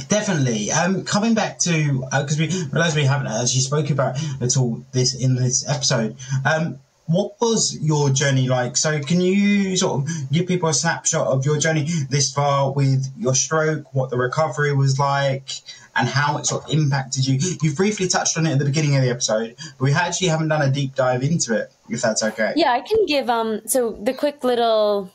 definitely 0.08 0.70
um, 0.70 1.04
coming 1.04 1.34
back 1.34 1.58
to 1.60 2.00
because 2.10 2.40
uh, 2.40 2.46
we 2.46 2.64
realize 2.72 2.94
we 2.94 3.04
haven't 3.04 3.26
actually 3.26 3.60
spoken 3.60 3.92
about 3.92 4.16
at 4.40 4.56
all 4.56 4.84
this 4.92 5.14
in 5.14 5.34
this 5.34 5.68
episode 5.68 6.16
um, 6.44 6.78
what 7.06 7.38
was 7.40 7.78
your 7.80 8.10
journey 8.10 8.48
like? 8.48 8.76
So, 8.76 9.00
can 9.00 9.20
you 9.20 9.76
sort 9.76 10.02
of 10.02 10.32
give 10.32 10.46
people 10.46 10.68
a 10.68 10.74
snapshot 10.74 11.26
of 11.26 11.44
your 11.44 11.58
journey 11.58 11.86
this 12.08 12.32
far 12.32 12.72
with 12.72 13.12
your 13.18 13.34
stroke, 13.34 13.94
what 13.94 14.10
the 14.10 14.16
recovery 14.16 14.74
was 14.74 14.98
like, 14.98 15.50
and 15.94 16.08
how 16.08 16.38
it 16.38 16.46
sort 16.46 16.64
of 16.64 16.70
impacted 16.70 17.26
you? 17.26 17.38
You've 17.62 17.76
briefly 17.76 18.08
touched 18.08 18.38
on 18.38 18.46
it 18.46 18.52
at 18.52 18.58
the 18.58 18.64
beginning 18.64 18.96
of 18.96 19.02
the 19.02 19.10
episode, 19.10 19.54
but 19.78 19.84
we 19.84 19.92
actually 19.92 20.28
haven't 20.28 20.48
done 20.48 20.62
a 20.62 20.70
deep 20.70 20.94
dive 20.94 21.22
into 21.22 21.54
it, 21.56 21.70
if 21.90 22.00
that's 22.00 22.22
okay. 22.22 22.54
Yeah, 22.56 22.72
I 22.72 22.80
can 22.80 23.04
give 23.06 23.28
um 23.28 23.60
so 23.66 23.92
the 23.92 24.14
quick 24.14 24.42
little 24.42 25.12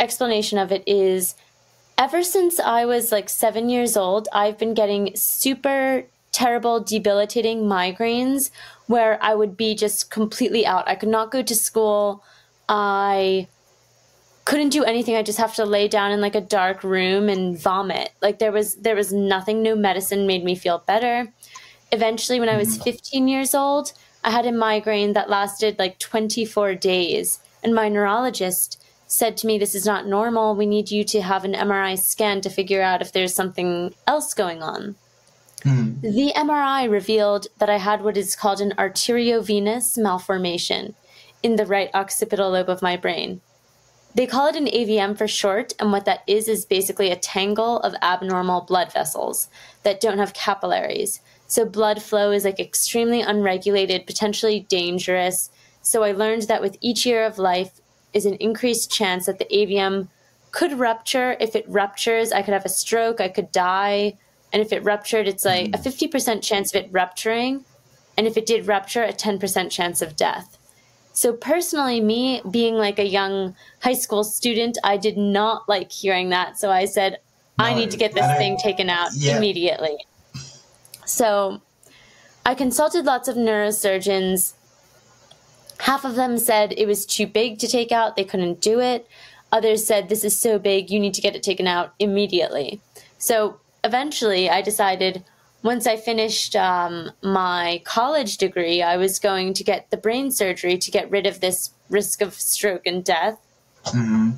explanation 0.00 0.58
of 0.58 0.72
it 0.72 0.82
is 0.86 1.34
ever 2.02 2.24
since 2.24 2.58
I 2.58 2.84
was 2.84 3.12
like 3.12 3.28
7 3.28 3.68
years 3.68 3.96
old, 3.96 4.26
I've 4.32 4.58
been 4.58 4.74
getting 4.74 5.14
super 5.14 6.02
terrible 6.32 6.80
debilitating 6.80 7.62
migraines 7.62 8.50
where 8.88 9.22
I 9.22 9.36
would 9.36 9.56
be 9.56 9.76
just 9.76 10.10
completely 10.10 10.66
out. 10.66 10.88
I 10.88 10.96
could 10.96 11.10
not 11.10 11.30
go 11.30 11.42
to 11.42 11.54
school. 11.54 12.24
I 12.68 13.46
couldn't 14.44 14.70
do 14.70 14.82
anything. 14.82 15.14
I 15.14 15.22
just 15.22 15.38
have 15.38 15.54
to 15.54 15.64
lay 15.64 15.86
down 15.86 16.10
in 16.10 16.20
like 16.20 16.34
a 16.34 16.40
dark 16.40 16.82
room 16.82 17.28
and 17.28 17.56
vomit. 17.56 18.10
Like 18.20 18.40
there 18.40 18.50
was 18.50 18.74
there 18.74 18.96
was 18.96 19.12
nothing. 19.12 19.62
No 19.62 19.76
medicine 19.76 20.26
made 20.26 20.42
me 20.42 20.56
feel 20.56 20.82
better. 20.84 21.32
Eventually, 21.92 22.40
when 22.40 22.48
I 22.48 22.56
was 22.56 22.74
mm-hmm. 22.74 22.82
15 22.82 23.28
years 23.28 23.54
old, 23.54 23.92
I 24.24 24.32
had 24.32 24.46
a 24.46 24.50
migraine 24.50 25.12
that 25.12 25.30
lasted 25.30 25.78
like 25.78 26.00
24 26.00 26.74
days, 26.74 27.38
and 27.62 27.76
my 27.76 27.88
neurologist 27.88 28.81
said 29.12 29.36
to 29.36 29.46
me, 29.46 29.58
"This 29.58 29.74
is 29.74 29.84
not 29.84 30.06
normal. 30.06 30.54
We 30.54 30.64
need 30.64 30.90
you 30.90 31.04
to 31.04 31.20
have 31.20 31.44
an 31.44 31.54
MRI 31.54 31.94
scan 31.96 32.40
to 32.40 32.48
figure 32.48 32.82
out 32.82 33.02
if 33.02 33.12
there's 33.12 33.34
something 33.34 33.94
else 34.06 34.32
going 34.32 34.62
on." 34.62 34.94
Mm. 35.64 36.00
The 36.00 36.32
MRI 36.34 36.84
revealed 36.88 37.46
that 37.58 37.68
I 37.68 37.76
had 37.76 38.02
what 38.02 38.16
is 38.16 38.34
called 38.34 38.60
an 38.60 38.72
arteriovenous 38.78 39.98
malformation 39.98 40.94
in 41.42 41.56
the 41.56 41.66
right 41.66 41.90
occipital 41.92 42.50
lobe 42.50 42.70
of 42.70 42.80
my 42.80 42.96
brain. 42.96 43.42
They 44.14 44.26
call 44.26 44.46
it 44.46 44.56
an 44.56 44.66
AVM 44.66 45.14
for 45.16 45.28
short, 45.28 45.74
and 45.78 45.92
what 45.92 46.06
that 46.06 46.22
is 46.26 46.48
is 46.48 46.64
basically 46.64 47.10
a 47.10 47.16
tangle 47.16 47.80
of 47.80 47.94
abnormal 48.02 48.62
blood 48.62 48.92
vessels 48.92 49.48
that 49.82 50.00
don't 50.00 50.18
have 50.18 50.32
capillaries. 50.34 51.20
So 51.46 51.66
blood 51.66 52.02
flow 52.02 52.30
is 52.30 52.44
like 52.44 52.58
extremely 52.58 53.20
unregulated, 53.20 54.06
potentially 54.06 54.60
dangerous. 54.68 55.50
So 55.82 56.02
I 56.02 56.12
learned 56.12 56.42
that 56.42 56.62
with 56.62 56.78
each 56.80 57.04
year 57.04 57.24
of 57.24 57.38
life 57.38 57.81
is 58.12 58.26
an 58.26 58.34
increased 58.34 58.90
chance 58.90 59.26
that 59.26 59.38
the 59.38 59.46
AVM 59.46 60.08
could 60.50 60.78
rupture. 60.78 61.36
If 61.40 61.56
it 61.56 61.64
ruptures, 61.68 62.32
I 62.32 62.42
could 62.42 62.54
have 62.54 62.64
a 62.64 62.70
stroke, 62.70 63.20
I 63.20 63.28
could 63.28 63.50
die, 63.52 64.18
and 64.52 64.60
if 64.60 64.72
it 64.72 64.84
ruptured, 64.84 65.26
it's 65.26 65.44
like 65.44 65.74
a 65.74 65.78
hmm. 65.78 65.88
50% 65.88 66.42
chance 66.42 66.74
of 66.74 66.84
it 66.84 66.88
rupturing. 66.92 67.64
And 68.16 68.26
if 68.26 68.36
it 68.36 68.44
did 68.44 68.66
rupture, 68.66 69.02
a 69.02 69.12
10% 69.12 69.70
chance 69.70 70.02
of 70.02 70.16
death. 70.16 70.58
So, 71.14 71.32
personally, 71.32 72.00
me 72.00 72.42
being 72.50 72.74
like 72.74 72.98
a 72.98 73.06
young 73.06 73.54
high 73.80 73.94
school 73.94 74.24
student, 74.24 74.78
I 74.82 74.96
did 74.96 75.16
not 75.16 75.68
like 75.68 75.92
hearing 75.92 76.30
that. 76.30 76.58
So, 76.58 76.70
I 76.70 76.86
said, 76.86 77.18
no, 77.58 77.66
I 77.66 77.74
need 77.74 77.90
to 77.90 77.96
get 77.96 78.14
this 78.14 78.24
I, 78.24 78.38
thing 78.38 78.56
taken 78.56 78.88
out 78.88 79.10
yeah. 79.14 79.36
immediately. 79.36 79.96
So, 81.04 81.60
I 82.44 82.54
consulted 82.54 83.04
lots 83.04 83.28
of 83.28 83.36
neurosurgeons. 83.36 84.54
Half 85.82 86.04
of 86.04 86.14
them 86.14 86.38
said 86.38 86.72
it 86.76 86.86
was 86.86 87.04
too 87.04 87.26
big 87.26 87.58
to 87.58 87.66
take 87.66 87.90
out, 87.90 88.14
they 88.14 88.22
couldn't 88.22 88.60
do 88.60 88.78
it. 88.78 89.08
Others 89.50 89.84
said, 89.84 90.08
This 90.08 90.22
is 90.22 90.38
so 90.38 90.56
big, 90.60 90.90
you 90.90 91.00
need 91.00 91.12
to 91.14 91.20
get 91.20 91.34
it 91.34 91.42
taken 91.42 91.66
out 91.66 91.92
immediately. 91.98 92.80
So, 93.18 93.58
eventually 93.82 94.48
I 94.48 94.62
decided 94.62 95.24
once 95.64 95.88
I 95.88 95.96
finished 95.96 96.54
um, 96.54 97.10
my 97.20 97.82
college 97.84 98.36
degree, 98.36 98.80
I 98.80 98.96
was 98.96 99.18
going 99.18 99.54
to 99.54 99.64
get 99.64 99.90
the 99.90 99.96
brain 99.96 100.30
surgery 100.30 100.78
to 100.78 100.90
get 100.92 101.10
rid 101.10 101.26
of 101.26 101.40
this 101.40 101.72
risk 101.90 102.20
of 102.20 102.34
stroke 102.34 102.86
and 102.86 103.04
death. 103.04 103.40
Mm-hmm. 103.86 104.30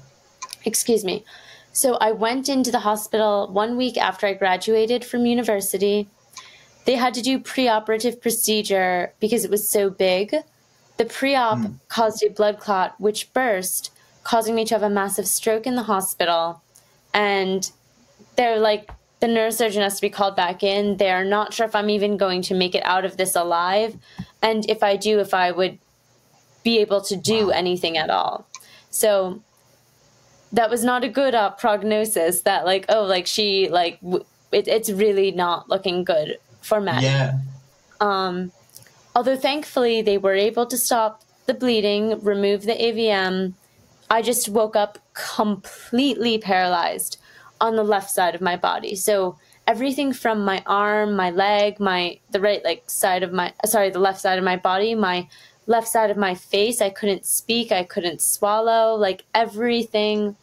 Excuse 0.64 1.04
me. 1.04 1.26
So 1.74 1.96
I 1.96 2.12
went 2.12 2.48
into 2.48 2.70
the 2.70 2.80
hospital 2.80 3.48
one 3.52 3.76
week 3.76 3.98
after 3.98 4.26
I 4.26 4.32
graduated 4.32 5.04
from 5.04 5.26
university. 5.26 6.08
They 6.86 6.94
had 6.94 7.12
to 7.14 7.20
do 7.20 7.38
preoperative 7.38 8.22
procedure 8.22 9.12
because 9.20 9.44
it 9.44 9.50
was 9.50 9.68
so 9.68 9.90
big. 9.90 10.34
The 10.96 11.04
pre-op 11.04 11.58
mm. 11.58 11.74
caused 11.88 12.22
a 12.22 12.30
blood 12.30 12.60
clot 12.60 12.94
which 12.98 13.32
burst, 13.32 13.90
causing 14.22 14.54
me 14.54 14.64
to 14.66 14.74
have 14.74 14.82
a 14.82 14.90
massive 14.90 15.26
stroke 15.26 15.66
in 15.66 15.74
the 15.74 15.82
hospital. 15.84 16.62
And 17.12 17.70
they're 18.36 18.58
like 18.58 18.90
the 19.20 19.26
neurosurgeon 19.26 19.80
has 19.80 19.96
to 19.96 20.02
be 20.02 20.10
called 20.10 20.36
back 20.36 20.62
in. 20.62 20.98
They're 20.98 21.24
not 21.24 21.54
sure 21.54 21.66
if 21.66 21.74
I'm 21.74 21.88
even 21.88 22.16
going 22.18 22.42
to 22.42 22.54
make 22.54 22.74
it 22.74 22.84
out 22.84 23.04
of 23.04 23.16
this 23.16 23.34
alive. 23.34 23.96
And 24.42 24.68
if 24.68 24.82
I 24.82 24.96
do, 24.96 25.18
if 25.18 25.32
I 25.32 25.50
would 25.50 25.78
be 26.62 26.78
able 26.78 27.00
to 27.02 27.16
do 27.16 27.46
wow. 27.46 27.52
anything 27.52 27.96
at 27.96 28.10
all. 28.10 28.46
So 28.90 29.42
that 30.52 30.68
was 30.68 30.84
not 30.84 31.04
a 31.04 31.08
good 31.08 31.34
uh, 31.34 31.50
prognosis 31.50 32.42
that 32.42 32.66
like, 32.66 32.84
oh, 32.88 33.04
like 33.04 33.26
she, 33.26 33.68
like, 33.68 34.00
w- 34.00 34.24
it, 34.52 34.68
it's 34.68 34.90
really 34.90 35.30
not 35.30 35.70
looking 35.70 36.04
good 36.04 36.38
for 36.60 36.80
Maddi. 36.80 37.02
Yeah. 37.02 37.38
Um, 38.00 38.52
although 39.14 39.36
thankfully 39.36 40.02
they 40.02 40.18
were 40.18 40.34
able 40.34 40.66
to 40.66 40.76
stop 40.76 41.22
the 41.46 41.54
bleeding, 41.54 42.20
remove 42.20 42.62
the 42.62 42.72
AVM. 42.72 43.54
I 44.10 44.22
just 44.22 44.48
woke 44.48 44.76
up 44.76 44.98
completely 45.14 46.38
paralyzed 46.38 47.18
on 47.60 47.76
the 47.76 47.84
left 47.84 48.10
side 48.10 48.34
of 48.34 48.40
my 48.40 48.56
body. 48.56 48.94
So 48.94 49.38
everything 49.66 50.12
from 50.12 50.44
my 50.44 50.62
arm, 50.66 51.16
my 51.16 51.30
leg, 51.30 51.80
my 51.80 52.18
the 52.30 52.40
right 52.40 52.62
like 52.64 52.88
side 52.88 53.22
of 53.22 53.32
my 53.32 53.52
sorry, 53.64 53.90
the 53.90 53.98
left 53.98 54.20
side 54.20 54.38
of 54.38 54.44
my 54.44 54.56
body, 54.56 54.94
my 54.94 55.28
left 55.66 55.88
side 55.88 56.10
of 56.10 56.16
my 56.16 56.34
face, 56.34 56.82
I 56.82 56.90
couldn't 56.90 57.24
speak, 57.24 57.72
I 57.72 57.84
couldn't 57.84 58.20
swallow, 58.20 58.94
like 58.94 59.24
everything 59.34 60.36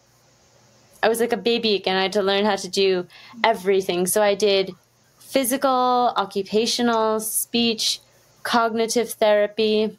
I 1.04 1.10
was 1.10 1.20
like 1.20 1.34
a 1.34 1.38
baby 1.38 1.76
again. 1.76 1.98
I 1.98 2.04
had 2.04 2.14
to 2.14 2.22
learn 2.22 2.46
how 2.46 2.56
to 2.56 2.70
do 2.70 3.08
everything. 3.44 4.06
So 4.06 4.22
I 4.22 4.36
did 4.36 4.72
physical, 5.18 6.14
occupational, 6.16 7.20
speech, 7.20 8.02
cognitive 8.44 9.12
therapy, 9.12 9.98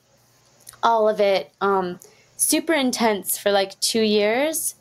all 0.83 1.09
of 1.09 1.21
it. 1.21 1.53
Um, 1.61 2.01
super 2.37 2.73
intense 2.73 3.39
for 3.39 3.53
like 3.53 3.79
two 3.81 4.03
years. 4.03 4.75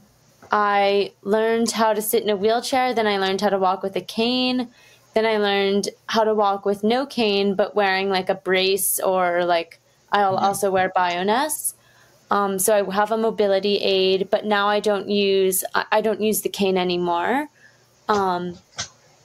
I 0.51 1.13
learned 1.21 1.71
how 1.71 1.93
to 1.93 2.01
sit 2.01 2.23
in 2.23 2.29
a 2.29 2.35
wheelchair. 2.35 2.93
Then 2.93 3.07
I 3.07 3.17
learned 3.17 3.41
how 3.41 3.49
to 3.49 3.59
walk 3.59 3.83
with 3.83 3.95
a 3.95 4.01
cane. 4.01 4.69
Then 5.13 5.25
I 5.25 5.37
learned 5.37 5.89
how 6.07 6.23
to 6.23 6.33
walk 6.33 6.65
with 6.65 6.83
no 6.83 7.05
cane, 7.05 7.55
but 7.55 7.75
wearing 7.75 8.09
like 8.09 8.29
a 8.29 8.35
brace 8.35 8.99
or 8.99 9.45
like 9.45 9.79
I'll 10.11 10.35
mm-hmm. 10.35 10.45
also 10.45 10.71
wear 10.71 10.91
Bioness. 10.95 11.73
Um, 12.29 12.59
so 12.59 12.73
I 12.89 12.95
have 12.95 13.11
a 13.11 13.17
mobility 13.17 13.77
aid, 13.77 14.29
but 14.29 14.45
now 14.45 14.67
I 14.67 14.79
don't 14.79 15.09
use 15.09 15.63
I 15.91 16.01
don't 16.01 16.21
use 16.21 16.41
the 16.41 16.49
cane 16.49 16.77
anymore. 16.77 17.47
Um, 18.07 18.57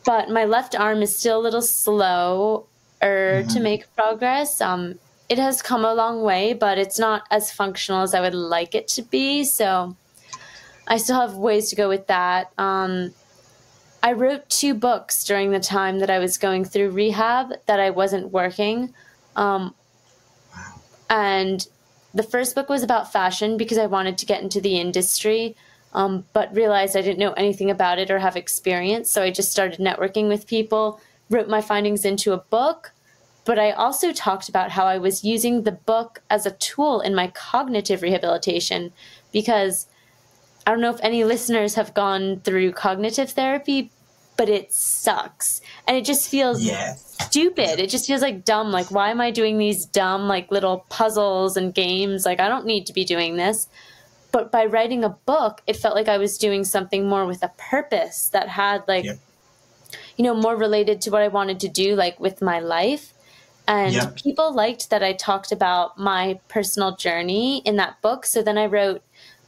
but 0.05 0.29
my 0.31 0.45
left 0.45 0.79
arm 0.79 1.03
is 1.03 1.17
still 1.17 1.41
a 1.41 1.43
little 1.43 1.63
slow 1.63 2.67
mm-hmm. 3.03 3.49
to 3.49 3.61
make 3.61 3.95
progress. 3.95 4.61
Um, 4.61 4.99
it 5.29 5.39
has 5.39 5.63
come 5.63 5.85
a 5.85 5.95
long 5.95 6.23
way, 6.23 6.53
but 6.53 6.79
it's 6.79 6.99
not 6.99 7.23
as 7.31 7.51
functional 7.51 8.03
as 8.03 8.15
I 8.15 8.21
would 8.21 8.35
like 8.35 8.75
it 8.75 8.89
to 8.89 9.03
be. 9.03 9.45
So 9.45 9.97
I 10.87 10.99
still 10.99 11.21
have 11.21 11.35
ways 11.35 11.71
to 11.71 11.77
go 11.77 11.89
with 11.89 12.07
that. 12.07 12.53
Um, 12.59 13.13
I 14.03 14.13
wrote 14.13 14.49
two 14.49 14.75
books 14.75 15.25
during 15.25 15.51
the 15.51 15.59
time 15.59 15.99
that 15.99 16.11
I 16.11 16.21
was 16.21 16.39
going 16.39 16.65
through 16.65 16.91
rehab 16.91 17.55
that 17.67 17.81
I 17.81 17.91
wasn't 17.91 18.31
working. 18.31 18.95
Um, 19.35 19.75
and 21.11 21.67
the 22.15 22.23
first 22.23 22.55
book 22.55 22.69
was 22.69 22.83
about 22.83 23.13
fashion 23.13 23.57
because 23.57 23.79
I 23.79 23.87
wanted 23.87 24.17
to 24.19 24.27
get 24.27 24.43
into 24.43 24.61
the 24.61 24.79
industry, 24.79 25.57
um, 25.93 26.25
but 26.33 26.55
realized 26.55 26.97
I 26.97 27.03
didn't 27.03 27.19
know 27.19 27.33
anything 27.33 27.71
about 27.71 27.99
it 27.99 28.11
or 28.11 28.21
have 28.21 28.37
experience. 28.37 29.11
So 29.11 29.23
I 29.23 29.31
just 29.31 29.51
started 29.51 29.81
networking 29.81 30.29
with 30.29 30.47
people, 30.47 31.01
wrote 31.31 31.49
my 31.49 31.61
findings 31.61 32.05
into 32.05 32.33
a 32.33 32.39
book. 32.39 32.93
But 33.45 33.59
I 33.61 33.71
also 33.71 34.13
talked 34.13 34.49
about 34.49 34.73
how 34.73 34.87
I 34.87 34.99
was 34.99 35.23
using 35.23 35.63
the 35.63 35.73
book 35.73 36.21
as 36.29 36.47
a 36.47 36.51
tool 36.51 37.01
in 37.01 37.15
my 37.15 37.29
cognitive 37.29 38.03
rehabilitation 38.03 38.93
because 39.33 39.87
I 40.67 40.73
don't 40.73 40.81
know 40.81 40.91
if 40.93 41.01
any 41.01 41.23
listeners 41.23 41.77
have 41.77 41.95
gone 41.95 42.41
through 42.41 42.73
cognitive 42.73 43.31
therapy, 43.31 43.93
but 44.37 44.49
it 44.49 44.73
sucks. 44.73 45.61
And 45.87 45.97
it 45.97 46.05
just 46.05 46.29
feels 46.29 46.61
Yeah. 46.61 46.95
stupid. 46.97 47.79
It 47.79 47.89
just 47.89 48.07
feels 48.07 48.21
like 48.21 48.45
dumb. 48.45 48.73
Like, 48.73 48.91
why 48.91 49.11
am 49.11 49.21
I 49.21 49.31
doing 49.31 49.59
these 49.59 49.87
dumb, 49.87 50.27
like, 50.27 50.51
little 50.51 50.85
puzzles 50.89 51.57
and 51.57 51.73
games? 51.73 52.27
Like, 52.27 52.41
I 52.41 52.49
don't 52.49 52.67
need 52.67 52.85
to 52.87 52.93
be 52.93 53.05
doing 53.05 53.37
this. 53.37 53.69
But 54.33 54.51
by 54.51 54.67
writing 54.67 55.05
a 55.05 55.11
book, 55.11 55.63
it 55.69 55.77
felt 55.77 55.95
like 55.95 56.09
I 56.09 56.19
was 56.19 56.37
doing 56.37 56.65
something 56.65 57.09
more 57.09 57.27
with 57.27 57.45
a 57.45 57.53
purpose 57.57 58.29
that 58.31 58.49
had, 58.49 58.83
like. 58.89 59.07
You 60.17 60.25
know, 60.25 60.35
more 60.35 60.57
related 60.57 61.01
to 61.03 61.11
what 61.11 61.23
I 61.23 61.29
wanted 61.29 61.61
to 61.61 61.69
do, 61.69 61.95
like, 61.95 62.19
with 62.21 62.43
my 62.43 62.61
life. 62.61 63.13
And 63.69 63.95
Yep. 63.95 64.17
people 64.17 64.55
liked 64.55 64.91
that 64.91 65.03
I 65.03 65.13
talked 65.13 65.53
about 65.53 65.99
my 65.99 66.39
personal 66.49 66.95
journey 66.97 67.59
in 67.65 67.77
that 67.77 68.01
book. 68.01 68.25
So 68.25 68.43
then 68.43 68.59
I 68.59 68.67
wrote 68.67 69.03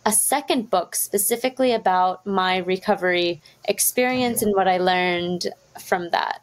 a 0.04 0.12
second 0.12 0.70
book 0.70 0.96
specifically 0.96 1.72
about 1.72 2.26
my 2.26 2.56
recovery 2.58 3.40
experience 3.64 4.42
and 4.42 4.54
what 4.54 4.66
I 4.66 4.78
learned 4.78 5.48
from 5.80 6.10
that. 6.10 6.40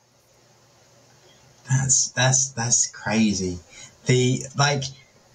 That's 1.69 2.09
that's 2.11 2.49
that's 2.49 2.87
crazy. 2.87 3.57
The 4.05 4.43
like 4.55 4.83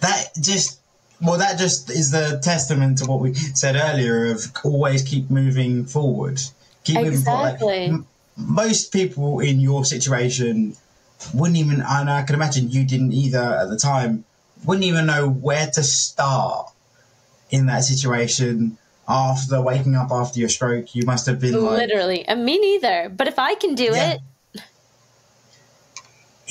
that 0.01 0.31
just 0.41 0.79
well 1.21 1.39
that 1.39 1.59
just 1.59 1.91
is 1.91 2.13
the 2.13 2.41
testament 2.43 2.99
to 2.99 3.07
what 3.07 3.21
we 3.21 3.35
said 3.35 3.75
earlier 3.77 4.27
of 4.27 4.47
always 4.65 5.03
keep 5.03 5.29
moving 5.29 5.87
forward. 5.87 6.41
Keep 6.85 7.01
moving 7.01 7.23
forward. 7.23 7.43
Like, 7.43 7.53
Exactly. 7.61 8.05
Most 8.41 8.93
people 8.93 9.41
in 9.41 9.61
your 9.61 9.85
situation 9.85 10.77
wouldn't 11.35 11.59
even 11.59 11.83
and 11.87 12.11
I 12.11 12.23
can 12.23 12.35
imagine 12.35 12.71
you 12.71 12.85
didn't 12.85 13.13
either 13.13 13.39
at 13.43 13.69
the 13.69 13.77
time, 13.77 14.25
wouldn't 14.65 14.85
even 14.85 15.07
know 15.07 15.29
where 15.29 15.67
to 15.71 15.83
start 15.83 16.71
in 17.51 17.67
that 17.67 17.85
situation 17.85 18.79
after 19.09 19.61
waking 19.61 19.97
up 19.97 20.11
after 20.13 20.39
your 20.39 20.49
stroke. 20.49 20.95
You 20.95 21.05
must 21.05 21.27
have 21.27 21.41
been 21.41 21.61
like 21.61 21.89
Literally. 21.89 22.25
And 22.27 22.45
me 22.45 22.59
neither. 22.59 23.09
But 23.15 23.29
if 23.29 23.39
I 23.39 23.55
can 23.55 23.75
do 23.75 23.85
Yeah. 23.93 24.13
it, 24.13 24.21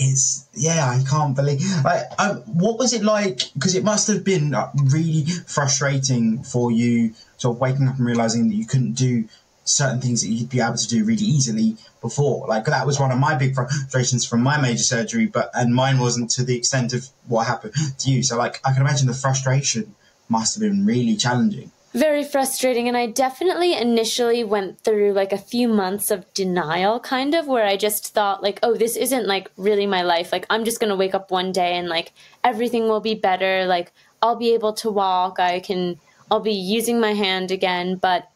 it's 0.01 0.47
yeah 0.53 0.89
i 0.89 1.03
can't 1.09 1.35
believe 1.35 1.61
like 1.83 2.03
um, 2.17 2.37
what 2.45 2.79
was 2.79 2.93
it 2.93 3.03
like 3.03 3.41
because 3.53 3.75
it 3.75 3.83
must 3.83 4.07
have 4.07 4.23
been 4.23 4.55
really 4.85 5.25
frustrating 5.45 6.41
for 6.41 6.71
you 6.71 7.13
sort 7.37 7.55
of 7.55 7.59
waking 7.59 7.85
up 7.87 7.97
and 7.97 8.05
realizing 8.05 8.47
that 8.47 8.55
you 8.55 8.65
couldn't 8.65 8.93
do 8.93 9.25
certain 9.69 10.01
things 10.01 10.21
that 10.21 10.29
you'd 10.29 10.49
be 10.49 10.59
able 10.59 10.75
to 10.75 10.87
do 10.87 11.03
really 11.03 11.23
easily 11.23 11.75
before 12.01 12.47
like 12.47 12.65
that 12.65 12.85
was 12.85 12.99
one 12.99 13.11
of 13.11 13.19
my 13.19 13.35
big 13.35 13.53
frustrations 13.53 14.25
from 14.25 14.41
my 14.41 14.59
major 14.59 14.83
surgery 14.83 15.25
but 15.25 15.49
and 15.53 15.73
mine 15.73 15.99
wasn't 15.99 16.29
to 16.29 16.43
the 16.43 16.57
extent 16.57 16.93
of 16.93 17.07
what 17.27 17.47
happened 17.47 17.73
to 17.97 18.11
you 18.11 18.23
so 18.23 18.37
like 18.37 18.59
i 18.65 18.71
can 18.71 18.81
imagine 18.81 19.07
the 19.07 19.13
frustration 19.13 19.95
must 20.27 20.55
have 20.55 20.61
been 20.61 20.85
really 20.85 21.15
challenging 21.15 21.71
very 21.93 22.23
frustrating. 22.23 22.87
And 22.87 22.95
I 22.95 23.07
definitely 23.07 23.73
initially 23.73 24.43
went 24.43 24.79
through 24.81 25.13
like 25.13 25.33
a 25.33 25.37
few 25.37 25.67
months 25.67 26.11
of 26.11 26.31
denial, 26.33 26.99
kind 26.99 27.33
of, 27.33 27.47
where 27.47 27.65
I 27.65 27.77
just 27.77 28.13
thought, 28.13 28.43
like, 28.43 28.59
oh, 28.61 28.75
this 28.75 28.95
isn't 28.95 29.25
like 29.25 29.49
really 29.57 29.87
my 29.87 30.03
life. 30.03 30.31
Like, 30.31 30.45
I'm 30.49 30.65
just 30.65 30.79
to 30.79 30.95
wake 30.95 31.15
up 31.15 31.31
one 31.31 31.51
day 31.51 31.75
and 31.75 31.89
like 31.89 32.13
everything 32.43 32.87
will 32.87 32.99
be 32.99 33.15
better. 33.15 33.65
Like, 33.65 33.91
I'll 34.21 34.35
be 34.35 34.53
able 34.53 34.73
to 34.73 34.91
walk. 34.91 35.39
I 35.39 35.59
can, 35.61 35.99
I'll 36.29 36.39
be 36.39 36.53
using 36.53 36.99
my 36.99 37.13
hand 37.13 37.49
again. 37.49 37.95
But 37.95 38.29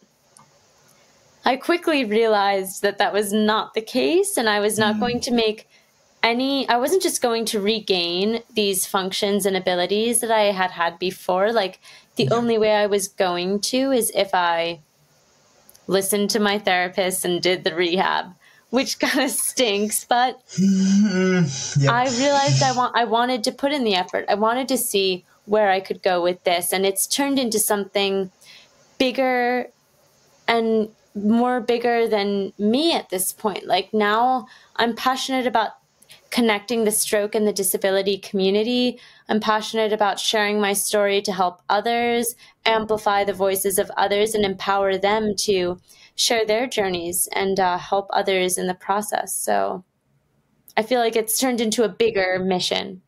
I 1.46 1.58
quickly 1.58 2.06
realized 2.06 2.82
that 2.82 2.98
that 3.00 3.14
was 3.14 3.34
not 3.34 3.74
the 3.74 3.82
case. 3.82 4.38
And 4.38 4.50
I 4.50 4.60
was 4.60 4.80
not 4.80 4.96
hmm. 4.96 5.02
going 5.02 5.20
to 5.22 5.32
make 5.32 5.68
any 6.24 6.68
i 6.70 6.78
wasn't 6.78 7.04
just 7.04 7.22
going 7.22 7.44
to 7.44 7.60
regain 7.60 8.42
these 8.56 8.86
functions 8.86 9.46
and 9.46 9.58
abilities 9.58 10.22
that 10.22 10.32
i 10.32 10.44
had 10.44 10.72
had 10.72 10.98
before. 10.98 11.52
Like 11.52 11.80
the 12.16 12.30
only 12.32 12.58
way 12.58 12.74
i 12.74 12.88
was 12.88 13.08
going 13.08 13.60
to 13.60 13.92
is 13.92 14.12
if 14.16 14.34
i 14.34 14.80
listened 15.86 16.30
to 16.30 16.40
my 16.40 16.58
therapist 16.58 17.26
and 17.26 17.42
did 17.42 17.64
the 17.64 17.76
rehab 17.76 18.34
which 18.70 19.00
kind 19.06 19.20
of 19.20 19.30
stinks 19.30 20.06
but 20.06 20.42
yeah. 20.58 21.92
I 21.92 22.10
realized 22.18 22.64
i 22.64 22.72
want 22.76 22.96
i 22.96 23.04
wanted 23.04 23.44
to 23.44 23.52
put 23.52 23.74
in 23.74 23.84
the 23.84 23.96
effort. 23.96 24.26
I 24.30 24.36
wanted 24.36 24.70
to 24.70 24.78
see 24.78 25.26
where 25.46 25.70
i 25.70 25.82
could 25.82 26.02
go 26.02 26.24
with 26.24 26.42
this 26.46 26.72
and 26.72 26.86
it's 26.86 27.06
turned 27.06 27.38
into 27.38 27.60
something 27.60 28.32
bigger 28.98 29.68
and 30.48 30.88
more 31.16 31.62
bigger 31.62 32.08
than 32.08 32.52
me 32.58 32.94
at 32.94 33.10
this 33.10 33.32
point 33.32 33.66
like 33.68 33.94
now 33.94 34.48
i'm 34.78 34.96
passionate 34.96 35.46
about 35.46 35.74
connecting 36.34 36.84
the 36.84 36.92
stroke 36.92 37.36
and 37.36 37.46
the 37.46 37.54
disability 37.54 38.18
community. 38.18 39.00
I'm 39.30 39.40
passionate 39.40 39.94
about 39.94 40.20
sharing 40.20 40.60
my 40.60 40.74
story 40.74 41.22
to 41.22 41.32
help 41.32 41.62
others, 41.70 42.36
amplify 42.66 43.24
the 43.24 43.34
voices 43.34 43.78
of 43.78 43.92
others, 43.98 44.34
and 44.34 44.44
empower 44.44 44.98
them 44.98 45.36
to 45.42 45.80
share 46.16 46.44
their 46.44 46.66
journeys 46.66 47.30
and 47.34 47.60
uh, 47.60 47.78
help 47.78 48.08
others 48.10 48.58
in 48.58 48.66
the 48.66 48.74
process. 48.74 49.32
So 49.32 49.84
I 50.76 50.82
feel 50.82 51.00
like 51.00 51.16
it's 51.16 51.40
turned 51.40 51.62
into 51.62 51.84
a 51.84 51.90
bigger 51.90 52.40
mission. 52.40 53.04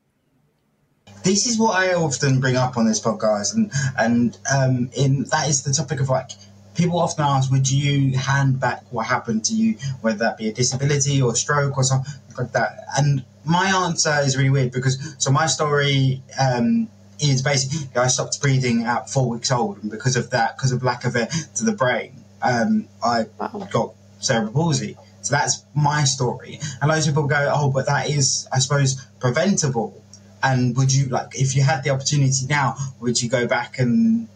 this 1.24 1.47
is 1.47 1.58
what 1.58 1.76
I 1.76 1.95
often 1.95 2.39
bring 2.39 2.56
up 2.56 2.78
on 2.78 2.86
this 2.86 3.01
podcast, 3.01 3.56
and 3.56 3.72
and 3.97 4.38
um, 4.56 4.91
in 4.95 5.24
that 5.32 5.49
is 5.49 5.64
the 5.64 5.74
topic 5.74 5.99
of 5.99 6.10
like 6.10 6.30
people 6.76 6.99
often 6.99 7.23
ask, 7.26 7.51
would 7.51 7.69
you 7.69 8.17
hand 8.17 8.59
back 8.59 8.84
what 8.91 9.05
happened 9.05 9.45
to 9.45 9.53
you, 9.53 9.78
whether 10.01 10.19
that 10.19 10.38
be 10.38 10.47
a 10.47 10.53
disability 10.53 11.21
or 11.21 11.36
stroke 11.36 11.78
or 11.78 11.84
something 11.84 12.13
like 12.38 12.51
that? 12.51 12.86
And 12.97 13.26
my 13.43 13.67
answer 13.86 14.17
is 14.23 14.38
really 14.38 14.49
weird 14.49 14.71
because 14.71 15.15
so 15.17 15.32
my 15.32 15.45
story 15.45 16.21
um, 16.39 16.89
is 17.19 17.41
basically 17.41 17.88
I 17.99 18.07
stopped 18.07 18.41
breathing 18.41 18.84
at 18.84 19.09
four 19.09 19.30
weeks 19.30 19.51
old, 19.51 19.82
and 19.82 19.89
because 19.89 20.15
of 20.15 20.32
that, 20.32 20.57
because 20.57 20.71
of 20.71 20.84
lack 20.84 21.05
of 21.05 21.15
air 21.15 21.30
to 21.55 21.63
the 21.63 21.71
brain, 21.71 22.23
um, 22.41 22.88
I 23.03 23.26
got 23.71 23.93
cerebral 24.19 24.53
palsy. 24.53 24.97
So 25.21 25.36
that's 25.36 25.63
my 25.73 26.03
story. 26.03 26.59
And 26.82 26.91
loads 26.91 27.07
of 27.07 27.13
people 27.13 27.28
go, 27.28 27.51
oh, 27.53 27.71
but 27.71 27.88
that 27.88 28.09
is, 28.09 28.47
I 28.53 28.59
suppose, 28.59 29.03
preventable. 29.19 30.03
And 30.43 30.78
would 30.78 30.93
you 30.93 31.07
like, 31.07 31.30
if 31.34 31.55
you 31.55 31.63
had 31.63 31.84
the 31.84 31.89
opportunity 31.89 32.45
now, 32.47 32.76
would 32.99 33.19
you 33.19 33.28
go 33.28 33.47
back 33.47 33.80
and 33.80 34.28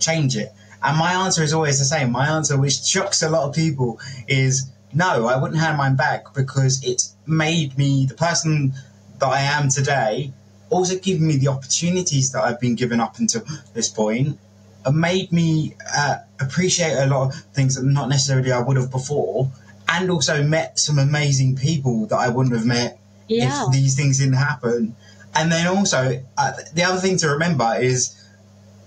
change 0.00 0.36
it? 0.36 0.52
And 0.82 0.98
my 0.98 1.12
answer 1.12 1.42
is 1.42 1.52
always 1.52 1.78
the 1.78 1.84
same. 1.84 2.10
My 2.10 2.28
answer, 2.28 2.56
which 2.58 2.82
shocks 2.84 3.22
a 3.22 3.30
lot 3.30 3.48
of 3.48 3.54
people, 3.54 4.00
is 4.26 4.68
no, 4.92 5.26
I 5.26 5.36
wouldn't 5.40 5.60
hand 5.60 5.78
mine 5.78 5.96
back 5.96 6.34
because 6.34 6.82
it 6.84 7.02
made 7.26 7.78
me 7.78 8.06
the 8.06 8.14
person 8.14 8.72
that 9.20 9.28
I 9.28 9.40
am 9.40 9.68
today, 9.68 10.32
also 10.70 10.98
given 10.98 11.26
me 11.26 11.36
the 11.36 11.48
opportunities 11.48 12.32
that 12.32 12.42
I've 12.42 12.60
been 12.60 12.74
given 12.74 13.00
up 13.00 13.18
until 13.18 13.42
this 13.74 13.88
point, 13.88 14.38
uh, 14.84 14.90
made 14.90 15.32
me 15.32 15.74
uh, 15.96 16.16
appreciate 16.40 16.94
a 16.98 17.06
lot 17.06 17.28
of 17.28 17.34
things 17.54 17.76
that 17.76 17.84
not 17.84 18.08
necessarily 18.08 18.50
I 18.52 18.60
would 18.60 18.76
have 18.76 18.90
before, 18.90 19.50
and 19.88 20.10
also 20.10 20.42
met 20.42 20.78
some 20.78 20.98
amazing 20.98 21.56
people 21.56 22.06
that 22.06 22.16
I 22.16 22.28
wouldn't 22.28 22.54
have 22.54 22.66
met 22.66 22.98
Yeah. 23.28 23.66
if 23.66 23.72
these 23.72 23.94
things 23.94 24.18
didn't 24.18 24.34
happen. 24.34 24.96
And 25.34 25.50
then 25.50 25.66
also, 25.68 26.22
uh, 26.36 26.52
the 26.74 26.82
other 26.84 27.00
thing 27.00 27.16
to 27.18 27.28
remember 27.28 27.76
is 27.80 28.14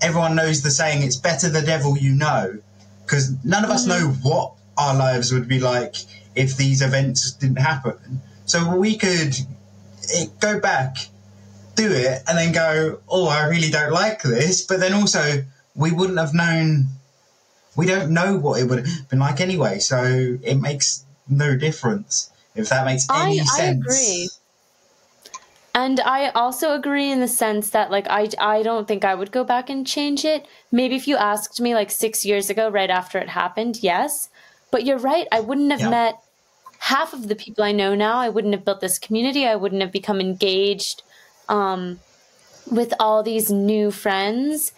everyone 0.01 0.35
knows 0.35 0.61
the 0.61 0.71
saying, 0.71 1.03
it's 1.03 1.15
better 1.15 1.49
the 1.49 1.61
devil 1.61 1.97
you 1.97 2.13
know. 2.13 2.59
Because 3.05 3.33
none 3.43 3.63
of 3.63 3.69
us 3.69 3.85
know 3.85 4.09
what 4.23 4.53
our 4.77 4.95
lives 4.95 5.31
would 5.31 5.47
be 5.47 5.59
like 5.59 5.95
if 6.35 6.57
these 6.57 6.81
events 6.81 7.31
didn't 7.31 7.57
happen. 7.57 8.21
So 8.45 8.75
we 8.75 8.97
could 8.97 9.35
eh, 10.13 10.25
go 10.39 10.59
back, 10.59 10.97
do 11.75 11.91
it, 11.91 12.23
and 12.27 12.37
then 12.37 12.51
go, 12.51 12.99
oh, 13.07 13.27
I 13.27 13.47
really 13.47 13.69
don't 13.69 13.91
like 13.91 14.21
this. 14.23 14.65
But 14.65 14.79
then 14.79 14.93
also, 14.93 15.43
we 15.75 15.91
wouldn't 15.91 16.17
have 16.17 16.33
known, 16.33 16.85
we 17.75 17.85
don't 17.85 18.11
know 18.11 18.37
what 18.37 18.59
it 18.59 18.65
would 18.65 18.85
have 18.87 19.09
been 19.09 19.19
like 19.19 19.39
anyway. 19.39 19.79
So 19.79 20.37
it 20.41 20.55
makes 20.55 21.05
no 21.29 21.55
difference, 21.55 22.31
if 22.55 22.69
that 22.69 22.85
makes 22.85 23.07
any 23.09 23.39
I- 23.39 23.43
I 23.43 23.45
sense. 23.45 23.85
agree. 23.85 24.29
And 25.75 25.99
I 25.99 26.29
also 26.29 26.73
agree 26.73 27.11
in 27.11 27.19
the 27.19 27.27
sense 27.27 27.69
that 27.71 27.91
like 27.91 28.07
I 28.09 28.29
I 28.39 28.63
don't 28.63 28.87
think 28.87 29.03
I 29.03 29.13
would 29.13 29.31
go 29.33 29.43
back 29.43 29.69
and 29.69 29.85
change 29.85 30.23
it. 30.23 30.47
Maybe 30.71 30.95
if 30.95 31.05
you 31.07 31.17
asked 31.17 31.59
me 31.59 31.75
like 31.75 31.91
6 31.91 32.25
years 32.25 32.49
ago 32.49 32.69
right 32.69 32.89
after 32.89 33.19
it 33.19 33.27
happened, 33.29 33.83
yes. 33.83 34.29
But 34.71 34.85
you're 34.85 34.97
right, 34.97 35.27
I 35.33 35.41
wouldn't 35.41 35.71
have 35.71 35.81
Yeah. 35.81 35.89
met 35.89 36.15
half 36.79 37.13
of 37.13 37.27
the 37.27 37.35
people 37.35 37.63
I 37.63 37.73
know 37.73 37.93
now. 37.93 38.17
I 38.19 38.29
wouldn't 38.29 38.53
have 38.53 38.63
built 38.63 38.79
this 38.79 38.97
community. 38.99 39.45
I 39.45 39.55
wouldn't 39.55 39.81
have 39.81 39.91
become 39.91 40.21
engaged 40.21 41.03
um, 41.49 41.99
with 42.71 42.93
all 42.99 43.21
these 43.21 43.51
new 43.51 43.91
friends 43.91 44.71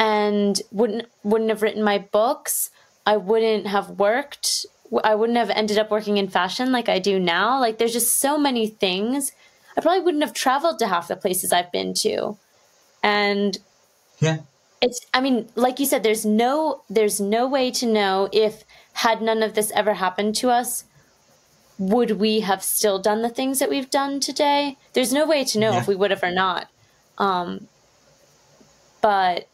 and 0.00 0.60
wouldn't 0.72 1.06
wouldn't 1.22 1.50
have 1.50 1.62
written 1.62 1.82
my 1.84 1.98
books. 1.98 2.70
I 3.06 3.16
wouldn't 3.18 3.68
have 3.68 3.90
worked 3.90 4.66
I 5.04 5.14
wouldn't 5.14 5.38
have 5.38 5.50
ended 5.50 5.78
up 5.78 5.92
working 5.92 6.16
in 6.16 6.26
fashion 6.28 6.72
like 6.72 6.88
I 6.88 6.98
do 6.98 7.20
now. 7.20 7.60
Like 7.60 7.78
there's 7.78 7.92
just 7.92 8.18
so 8.18 8.36
many 8.36 8.66
things. 8.66 9.30
I 9.76 9.80
probably 9.80 10.00
wouldn't 10.00 10.24
have 10.24 10.34
traveled 10.34 10.78
to 10.80 10.88
half 10.88 11.08
the 11.08 11.16
places 11.16 11.52
I've 11.52 11.72
been 11.72 11.94
to. 11.94 12.36
And 13.02 13.58
yeah. 14.18 14.38
It's 14.82 15.06
I 15.12 15.20
mean, 15.20 15.48
like 15.54 15.78
you 15.78 15.86
said 15.86 16.02
there's 16.02 16.24
no 16.24 16.82
there's 16.88 17.20
no 17.20 17.46
way 17.46 17.70
to 17.72 17.86
know 17.86 18.28
if 18.32 18.64
had 18.94 19.20
none 19.20 19.42
of 19.42 19.54
this 19.54 19.70
ever 19.72 19.94
happened 19.94 20.34
to 20.36 20.50
us 20.50 20.84
would 21.80 22.12
we 22.12 22.40
have 22.40 22.62
still 22.62 22.98
done 22.98 23.22
the 23.22 23.28
things 23.30 23.58
that 23.58 23.70
we've 23.70 23.88
done 23.88 24.20
today? 24.20 24.76
There's 24.92 25.14
no 25.14 25.26
way 25.26 25.44
to 25.44 25.58
know 25.58 25.72
yeah. 25.72 25.80
if 25.80 25.88
we 25.88 25.96
would 25.96 26.10
have 26.10 26.22
or 26.22 26.30
not. 26.30 26.68
Um, 27.16 27.68
but 29.00 29.48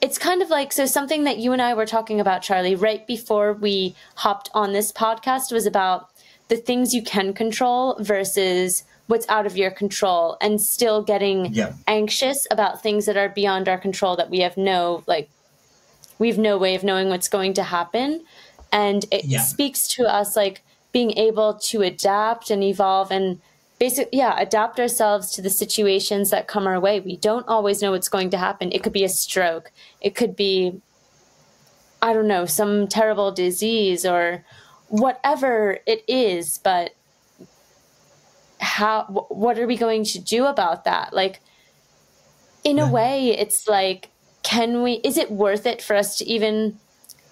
it's 0.00 0.16
kind 0.16 0.42
of 0.42 0.48
like 0.48 0.72
so 0.72 0.86
something 0.86 1.24
that 1.24 1.38
you 1.38 1.52
and 1.52 1.60
I 1.60 1.74
were 1.74 1.86
talking 1.86 2.20
about, 2.20 2.42
Charlie, 2.42 2.76
right 2.76 3.04
before 3.04 3.52
we 3.52 3.96
hopped 4.16 4.48
on 4.54 4.72
this 4.72 4.92
podcast 4.92 5.50
was 5.52 5.66
about 5.66 6.08
the 6.52 6.58
things 6.58 6.92
you 6.92 7.02
can 7.02 7.32
control 7.32 7.96
versus 7.98 8.84
what's 9.06 9.26
out 9.30 9.46
of 9.46 9.56
your 9.56 9.70
control 9.70 10.36
and 10.42 10.60
still 10.60 11.02
getting 11.02 11.46
yeah. 11.46 11.72
anxious 11.86 12.46
about 12.50 12.82
things 12.82 13.06
that 13.06 13.16
are 13.16 13.30
beyond 13.30 13.70
our 13.70 13.78
control 13.78 14.16
that 14.16 14.28
we 14.28 14.40
have 14.40 14.58
no 14.58 15.02
like 15.06 15.30
we 16.18 16.28
have 16.28 16.36
no 16.36 16.58
way 16.58 16.74
of 16.74 16.84
knowing 16.84 17.08
what's 17.08 17.26
going 17.26 17.54
to 17.54 17.62
happen 17.62 18.22
and 18.70 19.06
it 19.10 19.24
yeah. 19.24 19.40
speaks 19.40 19.88
to 19.88 20.04
us 20.04 20.36
like 20.36 20.60
being 20.92 21.16
able 21.16 21.54
to 21.54 21.80
adapt 21.80 22.50
and 22.50 22.62
evolve 22.62 23.10
and 23.10 23.40
basically 23.78 24.18
yeah 24.18 24.38
adapt 24.38 24.78
ourselves 24.78 25.32
to 25.32 25.40
the 25.40 25.48
situations 25.48 26.28
that 26.28 26.48
come 26.48 26.66
our 26.66 26.78
way 26.78 27.00
we 27.00 27.16
don't 27.16 27.48
always 27.48 27.80
know 27.80 27.92
what's 27.92 28.10
going 28.10 28.28
to 28.28 28.36
happen 28.36 28.70
it 28.72 28.82
could 28.82 28.92
be 28.92 29.04
a 29.04 29.08
stroke 29.08 29.72
it 30.02 30.14
could 30.14 30.36
be 30.36 30.82
i 32.02 32.12
don't 32.12 32.28
know 32.28 32.44
some 32.44 32.86
terrible 32.86 33.32
disease 33.32 34.04
or 34.04 34.44
whatever 34.92 35.78
it 35.86 36.04
is 36.06 36.58
but 36.58 36.94
how 38.60 39.04
what 39.30 39.58
are 39.58 39.66
we 39.66 39.76
going 39.76 40.04
to 40.04 40.18
do 40.18 40.44
about 40.44 40.84
that 40.84 41.12
like 41.12 41.40
in 42.62 42.78
a 42.78 42.86
way 42.86 43.30
it's 43.30 43.66
like 43.66 44.10
can 44.42 44.82
we 44.82 45.00
is 45.02 45.16
it 45.16 45.30
worth 45.30 45.64
it 45.64 45.80
for 45.80 45.96
us 45.96 46.18
to 46.18 46.24
even 46.26 46.78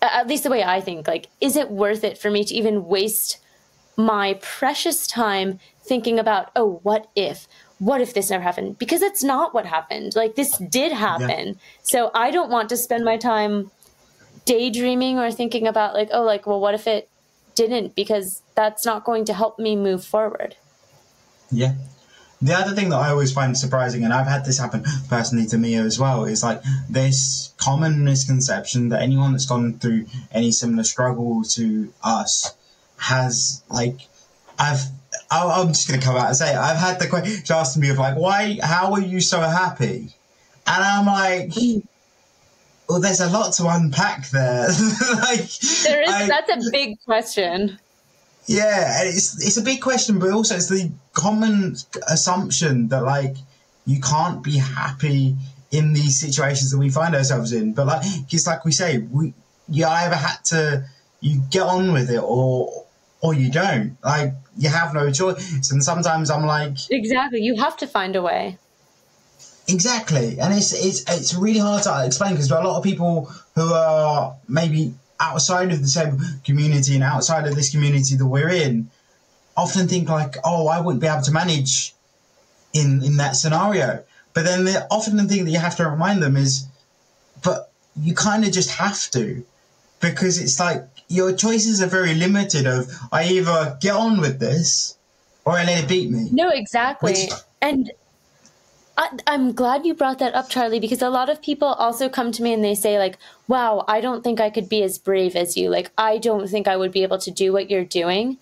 at 0.01 0.27
least 0.27 0.43
the 0.45 0.51
way 0.51 0.65
i 0.65 0.81
think 0.81 1.07
like 1.07 1.29
is 1.41 1.55
it 1.55 1.71
worth 1.71 2.03
it 2.03 2.17
for 2.17 2.31
me 2.31 2.43
to 2.45 2.55
even 2.55 2.87
waste 2.87 3.39
my 4.07 4.39
precious 4.41 5.07
time 5.07 5.59
thinking 5.83 6.19
about, 6.19 6.51
oh, 6.57 6.81
what 6.83 7.09
if? 7.15 7.47
What 7.79 8.01
if 8.01 8.15
this 8.15 8.31
never 8.31 8.43
happened? 8.43 8.79
Because 8.79 9.03
it's 9.03 9.23
not 9.23 9.55
what 9.55 9.67
happened. 9.67 10.15
Like 10.15 10.35
this 10.35 10.57
did 10.59 10.93
happen. 10.93 11.49
Yeah. 11.49 11.55
So 11.83 12.11
I 12.15 12.31
don't 12.31 12.51
want 12.51 12.69
to 12.71 12.77
spend 12.77 13.05
my 13.05 13.17
time 13.17 13.71
daydreaming 14.45 15.19
or 15.19 15.31
thinking 15.31 15.67
about 15.67 15.95
like, 15.95 16.11
oh, 16.13 16.23
like, 16.23 16.47
well, 16.47 16.61
what 16.61 16.75
if 16.75 16.87
it 16.87 17.10
didn't? 17.61 17.95
Because 17.95 18.43
that's 18.55 18.87
not 18.87 19.05
going 19.05 19.27
to 19.27 19.35
help 19.35 19.59
me 19.59 19.77
move 19.77 20.03
forward. 20.05 20.57
Yeah. 21.51 21.75
The 22.43 22.55
other 22.55 22.75
thing 22.75 22.89
that 22.89 22.97
I 22.97 23.11
always 23.11 23.33
find 23.33 23.57
surprising, 23.57 24.03
and 24.03 24.15
I've 24.15 24.27
had 24.27 24.47
this 24.47 24.59
happen 24.59 24.83
personally 25.11 25.47
to 25.49 25.59
me 25.59 25.75
as 25.75 25.99
well, 25.99 26.25
is 26.25 26.43
like 26.43 26.63
this 26.89 27.53
common 27.59 28.03
misconception 28.03 28.89
that 28.89 29.03
anyone 29.03 29.33
that's 29.33 29.45
gone 29.45 29.79
through 29.79 30.07
any 30.33 30.51
similar 30.53 30.85
struggle 30.85 31.43
to 31.57 31.93
us 32.03 32.57
has 32.97 33.63
like 33.69 34.09
I've 34.59 34.81
I'm 35.31 35.69
just 35.69 35.89
to 35.91 35.99
come 35.99 36.17
out 36.17 36.29
and 36.29 36.37
say 36.37 36.53
it. 36.53 36.57
I've 36.57 36.79
had 36.79 36.99
the 36.99 37.09
question 37.09 37.43
asked 37.51 37.77
me 37.77 37.91
of 37.91 37.99
like, 37.99 38.17
why, 38.17 38.59
how 38.63 38.95
are 38.95 39.01
you 39.01 39.21
so 39.21 39.41
happy? 39.41 40.15
And 40.67 40.85
I'm 40.85 41.07
like, 41.07 41.53
well, 42.91 43.01
there's 43.01 43.21
a 43.21 43.31
lot 43.31 43.53
to 43.55 43.69
unpack 43.69 44.29
there. 44.31 44.67
like, 45.15 45.49
there 45.85 46.03
is. 46.03 46.11
I, 46.11 46.27
that's 46.27 46.67
a 46.67 46.71
big 46.73 46.99
question. 47.05 47.79
Yeah, 48.47 49.05
it's 49.05 49.41
it's 49.47 49.57
a 49.57 49.63
big 49.63 49.81
question, 49.81 50.19
but 50.19 50.33
also 50.33 50.57
it's 50.57 50.69
the 50.69 50.91
common 51.13 51.77
assumption 52.09 52.89
that 52.89 53.05
like 53.05 53.37
you 53.87 54.01
can't 54.01 54.43
be 54.43 54.57
happy 54.57 55.37
in 55.71 55.93
these 55.93 56.19
situations 56.19 56.73
that 56.73 56.79
we 56.79 56.91
find 56.91 57.15
ourselves 57.15 57.53
in. 57.53 57.75
But 57.75 57.87
like, 57.87 58.03
it's 58.29 58.47
like 58.49 58.65
we 58.65 58.73
say, 58.73 58.99
we 58.99 59.35
you 59.69 59.87
either 59.87 60.17
had 60.17 60.45
to 60.47 60.85
you 61.21 61.43
get 61.49 61.63
on 61.63 61.93
with 61.93 62.11
it 62.11 62.21
or 62.21 62.87
or 63.21 63.35
you 63.35 63.53
don't. 63.53 63.97
Like 64.03 64.35
you 64.59 64.69
have 64.69 64.93
no 64.95 65.13
choice. 65.13 65.71
And 65.71 65.85
sometimes 65.85 66.29
I'm 66.29 66.45
like, 66.45 66.73
exactly, 66.91 67.41
you 67.41 67.55
have 67.55 67.77
to 67.77 67.87
find 67.87 68.17
a 68.17 68.23
way. 68.23 68.59
Exactly, 69.73 70.39
and 70.41 70.53
it's 70.55 70.73
it's 70.73 71.05
it's 71.09 71.35
really 71.35 71.61
hard 71.61 71.83
to 71.85 72.05
explain 72.05 72.33
because 72.33 72.49
there 72.49 72.59
are 72.59 72.65
a 72.65 72.69
lot 72.69 72.79
of 72.79 72.85
people 72.85 73.31
who 73.55 73.73
are 73.73 74.35
maybe 74.49 74.95
outside 75.21 75.71
of 75.71 75.81
the 75.81 75.89
same 75.89 76.19
community 76.45 76.95
and 76.95 77.05
outside 77.05 77.47
of 77.47 77.55
this 77.55 77.71
community 77.71 78.17
that 78.17 78.27
we're 78.27 78.49
in, 78.49 78.91
often 79.57 79.87
think 79.87 80.09
like, 80.09 80.37
oh, 80.45 80.67
I 80.69 80.81
wouldn't 80.81 81.01
be 81.01 81.07
able 81.07 81.23
to 81.23 81.33
manage 81.33 81.95
in 82.73 83.03
in 83.03 83.17
that 83.19 83.37
scenario. 83.37 84.03
But 84.33 84.45
then 84.45 84.65
the 84.65 84.87
often 84.91 85.17
the 85.17 85.25
thing 85.25 85.45
that 85.45 85.51
you 85.51 85.59
have 85.59 85.77
to 85.77 85.89
remind 85.89 86.23
them 86.23 86.37
is, 86.37 86.67
but 87.43 87.71
you 87.97 88.15
kind 88.15 88.45
of 88.45 88.53
just 88.53 88.71
have 88.71 89.11
to, 89.11 89.45
because 90.01 90.41
it's 90.41 90.59
like 90.59 90.87
your 91.09 91.33
choices 91.33 91.83
are 91.83 91.87
very 91.87 92.15
limited 92.15 92.67
of 92.67 92.91
I 93.13 93.29
either 93.29 93.77
get 93.81 93.95
on 93.95 94.21
with 94.21 94.39
this 94.39 94.97
or 95.45 95.55
I 95.55 95.65
let 95.65 95.85
it 95.85 95.89
beat 95.89 96.11
me. 96.11 96.29
No, 96.33 96.49
exactly. 96.51 97.13
Which, 97.13 97.31
and 97.61 97.91
I, 98.97 99.09
am 99.27 99.53
glad 99.53 99.87
you 99.87 99.95
brought 99.95 100.19
that 100.19 100.35
up, 100.35 100.51
Charlie, 100.51 100.81
because 100.81 101.01
a 101.03 101.11
lot 101.11 101.31
of 101.31 101.43
people 101.43 101.69
also 101.69 102.09
come 102.09 102.33
to 102.33 102.43
me 102.43 102.53
and 102.53 102.63
they 102.63 102.75
say, 102.75 102.99
like, 102.99 103.19
wow, 103.49 103.85
I 103.89 104.01
don't 104.01 104.23
think 104.23 104.41
I 104.41 104.51
could 104.51 104.69
be 104.69 104.83
as 104.83 104.99
brave 104.99 105.37
as 105.37 105.57
you. 105.57 105.71
Like, 105.71 105.91
I 105.97 106.19
don't 106.19 106.49
think 106.49 106.69
I 106.69 106.77
would 106.77 106.93
be 106.93 107.03
able 107.03 107.19
to 107.19 107.31
do 107.31 107.53
what 107.53 107.71
you're 107.71 107.85
doing. 107.85 108.39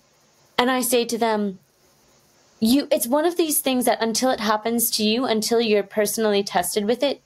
And 0.57 0.69
I 0.69 0.81
say 0.81 1.05
to 1.05 1.17
them, 1.17 1.59
you 2.59 2.89
it's 2.91 3.07
one 3.07 3.25
of 3.25 3.37
these 3.37 3.61
things 3.61 3.85
that 3.85 4.01
until 4.01 4.31
it 4.31 4.41
happens 4.41 4.91
to 4.91 5.03
you, 5.03 5.23
until 5.23 5.61
you're 5.61 5.81
personally 5.83 6.43
tested 6.43 6.85
with 6.85 7.01
it, 7.03 7.21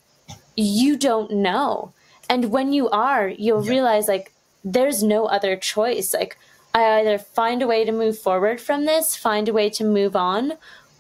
you 0.56 0.96
don't 0.96 1.32
know. 1.32 1.92
And 2.30 2.52
when 2.52 2.72
you 2.72 2.90
are, 2.90 3.28
you'll 3.28 3.66
yeah. 3.66 3.72
realize 3.72 4.08
like 4.08 4.32
there's 4.64 5.02
no 5.02 5.26
other 5.26 5.56
choice. 5.56 6.14
Like, 6.14 6.38
I 6.74 7.00
either 7.00 7.18
find 7.18 7.62
a 7.62 7.68
way 7.68 7.84
to 7.86 7.92
move 7.92 8.18
forward 8.18 8.62
from 8.62 8.86
this, 8.86 9.16
find 9.16 9.50
a 9.50 9.54
way 9.54 9.70
to 9.72 9.84
move 9.84 10.16
on, 10.16 10.54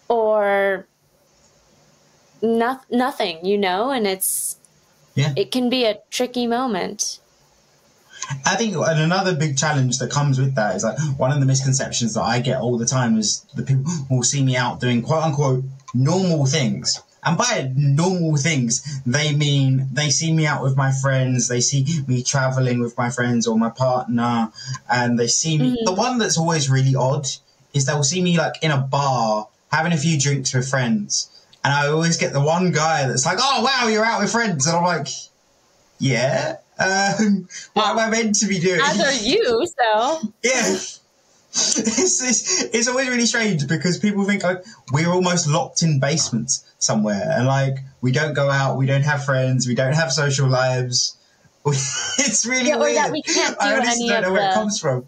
or 0.07 0.88
no- 2.44 2.82
nothing, 2.91 3.44
you 3.44 3.58
know? 3.58 3.89
And 3.89 4.06
it's, 4.06 4.58
yeah. 5.16 5.34
it 5.36 5.52
can 5.52 5.70
be 5.70 5.86
a 5.86 6.00
tricky 6.12 6.46
moment. 6.46 7.20
I 8.46 8.56
think 8.56 8.76
and 8.76 9.00
another 9.00 9.36
big 9.36 9.58
challenge 9.58 9.98
that 10.00 10.12
comes 10.12 10.39
with 10.39 10.56
that 10.56 10.76
is 10.76 10.84
like 10.84 10.98
one 11.18 11.32
of 11.32 11.39
the 11.39 11.46
misconceptions 11.46 12.14
that 12.14 12.22
I 12.22 12.39
get 12.39 12.62
all 12.62 12.78
the 12.78 12.86
time 12.86 13.18
is 13.18 13.46
the 13.56 13.64
people 13.64 13.84
will 14.10 14.24
see 14.24 14.44
me 14.44 14.56
out 14.56 14.80
doing 14.80 15.02
quote 15.02 15.24
unquote 15.24 15.64
normal 15.94 16.46
things. 16.46 17.02
And 17.26 17.38
by 17.38 17.72
normal 17.76 18.36
things, 18.36 19.02
they 19.06 19.34
mean 19.34 19.88
they 19.94 20.10
see 20.10 20.34
me 20.34 20.46
out 20.46 20.62
with 20.62 20.76
my 20.76 20.91
friends, 20.91 21.48
they 21.48 21.62
see 21.62 21.86
me 22.06 22.22
traveling 22.22 22.82
with 22.82 22.98
my 22.98 23.10
friends 23.10 23.48
or 23.48 23.58
my 23.58 23.70
partner, 23.70 24.52
and 24.91 25.18
they 25.18 25.28
see 25.28 25.58
me. 25.58 25.72
Mm-hmm. 25.72 25.86
The 25.86 25.94
one 25.94 26.18
that's 26.18 26.38
always 26.38 26.70
really 26.70 26.96
odd 26.96 27.28
is 27.74 27.86
they'll 27.86 28.04
see 28.04 28.22
me 28.22 28.38
like 28.38 28.62
in 28.62 28.72
a 28.72 28.78
bar 28.78 29.48
having 29.72 29.94
a 29.94 29.98
few 29.98 30.20
drinks 30.20 30.54
with 30.54 30.70
friends. 30.70 31.30
And 31.64 31.74
I 31.74 31.88
always 31.88 32.18
get 32.18 32.34
the 32.34 32.41
one 32.41 32.72
guy 32.72 33.07
that's 33.07 33.26
like, 33.26 33.38
oh, 33.41 33.64
wow, 33.64 33.88
you're 33.88 34.03
out 34.03 34.22
with 34.22 34.32
friends. 34.32 34.68
And 34.68 34.76
I'm 34.76 34.84
like, 34.84 35.07
yeah. 35.97 36.57
Um, 36.78 37.47
what 37.74 37.88
am 37.88 37.99
I 37.99 38.09
meant 38.09 38.36
to 38.39 38.47
be 38.47 38.59
doing? 38.59 38.82
As 38.82 38.99
are 38.99 39.26
you, 39.26 39.66
so. 39.68 40.20
yeah. 40.43 40.76
It's, 41.55 42.22
it's, 42.24 42.64
it's 42.64 42.88
always 42.88 43.07
really 43.07 43.28
strange 43.28 43.68
because 43.68 43.99
people 43.99 44.26
think 44.26 44.43
like 44.43 44.64
we're 44.91 45.09
almost 45.09 45.47
locked 45.47 45.84
in 45.84 45.99
basements 45.99 46.66
somewhere 46.80 47.32
and 47.38 47.45
like 47.45 47.76
we 48.01 48.11
don't 48.11 48.34
go 48.34 48.49
out, 48.49 48.76
we 48.76 48.88
don't 48.88 49.03
have 49.03 49.24
friends, 49.24 49.68
we 49.68 49.76
don't 49.76 49.93
have 49.93 50.11
social 50.11 50.49
lives. 50.49 51.16
it's 51.68 52.45
really 52.45 52.70
yeah, 52.70 52.78
weird. 52.78 53.11
we 53.11 53.22
can't 53.22 53.57
do 53.57 53.66
I 53.66 53.78
honestly 53.78 54.07
don't 54.09 54.24
know 54.24 54.34
where 54.34 54.41
the... 54.41 54.49
it 54.49 54.53
comes 54.55 54.80
from. 54.80 55.05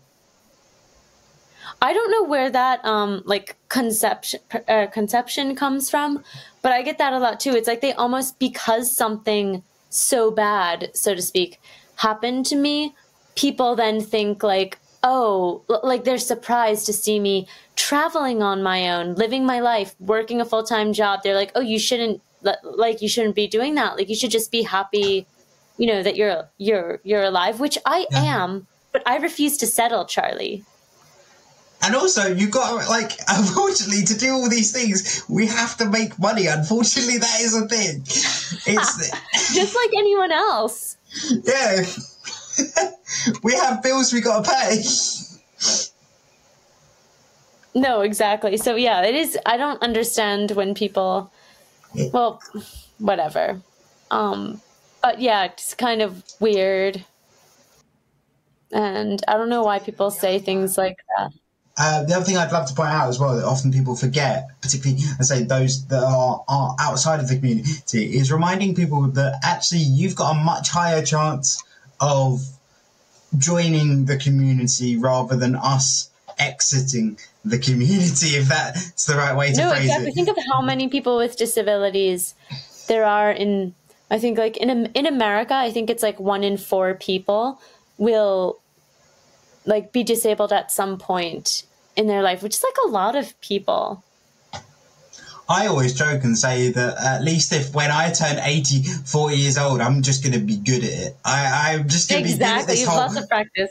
I 1.82 1.94
don't 1.94 2.12
know 2.12 2.24
where 2.24 2.50
that 2.50 2.84
um 2.86 3.22
like 3.26 3.56
conception 3.70 4.40
uh, 4.68 4.88
conception 4.88 5.56
comes 5.56 5.90
from, 5.90 6.24
but 6.62 6.72
I 6.72 6.82
get 6.82 6.98
that 6.98 7.14
a 7.14 7.20
lot 7.20 7.40
too. 7.40 7.52
It's 7.52 7.68
like 7.68 7.82
they 7.82 7.94
almost 7.94 8.40
because 8.40 8.96
something 8.96 9.64
so 9.90 10.32
bad, 10.32 10.92
so 10.94 11.16
to 11.16 11.22
speak, 11.22 11.60
happened 11.96 12.46
to 12.48 12.56
me, 12.56 12.96
people 13.36 13.76
then 13.76 14.02
think 14.02 14.44
like, 14.44 14.80
oh, 15.04 15.64
like 15.84 16.04
they're 16.04 16.18
surprised 16.18 16.86
to 16.88 16.94
see 16.94 17.20
me 17.20 17.48
traveling 17.76 18.42
on 18.42 18.64
my 18.64 18.90
own, 18.90 19.16
living 19.16 19.46
my 19.46 19.60
life, 19.60 19.96
working 20.00 20.42
a 20.42 20.46
full 20.46 20.64
time 20.64 20.94
job. 20.94 21.22
They're 21.24 21.36
like, 21.36 21.52
oh, 21.56 21.62
you 21.62 21.80
shouldn't 21.80 22.22
like 22.64 23.02
you 23.02 23.10
shouldn't 23.10 23.36
be 23.36 23.48
doing 23.48 23.76
that. 23.76 23.98
Like 23.98 24.10
you 24.10 24.16
should 24.16 24.32
just 24.32 24.52
be 24.52 24.64
happy, 24.64 25.26
you 25.78 25.88
know, 25.88 26.04
that 26.04 26.16
you're 26.16 26.50
you're 26.58 27.00
you're 27.04 27.24
alive, 27.24 27.60
which 27.60 27.78
I 27.86 28.06
yeah. 28.12 28.44
am, 28.44 28.68
but 28.92 29.04
I 29.06 29.18
refuse 29.18 29.58
to 29.58 29.68
settle, 29.68 30.06
Charlie. 30.06 30.64
And 31.86 31.96
also, 31.96 32.34
you 32.34 32.50
got 32.50 32.90
like, 32.90 33.12
unfortunately, 33.28 34.04
to 34.06 34.18
do 34.18 34.34
all 34.34 34.50
these 34.50 34.72
things, 34.72 35.24
we 35.30 35.46
have 35.46 35.78
to 35.78 35.86
make 35.88 36.18
money. 36.18 36.48
Unfortunately, 36.48 37.20
that 37.20 37.40
is 37.42 37.56
a 37.56 37.68
thing. 37.68 38.02
It's 38.02 39.10
just 39.54 39.76
like 39.76 39.92
anyone 39.96 40.32
else. 40.32 40.98
Yeah. 41.30 41.84
we 43.44 43.54
have 43.54 43.84
bills 43.84 44.12
we 44.12 44.22
got 44.22 44.46
to 44.46 44.52
pay. 44.52 44.82
No, 47.76 48.02
exactly. 48.02 48.58
So 48.58 48.76
yeah, 48.76 49.04
it 49.04 49.14
is. 49.14 49.38
I 49.46 49.58
don't 49.58 49.82
understand 49.84 50.52
when 50.52 50.74
people. 50.74 51.32
Well, 52.12 52.42
whatever. 52.98 53.62
Um, 54.10 54.62
but 55.04 55.22
yeah, 55.22 55.46
it's 55.46 55.74
kind 55.76 56.02
of 56.02 56.24
weird, 56.40 57.06
and 58.72 59.22
I 59.28 59.38
don't 59.38 59.50
know 59.50 59.64
why 59.64 59.80
people 59.80 60.10
say 60.12 60.40
things 60.40 60.78
like 60.78 60.98
that. 61.16 61.32
Uh, 61.78 62.04
the 62.06 62.16
other 62.16 62.24
thing 62.24 62.38
I'd 62.38 62.52
love 62.54 62.68
to 62.70 62.74
point 62.74 62.90
out 62.90 63.10
as 63.10 63.20
well 63.20 63.36
that 63.36 63.44
often 63.44 63.72
people 63.72 63.96
forget, 63.96 64.50
particularly 64.62 65.04
I 65.20 65.24
say 65.24 65.44
those 65.44 65.86
that 65.88 66.04
are, 66.04 66.44
are 66.48 66.76
outside 66.80 67.20
of 67.20 67.28
the 67.28 67.36
community, 67.36 68.18
is 68.18 68.32
reminding 68.32 68.76
people 68.76 69.04
that 69.10 69.40
actually 69.44 69.82
you've 69.82 70.16
got 70.16 70.32
a 70.32 70.40
much 70.40 70.70
higher 70.70 71.04
chance 71.04 71.62
of 72.00 72.42
joining 73.38 74.06
the 74.06 74.18
community 74.18 74.96
rather 74.96 75.36
than 75.36 75.56
us 75.56 76.10
exiting 76.40 77.18
the 77.44 77.60
community, 77.60 78.28
if 78.38 78.48
that's 78.48 79.06
the 79.06 79.16
right 79.16 79.36
way 79.36 79.52
to 79.52 79.58
no, 79.58 79.70
phrase 79.72 79.84
exactly. 79.84 80.10
it. 80.10 80.16
Think 80.16 80.30
of 80.30 80.38
how 80.52 80.62
many 80.62 80.88
people 80.88 81.18
with 81.18 81.38
disabilities 81.38 82.36
there 82.88 83.06
are 83.06 83.32
in. 83.32 83.74
I 84.10 84.20
think 84.20 84.38
like 84.38 84.56
in 84.58 84.86
in 84.88 85.06
America, 85.06 85.56
I 85.56 85.72
think 85.72 85.90
it's 85.90 86.04
like 86.04 86.20
one 86.20 86.44
in 86.44 86.58
four 86.58 86.94
people 86.94 87.60
will 87.98 88.60
like 89.66 89.92
be 89.92 90.04
disabled 90.04 90.54
at 90.54 90.72
some 90.72 90.98
point 90.98 91.64
in 91.96 92.08
their 92.08 92.22
life, 92.22 92.44
which 92.44 92.56
is 92.56 92.64
like 92.64 92.76
a 92.86 92.90
lot 92.90 93.16
of 93.16 93.40
people. 93.42 94.04
I 95.48 95.68
always 95.68 95.94
joke 95.94 96.24
and 96.24 96.38
say 96.38 96.70
that 96.72 96.98
at 96.98 97.24
least 97.24 97.54
if 97.54 97.74
when 97.74 97.92
I 97.92 98.12
turn 98.12 98.40
84 98.40 99.32
years 99.32 99.58
old, 99.58 99.80
I'm 99.80 100.02
just 100.02 100.24
going 100.24 100.34
to 100.34 100.40
be 100.40 100.58
good 100.58 100.84
at 100.84 100.90
it. 100.90 101.18
I, 101.24 101.74
I'm 101.74 101.88
just 101.88 102.10
going 102.10 102.24
to 102.24 102.30
exactly. 102.30 102.46
be 102.46 102.50
good 102.50 102.62
at 102.62 102.68
this 102.68 102.80
You've 102.80 102.90
whole 102.90 102.98
lots 102.98 103.18
of 103.18 103.30
practice. 103.30 103.70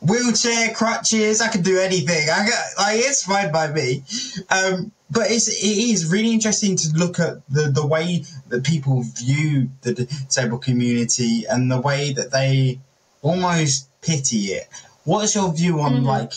wheelchair, 0.00 0.74
crutches. 0.74 1.40
I 1.40 1.48
can 1.48 1.62
do 1.62 1.78
anything. 1.78 2.30
I 2.30 2.48
got, 2.48 2.64
like 2.78 3.00
it's 3.00 3.24
fine 3.24 3.50
by 3.50 3.72
me. 3.72 4.04
Um, 4.50 4.92
but 5.10 5.30
it's 5.30 5.48
it 5.48 5.66
is 5.66 6.12
really 6.12 6.32
interesting 6.32 6.76
to 6.76 6.88
look 6.94 7.18
at 7.18 7.38
the 7.48 7.70
the 7.70 7.86
way 7.86 8.24
that 8.48 8.62
people 8.62 9.02
view 9.02 9.70
the 9.82 9.94
disabled 9.94 10.62
community 10.62 11.44
and 11.48 11.70
the 11.72 11.80
way 11.80 12.12
that 12.12 12.30
they 12.30 12.78
almost 13.22 13.88
pity 14.00 14.52
it. 14.52 14.68
What's 15.08 15.34
your 15.34 15.52
view 15.52 15.80
on 15.80 15.92
Mm-hmm. 15.92 16.06
like? 16.14 16.32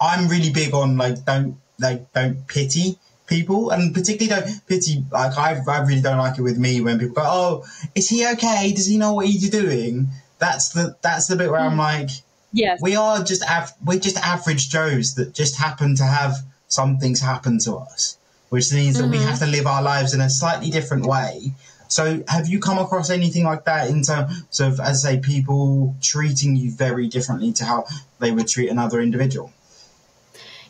I'm 0.00 0.28
really 0.28 0.50
big 0.60 0.74
on 0.74 0.96
like 0.96 1.24
don't 1.24 1.56
like 1.86 2.12
don't 2.12 2.46
pity 2.46 2.98
people 3.26 3.70
and 3.70 3.92
particularly 3.94 4.28
don't 4.34 4.66
pity 4.66 5.04
like 5.10 5.36
I, 5.36 5.48
I 5.76 5.78
really 5.88 6.00
don't 6.00 6.18
like 6.18 6.38
it 6.38 6.42
with 6.42 6.58
me 6.66 6.80
when 6.80 6.98
people 6.98 7.16
go 7.16 7.22
oh 7.24 7.64
is 7.94 8.08
he 8.08 8.26
okay 8.34 8.72
does 8.72 8.86
he 8.86 8.96
know 8.96 9.12
what 9.14 9.26
he's 9.26 9.50
doing 9.50 10.08
that's 10.38 10.70
the 10.70 10.96
that's 11.02 11.26
the 11.28 11.36
bit 11.36 11.50
where 11.50 11.60
I'm 11.60 11.76
like 11.76 12.10
Yes. 12.52 12.80
we 12.80 12.96
are 12.96 13.22
just 13.22 13.42
av- 13.56 13.74
we're 13.84 13.98
just 14.08 14.16
average 14.34 14.70
Joes 14.70 15.14
that 15.16 15.34
just 15.34 15.54
happen 15.56 15.94
to 15.96 16.04
have 16.04 16.34
some 16.68 16.98
things 16.98 17.20
happen 17.20 17.58
to 17.66 17.76
us, 17.76 18.16
which 18.48 18.72
means 18.72 18.98
that 18.98 19.10
we 19.10 19.18
have 19.18 19.38
to 19.40 19.46
live 19.46 19.66
our 19.66 19.82
lives 19.82 20.14
in 20.14 20.20
a 20.22 20.30
slightly 20.30 20.70
different 20.70 21.04
way. 21.06 21.52
So, 21.88 22.22
have 22.28 22.48
you 22.48 22.60
come 22.60 22.78
across 22.78 23.10
anything 23.10 23.44
like 23.44 23.64
that 23.64 23.88
in 23.88 24.02
terms 24.02 24.60
of, 24.60 24.78
as 24.78 25.04
I 25.04 25.14
say, 25.14 25.20
people 25.20 25.96
treating 26.02 26.54
you 26.56 26.70
very 26.70 27.08
differently 27.08 27.52
to 27.54 27.64
how 27.64 27.86
they 28.18 28.30
would 28.30 28.46
treat 28.46 28.68
another 28.68 29.00
individual? 29.00 29.52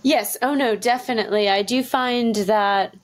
Yes. 0.02 0.36
Oh 0.42 0.54
no, 0.54 0.76
definitely. 0.76 1.48
I 1.48 1.62
do 1.62 1.82
find 1.82 2.34
that 2.34 2.94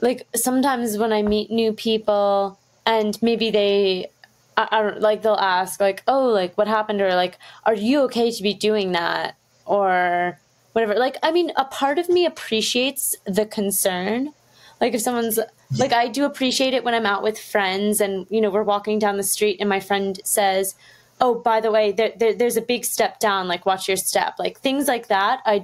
like 0.00 0.26
sometimes 0.34 0.98
when 0.98 1.12
I 1.12 1.22
meet 1.22 1.50
new 1.50 1.72
people 1.72 2.58
and 2.84 3.20
maybe 3.22 3.50
they 3.50 4.10
I, 4.56 4.68
I 4.70 4.82
don't 4.82 5.00
like 5.00 5.22
they'll 5.22 5.34
ask 5.34 5.80
like, 5.80 6.02
"Oh, 6.08 6.26
like 6.28 6.56
what 6.58 6.68
happened?" 6.68 7.00
or 7.00 7.14
like, 7.14 7.38
"Are 7.64 7.74
you 7.74 8.02
okay 8.02 8.30
to 8.30 8.42
be 8.42 8.54
doing 8.54 8.92
that?" 8.92 9.36
or 9.64 10.38
whatever. 10.72 10.94
Like 10.94 11.16
I 11.22 11.30
mean, 11.32 11.52
a 11.56 11.64
part 11.64 11.98
of 11.98 12.08
me 12.08 12.26
appreciates 12.26 13.16
the 13.24 13.46
concern. 13.46 14.32
Like 14.80 14.94
if 14.94 15.00
someone's 15.00 15.38
like 15.78 15.92
I 15.92 16.08
do 16.08 16.24
appreciate 16.24 16.74
it 16.74 16.84
when 16.84 16.94
I'm 16.94 17.06
out 17.06 17.22
with 17.22 17.38
friends 17.38 18.00
and 18.00 18.26
you 18.30 18.40
know, 18.40 18.50
we're 18.50 18.62
walking 18.62 18.98
down 18.98 19.16
the 19.16 19.22
street 19.22 19.56
and 19.60 19.68
my 19.68 19.80
friend 19.80 20.20
says, 20.24 20.74
oh 21.20 21.34
by 21.34 21.60
the 21.60 21.70
way 21.72 21.92
there, 21.92 22.12
there, 22.16 22.34
there's 22.34 22.58
a 22.58 22.62
big 22.62 22.84
step 22.84 23.18
down 23.18 23.48
like 23.48 23.64
watch 23.64 23.88
your 23.88 23.96
step 23.96 24.34
like 24.38 24.58
things 24.60 24.86
like 24.86 25.08
that 25.08 25.40
I 25.46 25.58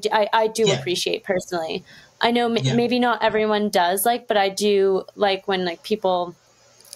do 0.49 0.65
Yeah. 0.67 0.79
appreciate 0.81 1.25
personally 1.25 1.85
i 2.23 2.31
know 2.31 2.47
m- 2.47 2.57
Yeah. 2.57 2.75
maybe 2.75 2.99
not 2.99 3.23
everyone 3.23 3.69
does 3.69 4.07
like 4.07 4.27
but 4.29 4.39
i 4.39 4.49
do 4.49 5.05
like 5.15 5.47
when 5.47 5.67
like 5.67 5.83
people 5.83 6.35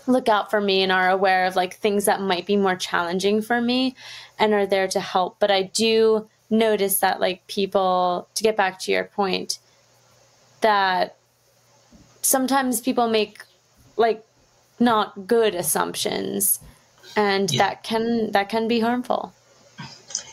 look 0.06 0.28
out 0.30 0.50
for 0.50 0.58
me 0.60 0.82
and 0.82 0.90
are 0.90 1.10
aware 1.10 1.44
of 1.44 1.54
like 1.54 1.74
things 1.74 2.06
that 2.06 2.22
might 2.22 2.46
be 2.46 2.56
more 2.56 2.76
challenging 2.76 3.42
for 3.42 3.60
me 3.60 3.94
and 4.38 4.54
are 4.54 4.64
there 4.66 4.88
to 4.88 5.00
help 5.00 5.36
but 5.38 5.50
i 5.50 5.60
do 5.62 6.26
notice 6.48 7.00
that 7.00 7.20
like 7.20 7.46
people 7.48 8.26
to 8.34 8.42
get 8.42 8.56
back 8.56 8.78
to 8.78 8.90
your 8.90 9.04
point 9.04 9.58
that 10.62 11.15
sometimes 12.26 12.80
people 12.80 13.08
make 13.08 13.42
like 13.96 14.22
not 14.80 15.26
good 15.26 15.54
assumptions 15.54 16.60
and 17.16 17.50
Yeah. 17.50 17.62
that 17.62 17.82
can 17.82 18.32
that 18.32 18.48
can 18.48 18.68
be 18.68 18.80
harmful 18.80 19.32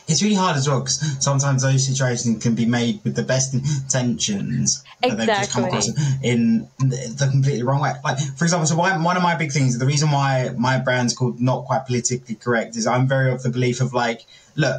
It's 0.06 0.22
really 0.22 0.34
hard 0.34 0.56
as 0.56 0.68
well 0.68 0.80
because 0.80 1.00
sometimes 1.24 1.62
those 1.62 1.86
situations 1.86 2.42
can 2.42 2.54
be 2.54 2.66
made 2.66 3.00
with 3.04 3.14
the 3.16 3.22
best 3.22 3.54
intentions, 3.54 4.84
but 5.00 5.16
they've 5.16 5.26
just 5.26 5.50
come 5.50 5.64
across 5.64 5.88
in 6.22 6.68
the 6.78 6.98
the 7.20 7.26
completely 7.34 7.62
wrong 7.62 7.80
way. 7.80 7.92
Like, 8.04 8.18
for 8.36 8.44
example, 8.44 8.66
so 8.66 8.76
one, 8.76 9.02
one 9.02 9.16
of 9.16 9.22
my 9.22 9.34
big 9.34 9.50
things, 9.50 9.78
the 9.78 9.86
reason 9.86 10.10
why 10.10 10.50
my 10.58 10.76
brand's 10.86 11.14
called 11.14 11.40
Not 11.40 11.64
Quite 11.64 11.86
Politically 11.86 12.34
Correct 12.34 12.76
is 12.76 12.86
I'm 12.86 13.06
very 13.08 13.30
of 13.32 13.42
the 13.42 13.48
belief 13.56 13.80
of 13.80 13.94
like, 13.94 14.20
look, 14.56 14.78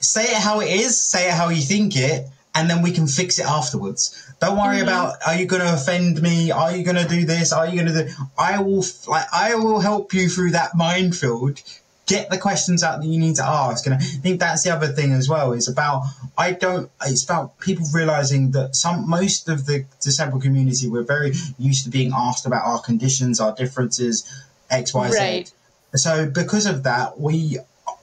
say 0.00 0.24
it 0.34 0.40
how 0.48 0.60
it 0.60 0.70
is, 0.70 0.90
say 1.12 1.28
it 1.28 1.34
how 1.34 1.50
you 1.50 1.60
think 1.60 1.94
it, 1.94 2.26
and 2.54 2.68
then 2.68 2.82
we 2.82 2.92
can 2.92 3.06
fix 3.06 3.38
it 3.38 3.46
afterwards. 3.46 4.32
Don't 4.40 4.58
worry 4.58 4.76
mm-hmm. 4.76 4.88
about 4.88 5.16
are 5.26 5.36
you 5.36 5.46
going 5.46 5.62
to 5.62 5.72
offend 5.72 6.20
me? 6.20 6.50
Are 6.50 6.74
you 6.76 6.84
going 6.84 6.96
to 6.96 7.08
do 7.08 7.24
this? 7.24 7.52
Are 7.52 7.66
you 7.66 7.74
going 7.74 7.94
to 7.94 8.04
do? 8.04 8.14
I 8.38 8.60
will 8.60 8.84
like 9.08 9.26
I 9.32 9.54
will 9.54 9.80
help 9.80 10.12
you 10.14 10.28
through 10.28 10.50
that 10.50 10.76
minefield. 10.76 11.62
Get 12.04 12.30
the 12.30 12.38
questions 12.38 12.82
out 12.82 13.00
that 13.00 13.06
you 13.06 13.18
need 13.18 13.36
to 13.36 13.44
ask, 13.44 13.86
and 13.86 13.94
I 13.94 13.98
think 13.98 14.40
that's 14.40 14.64
the 14.64 14.70
other 14.70 14.88
thing 14.88 15.12
as 15.12 15.28
well. 15.28 15.52
Is 15.52 15.68
about 15.68 16.04
I 16.36 16.52
don't. 16.52 16.90
It's 17.06 17.24
about 17.24 17.58
people 17.60 17.86
realizing 17.94 18.50
that 18.50 18.74
some 18.74 19.08
most 19.08 19.48
of 19.48 19.66
the 19.66 19.86
disabled 20.00 20.42
community 20.42 20.88
we're 20.88 21.04
very 21.04 21.32
used 21.58 21.84
to 21.84 21.90
being 21.90 22.12
asked 22.14 22.44
about 22.44 22.66
our 22.66 22.80
conditions, 22.80 23.40
our 23.40 23.54
differences, 23.54 24.28
X, 24.68 24.92
Y, 24.92 25.10
Z. 25.10 25.18
Right. 25.18 25.52
So 25.94 26.28
because 26.28 26.66
of 26.66 26.82
that, 26.82 27.20
we 27.20 27.58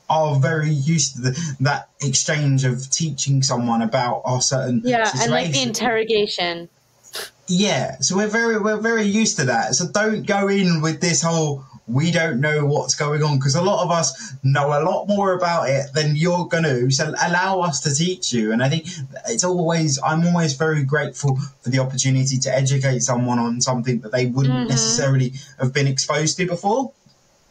are 0.09 0.39
very 0.39 0.71
used 0.71 1.15
to 1.15 1.21
the, 1.21 1.55
that 1.59 1.89
exchange 2.01 2.63
of 2.63 2.89
teaching 2.89 3.43
someone 3.43 3.81
about 3.81 4.21
our 4.25 4.41
certain 4.41 4.81
yeah 4.83 5.09
and 5.21 5.31
like 5.31 5.51
the 5.51 5.61
interrogation 5.61 6.69
yeah, 7.49 7.97
so 7.99 8.15
we're 8.15 8.27
very 8.27 8.59
we're 8.59 8.77
very 8.77 9.03
used 9.03 9.37
to 9.39 9.45
that. 9.45 9.73
So 9.73 9.87
don't 9.87 10.23
go 10.25 10.47
in 10.49 10.81
with 10.81 11.01
this 11.01 11.23
whole 11.23 11.65
we 11.87 12.11
don't 12.11 12.39
know 12.39 12.65
what's 12.65 12.93
going 12.93 13.23
on 13.23 13.39
because 13.39 13.55
a 13.55 13.61
lot 13.61 13.83
of 13.83 13.89
us 13.89 14.35
know 14.43 14.67
a 14.67 14.81
lot 14.83 15.07
more 15.07 15.33
about 15.33 15.67
it 15.67 15.91
than 15.93 16.15
you're 16.15 16.45
going 16.45 16.63
to. 16.63 16.91
So 16.91 17.11
allow 17.25 17.61
us 17.61 17.79
to 17.81 17.93
teach 17.93 18.31
you. 18.31 18.51
And 18.51 18.61
I 18.61 18.69
think 18.69 18.87
it's 19.27 19.43
always 19.43 19.99
I'm 20.05 20.25
always 20.27 20.53
very 20.53 20.83
grateful 20.83 21.37
for 21.61 21.69
the 21.69 21.79
opportunity 21.79 22.37
to 22.37 22.55
educate 22.55 22.99
someone 22.99 23.39
on 23.39 23.61
something 23.61 24.01
that 24.01 24.11
they 24.11 24.27
wouldn't 24.27 24.53
mm-hmm. 24.53 24.69
necessarily 24.69 25.33
have 25.59 25.73
been 25.73 25.87
exposed 25.87 26.37
to 26.37 26.45
before. 26.45 26.91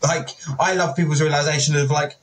Like 0.01 0.29
I 0.61 0.75
love 0.75 0.95
people's 0.95 1.21
realization 1.21 1.75
of 1.75 1.91
like 1.91 2.15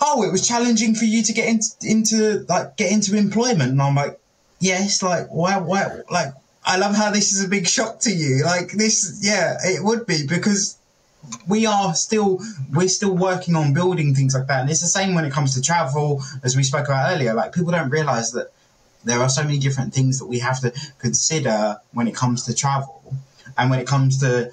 oh, 0.00 0.22
it 0.22 0.32
was 0.32 0.46
challenging 0.46 0.94
for 0.94 1.04
you 1.04 1.22
to 1.22 1.32
get 1.32 1.48
into, 1.48 1.68
into 1.82 2.44
like 2.48 2.76
get 2.76 2.92
into 2.92 3.16
employment, 3.16 3.72
and 3.72 3.82
I'm 3.82 3.94
like, 3.94 4.18
yes, 4.60 5.02
like 5.02 5.26
why, 5.28 5.58
why, 5.58 6.00
like 6.10 6.32
I 6.64 6.76
love 6.76 6.94
how 6.94 7.10
this 7.10 7.32
is 7.32 7.44
a 7.44 7.48
big 7.48 7.66
shock 7.66 8.00
to 8.00 8.10
you. 8.10 8.44
Like 8.44 8.72
this, 8.72 9.20
yeah, 9.22 9.56
it 9.62 9.82
would 9.82 10.06
be 10.06 10.26
because 10.26 10.76
we 11.48 11.66
are 11.66 11.94
still 11.94 12.40
we're 12.72 12.88
still 12.88 13.16
working 13.16 13.56
on 13.56 13.74
building 13.74 14.14
things 14.14 14.34
like 14.34 14.46
that, 14.46 14.60
and 14.60 14.70
it's 14.70 14.80
the 14.80 14.86
same 14.86 15.14
when 15.14 15.24
it 15.24 15.32
comes 15.32 15.54
to 15.54 15.62
travel, 15.62 16.22
as 16.42 16.56
we 16.56 16.62
spoke 16.62 16.86
about 16.86 17.12
earlier. 17.12 17.34
Like 17.34 17.52
people 17.52 17.72
don't 17.72 17.90
realize 17.90 18.32
that 18.32 18.52
there 19.04 19.20
are 19.20 19.28
so 19.28 19.42
many 19.42 19.58
different 19.58 19.94
things 19.94 20.18
that 20.18 20.26
we 20.26 20.40
have 20.40 20.60
to 20.60 20.72
consider 20.98 21.80
when 21.92 22.08
it 22.08 22.14
comes 22.14 22.44
to 22.44 22.54
travel, 22.54 23.14
and 23.56 23.70
when 23.70 23.80
it 23.80 23.86
comes 23.86 24.18
to 24.20 24.52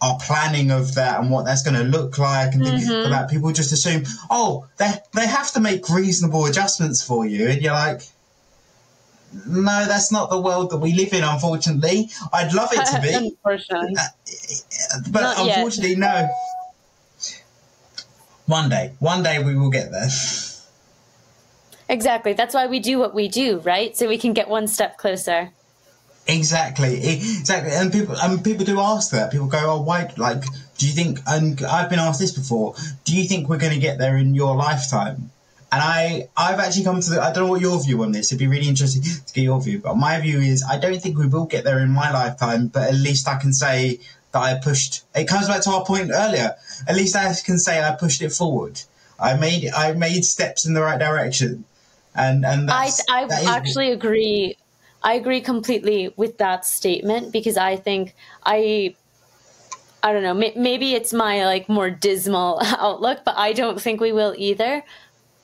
our 0.00 0.18
planning 0.20 0.70
of 0.70 0.94
that 0.94 1.20
and 1.20 1.30
what 1.30 1.44
that's 1.44 1.62
going 1.62 1.76
to 1.76 1.84
look 1.84 2.18
like 2.18 2.54
and 2.54 2.64
things 2.64 2.88
mm-hmm. 2.88 3.10
like 3.10 3.20
that. 3.22 3.30
People 3.30 3.50
just 3.52 3.72
assume, 3.72 4.04
oh, 4.30 4.66
they 4.76 4.92
they 5.14 5.26
have 5.26 5.50
to 5.52 5.60
make 5.60 5.88
reasonable 5.88 6.46
adjustments 6.46 7.02
for 7.02 7.26
you, 7.26 7.48
and 7.48 7.62
you're 7.62 7.72
like, 7.72 8.02
no, 9.46 9.86
that's 9.86 10.12
not 10.12 10.30
the 10.30 10.40
world 10.40 10.70
that 10.70 10.78
we 10.78 10.92
live 10.92 11.12
in. 11.12 11.24
Unfortunately, 11.24 12.10
I'd 12.32 12.52
love 12.52 12.70
it 12.72 12.86
to 12.86 13.00
be, 13.00 13.14
unfortunately 13.14 13.94
uh, 13.96 14.98
but 15.10 15.20
Not 15.22 15.46
yet. 15.46 15.56
unfortunately, 15.56 15.96
no. 15.96 16.28
One 18.46 18.68
day, 18.68 18.92
one 19.00 19.22
day 19.22 19.42
we 19.42 19.56
will 19.56 19.70
get 19.70 19.90
there. 19.90 20.08
exactly 21.88 22.32
that's 22.32 22.52
why 22.54 22.66
we 22.66 22.80
do 22.80 22.98
what 22.98 23.14
we 23.14 23.28
do 23.28 23.58
right 23.60 23.96
so 23.96 24.08
we 24.08 24.18
can 24.18 24.32
get 24.32 24.48
one 24.48 24.66
step 24.66 24.96
closer 24.96 25.52
Exactly, 26.28 26.94
exactly, 27.06 27.72
and 27.72 27.92
people 27.92 28.16
and 28.16 28.42
people 28.42 28.64
do 28.64 28.80
ask 28.80 29.12
that. 29.12 29.30
People 29.30 29.46
go, 29.46 29.60
"Oh, 29.62 29.82
why?" 29.82 30.12
Like, 30.16 30.42
do 30.76 30.86
you 30.86 30.92
think? 30.92 31.20
And 31.26 31.64
I've 31.64 31.88
been 31.88 32.00
asked 32.00 32.18
this 32.18 32.32
before. 32.32 32.74
Do 33.04 33.16
you 33.16 33.28
think 33.28 33.48
we're 33.48 33.58
going 33.58 33.74
to 33.74 33.78
get 33.78 33.98
there 33.98 34.16
in 34.16 34.34
your 34.34 34.56
lifetime? 34.56 35.30
And 35.70 35.82
I, 35.82 36.28
I've 36.36 36.58
actually 36.58 36.84
come 36.84 37.00
to 37.00 37.10
the. 37.10 37.22
I 37.22 37.32
don't 37.32 37.44
know 37.44 37.50
what 37.50 37.60
your 37.60 37.80
view 37.82 38.02
on 38.02 38.10
this. 38.10 38.32
It'd 38.32 38.38
be 38.40 38.48
really 38.48 38.68
interesting 38.68 39.02
to 39.02 39.32
get 39.34 39.42
your 39.42 39.60
view. 39.60 39.78
But 39.78 39.96
my 39.96 40.20
view 40.20 40.40
is, 40.40 40.64
I 40.68 40.78
don't 40.78 41.00
think 41.00 41.16
we 41.16 41.26
will 41.26 41.44
get 41.44 41.64
there 41.64 41.78
in 41.78 41.90
my 41.90 42.10
lifetime. 42.10 42.68
But 42.68 42.88
at 42.88 42.94
least 42.94 43.28
I 43.28 43.38
can 43.38 43.52
say 43.52 44.00
that 44.32 44.42
I 44.42 44.58
pushed. 44.58 45.02
It 45.14 45.28
comes 45.28 45.46
back 45.46 45.62
to 45.62 45.70
our 45.70 45.84
point 45.84 46.10
earlier. 46.12 46.56
At 46.88 46.96
least 46.96 47.14
I 47.14 47.32
can 47.44 47.58
say 47.58 47.82
I 47.82 47.94
pushed 47.94 48.22
it 48.22 48.32
forward. 48.32 48.80
I 49.18 49.36
made, 49.36 49.70
I 49.74 49.92
made 49.92 50.24
steps 50.24 50.66
in 50.66 50.74
the 50.74 50.82
right 50.82 50.98
direction. 50.98 51.64
And 52.14 52.44
and 52.46 52.70
I, 52.70 52.90
I 53.08 53.26
actually 53.46 53.92
agree 53.92 54.56
I 55.02 55.14
agree 55.14 55.40
completely 55.40 56.12
with 56.16 56.38
that 56.38 56.64
statement 56.64 57.32
because 57.32 57.56
I 57.56 57.76
think 57.76 58.14
I 58.44 58.94
I 60.02 60.12
don't 60.12 60.22
know, 60.22 60.34
maybe 60.34 60.94
it's 60.94 61.12
my 61.12 61.44
like 61.44 61.68
more 61.68 61.90
dismal 61.90 62.60
outlook, 62.64 63.20
but 63.24 63.36
I 63.36 63.52
don't 63.52 63.80
think 63.80 64.00
we 64.00 64.12
will 64.12 64.34
either. 64.38 64.84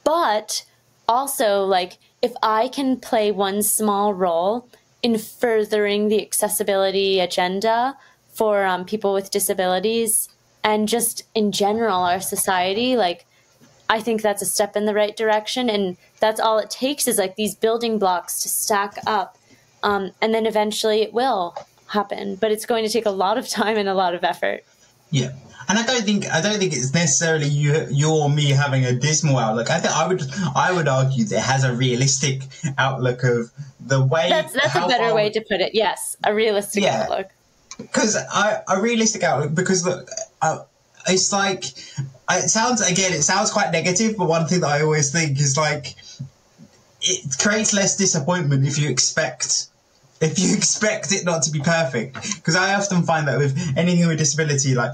But 0.04 0.64
also 1.08 1.64
like 1.64 1.98
if 2.22 2.32
I 2.42 2.68
can 2.68 2.98
play 2.98 3.32
one 3.32 3.62
small 3.62 4.14
role 4.14 4.68
in 5.02 5.18
furthering 5.18 6.08
the 6.08 6.22
accessibility 6.22 7.18
agenda 7.18 7.96
for 8.32 8.64
um, 8.64 8.84
people 8.84 9.12
with 9.12 9.30
disabilities 9.30 10.28
and 10.62 10.88
just 10.88 11.24
in 11.34 11.50
general 11.50 12.02
our 12.02 12.20
society, 12.20 12.96
like 12.96 13.26
I 13.90 14.00
think 14.00 14.22
that's 14.22 14.42
a 14.42 14.46
step 14.46 14.76
in 14.76 14.86
the 14.86 14.94
right 14.94 15.16
direction. 15.16 15.68
And 15.68 15.96
that's 16.20 16.40
all 16.40 16.58
it 16.58 16.70
takes 16.70 17.08
is 17.08 17.18
like 17.18 17.36
these 17.36 17.54
building 17.54 17.98
blocks 17.98 18.42
to 18.42 18.48
stack 18.48 18.96
up 19.06 19.36
um, 19.82 20.12
and 20.20 20.34
then 20.34 20.46
eventually 20.46 21.02
it 21.02 21.12
will 21.12 21.56
happen, 21.88 22.36
but 22.36 22.50
it's 22.50 22.66
going 22.66 22.84
to 22.84 22.90
take 22.90 23.06
a 23.06 23.10
lot 23.10 23.38
of 23.38 23.48
time 23.48 23.76
and 23.76 23.88
a 23.88 23.94
lot 23.94 24.14
of 24.14 24.24
effort. 24.24 24.64
Yeah. 25.10 25.32
And 25.68 25.78
I 25.78 25.86
don't 25.86 26.02
think 26.02 26.28
I 26.28 26.40
don't 26.40 26.58
think 26.58 26.72
it's 26.72 26.92
necessarily 26.92 27.46
you, 27.46 27.86
you 27.90 28.10
or 28.10 28.28
me 28.28 28.50
having 28.50 28.84
a 28.84 28.92
dismal 28.92 29.38
outlook. 29.38 29.70
I 29.70 29.78
think 29.78 29.94
I 29.94 30.08
would 30.08 30.22
I 30.56 30.72
would 30.72 30.88
argue 30.88 31.24
that 31.24 31.36
it 31.36 31.42
has 31.42 31.64
a 31.64 31.74
realistic 31.74 32.42
outlook 32.78 33.22
of 33.22 33.50
the 33.80 34.04
way. 34.04 34.28
That's 34.28 34.52
that's 34.52 34.74
a 34.74 34.88
better 34.88 35.14
way 35.14 35.30
to 35.30 35.40
put 35.40 35.60
it. 35.60 35.74
Yes, 35.74 36.16
a 36.24 36.34
realistic 36.34 36.82
yeah. 36.82 37.02
outlook. 37.02 37.28
Because 37.78 38.16
a 38.16 38.80
realistic 38.80 39.22
outlook. 39.22 39.54
Because 39.54 39.86
look, 39.86 40.08
uh, 40.42 40.64
it's 41.06 41.32
like 41.32 41.64
it 41.64 42.48
sounds 42.48 42.80
again. 42.80 43.12
It 43.12 43.22
sounds 43.22 43.50
quite 43.50 43.70
negative, 43.70 44.16
but 44.16 44.28
one 44.28 44.46
thing 44.48 44.60
that 44.60 44.70
I 44.70 44.82
always 44.82 45.12
think 45.12 45.40
is 45.40 45.56
like 45.56 45.94
it 47.02 47.38
creates 47.38 47.72
less 47.72 47.96
disappointment 47.96 48.66
if 48.66 48.78
you 48.78 48.88
expect 48.88 49.68
if 50.22 50.38
you 50.38 50.54
expect 50.56 51.12
it 51.12 51.24
not 51.24 51.42
to 51.42 51.50
be 51.50 51.60
perfect. 51.60 52.14
Because 52.36 52.56
I 52.56 52.74
often 52.74 53.02
find 53.02 53.28
that 53.28 53.38
with 53.38 53.58
anything 53.76 54.06
with 54.06 54.18
disability, 54.18 54.74
like 54.74 54.92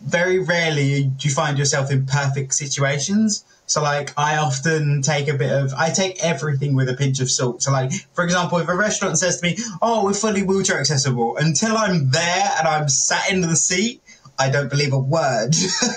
very 0.00 0.38
rarely 0.38 1.04
do 1.04 1.28
you 1.28 1.34
find 1.34 1.58
yourself 1.58 1.90
in 1.90 2.06
perfect 2.06 2.54
situations. 2.54 3.44
So 3.66 3.82
like 3.82 4.12
I 4.16 4.36
often 4.36 5.02
take 5.02 5.28
a 5.28 5.34
bit 5.34 5.50
of 5.50 5.74
I 5.74 5.90
take 5.90 6.22
everything 6.22 6.74
with 6.74 6.88
a 6.88 6.94
pinch 6.94 7.20
of 7.20 7.30
salt. 7.30 7.62
So 7.62 7.72
like 7.72 7.92
for 8.14 8.24
example, 8.24 8.58
if 8.58 8.68
a 8.68 8.76
restaurant 8.76 9.18
says 9.18 9.40
to 9.40 9.46
me, 9.46 9.58
"Oh, 9.82 10.04
we're 10.04 10.14
fully 10.14 10.42
wheelchair 10.42 10.78
accessible," 10.78 11.36
until 11.36 11.76
I'm 11.76 12.10
there 12.10 12.50
and 12.58 12.68
I'm 12.68 12.88
sat 12.88 13.30
in 13.30 13.40
the 13.40 13.56
seat, 13.56 14.02
I 14.38 14.50
don't 14.50 14.70
believe 14.70 14.92
a 14.92 14.98
word. 14.98 15.56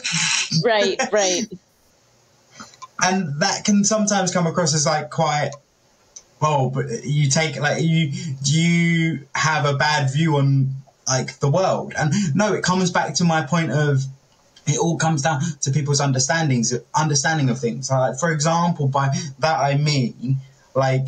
right, 0.65 0.99
right. 1.11 1.45
And 3.01 3.39
that 3.39 3.65
can 3.65 3.83
sometimes 3.83 4.33
come 4.33 4.47
across 4.47 4.73
as 4.73 4.85
like 4.85 5.11
quite 5.11 5.51
oh, 6.41 6.69
but 6.69 7.03
you 7.03 7.29
take 7.29 7.59
like 7.59 7.83
you 7.83 8.11
do 8.43 8.59
you 8.59 9.27
have 9.35 9.65
a 9.65 9.75
bad 9.75 10.11
view 10.11 10.37
on 10.37 10.75
like 11.07 11.39
the 11.39 11.49
world? 11.49 11.93
And 11.97 12.13
no, 12.35 12.53
it 12.53 12.63
comes 12.63 12.91
back 12.91 13.15
to 13.15 13.23
my 13.23 13.45
point 13.45 13.71
of 13.71 14.03
it 14.67 14.77
all 14.77 14.97
comes 14.97 15.23
down 15.23 15.41
to 15.61 15.71
people's 15.71 15.99
understandings 15.99 16.73
understanding 16.95 17.49
of 17.49 17.59
things. 17.59 17.89
Like 17.89 18.19
for 18.19 18.31
example, 18.31 18.87
by 18.87 19.15
that 19.39 19.59
I 19.59 19.75
mean 19.77 20.37
like 20.75 21.07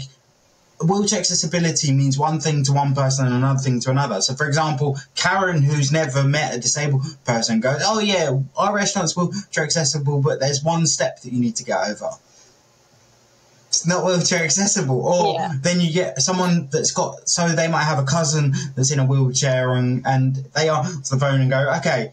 wheelchair 0.83 1.19
accessibility 1.19 1.91
means 1.91 2.17
one 2.17 2.39
thing 2.39 2.63
to 2.63 2.73
one 2.73 2.95
person 2.95 3.25
and 3.25 3.35
another 3.35 3.59
thing 3.59 3.79
to 3.81 3.91
another. 3.91 4.21
So, 4.21 4.33
for 4.33 4.47
example, 4.47 4.97
Karen, 5.15 5.61
who's 5.61 5.91
never 5.91 6.23
met 6.23 6.55
a 6.55 6.59
disabled 6.59 7.03
person, 7.25 7.59
goes, 7.59 7.81
"Oh 7.85 7.99
yeah, 7.99 8.37
our 8.57 8.73
restaurant's 8.73 9.15
wheelchair 9.15 9.63
accessible, 9.63 10.21
but 10.21 10.39
there's 10.39 10.63
one 10.63 10.87
step 10.87 11.21
that 11.21 11.31
you 11.31 11.39
need 11.39 11.55
to 11.57 11.63
get 11.63 11.87
over." 11.87 12.09
It's 13.71 13.87
not 13.87 14.03
wheelchair 14.03 14.43
accessible. 14.43 15.01
Or 15.01 15.35
yeah. 15.35 15.53
then 15.61 15.79
you 15.79 15.93
get 15.93 16.21
someone 16.21 16.67
that's 16.73 16.91
got, 16.91 17.29
so 17.29 17.47
they 17.47 17.69
might 17.69 17.85
have 17.85 17.99
a 17.99 18.03
cousin 18.03 18.53
that's 18.75 18.91
in 18.91 18.99
a 18.99 19.05
wheelchair 19.05 19.73
and, 19.75 20.05
and 20.05 20.35
they 20.53 20.69
answer 20.69 21.15
the 21.15 21.19
phone 21.19 21.39
and 21.39 21.49
go, 21.49 21.73
okay, 21.77 22.11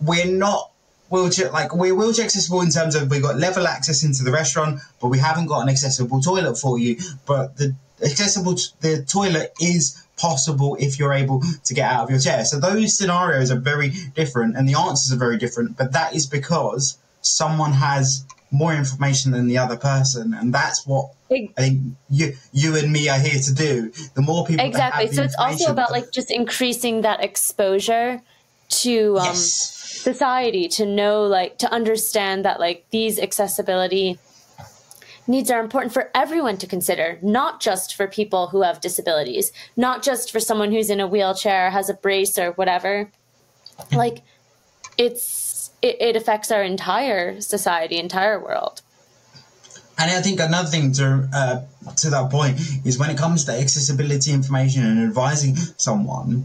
we're 0.00 0.26
not 0.26 0.72
wheelchair, 1.08 1.52
like 1.52 1.72
we're 1.72 1.94
wheelchair 1.94 2.24
accessible 2.24 2.62
in 2.62 2.70
terms 2.70 2.96
of 2.96 3.10
we've 3.12 3.22
got 3.22 3.36
level 3.36 3.68
access 3.68 4.02
into 4.02 4.24
the 4.24 4.32
restaurant, 4.32 4.80
but 5.00 5.06
we 5.06 5.20
haven't 5.20 5.46
got 5.46 5.60
an 5.60 5.68
accessible 5.68 6.20
toilet 6.20 6.56
for 6.56 6.80
you. 6.80 6.96
But 7.26 7.56
the 7.56 7.76
accessible, 8.02 8.56
the 8.80 9.04
toilet 9.08 9.52
is 9.60 10.04
possible 10.16 10.76
if 10.80 10.98
you're 10.98 11.12
able 11.12 11.44
to 11.62 11.74
get 11.74 11.92
out 11.92 12.02
of 12.02 12.10
your 12.10 12.18
chair. 12.18 12.44
So 12.44 12.58
those 12.58 12.98
scenarios 12.98 13.52
are 13.52 13.60
very 13.60 13.92
different 14.16 14.56
and 14.56 14.68
the 14.68 14.76
answers 14.76 15.12
are 15.12 15.18
very 15.18 15.38
different, 15.38 15.76
but 15.76 15.92
that 15.92 16.16
is 16.16 16.26
because 16.26 16.98
someone 17.20 17.72
has 17.74 18.24
more 18.50 18.74
information 18.74 19.32
than 19.32 19.46
the 19.46 19.58
other 19.58 19.76
person, 19.76 20.34
and 20.34 20.52
that's 20.52 20.86
what 20.86 21.10
I 21.30 21.50
think 21.56 21.82
you 22.10 22.34
you 22.52 22.76
and 22.76 22.90
me 22.92 23.08
are 23.08 23.18
here 23.18 23.40
to 23.40 23.54
do. 23.54 23.92
The 24.14 24.22
more 24.22 24.46
people 24.46 24.64
exactly. 24.64 25.12
so 25.12 25.22
it's 25.22 25.36
also 25.38 25.70
about 25.70 25.90
like 25.90 26.10
just 26.10 26.30
increasing 26.30 27.02
that 27.02 27.22
exposure 27.22 28.20
to 28.68 29.18
um, 29.18 29.26
yes. 29.26 29.42
society 29.42 30.68
to 30.68 30.86
know 30.86 31.24
like 31.24 31.58
to 31.58 31.70
understand 31.72 32.44
that 32.44 32.60
like 32.60 32.84
these 32.90 33.18
accessibility 33.18 34.18
needs 35.26 35.50
are 35.50 35.60
important 35.60 35.92
for 35.92 36.10
everyone 36.14 36.56
to 36.56 36.66
consider, 36.66 37.18
not 37.20 37.60
just 37.60 37.94
for 37.94 38.06
people 38.08 38.48
who 38.48 38.62
have 38.62 38.80
disabilities, 38.80 39.52
not 39.76 40.02
just 40.02 40.32
for 40.32 40.40
someone 40.40 40.72
who's 40.72 40.88
in 40.88 41.00
a 41.00 41.06
wheelchair, 41.06 41.70
has 41.70 41.90
a 41.90 41.94
brace 41.94 42.38
or 42.38 42.52
whatever. 42.52 43.10
Like 43.92 44.22
it's 44.96 45.47
it, 45.82 45.96
it 46.00 46.16
affects 46.16 46.50
our 46.50 46.62
entire 46.62 47.40
society, 47.40 47.98
entire 47.98 48.38
world. 48.38 48.82
And 49.98 50.10
I 50.10 50.20
think 50.20 50.38
another 50.38 50.68
thing 50.68 50.92
to 50.92 51.28
uh, 51.32 51.90
to 51.96 52.10
that 52.10 52.30
point 52.30 52.60
is 52.84 52.98
when 52.98 53.10
it 53.10 53.18
comes 53.18 53.44
to 53.46 53.52
accessibility 53.52 54.32
information 54.32 54.84
and 54.84 55.00
advising 55.00 55.56
someone. 55.56 56.44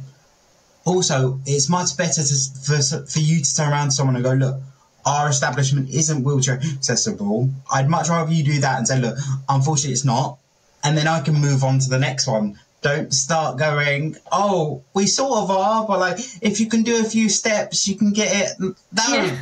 Also, 0.86 1.39
it's 1.45 1.69
much 1.69 1.95
better 1.95 2.21
to, 2.23 2.36
for 2.65 3.05
for 3.05 3.19
you 3.19 3.41
to 3.41 3.55
turn 3.55 3.71
around 3.71 3.89
to 3.89 3.91
someone 3.91 4.15
and 4.15 4.25
go, 4.25 4.34
"Look, 4.34 4.59
our 5.05 5.29
establishment 5.29 5.89
isn't 5.91 6.23
wheelchair 6.23 6.59
accessible. 6.59 7.51
I'd 7.71 7.89
much 7.89 8.09
rather 8.09 8.31
you 8.34 8.43
do 8.43 8.59
that 8.61 8.79
and 8.79 8.88
say, 8.88 8.99
look, 8.99 9.17
unfortunately, 9.47 9.93
it's 9.93 10.03
not." 10.03 10.39
And 10.84 10.97
then 10.97 11.07
I 11.07 11.21
can 11.21 11.36
move 11.36 11.63
on 11.63 11.79
to 11.79 11.89
the 11.89 11.99
next 11.99 12.27
one 12.27 12.59
don't 12.84 13.13
start 13.13 13.57
going, 13.57 14.17
oh, 14.31 14.84
we 14.93 15.07
sort 15.07 15.39
of 15.39 15.49
are, 15.49 15.88
but 15.88 15.99
like, 15.99 16.19
if 16.41 16.59
you 16.59 16.67
can 16.67 16.84
do 16.84 16.99
a 16.99 17.03
few 17.03 17.29
steps, 17.29 17.88
you 17.88 17.95
can 17.95 18.13
get 18.13 18.29
it. 18.31 18.59
No, 18.59 18.75
yeah. 19.09 19.41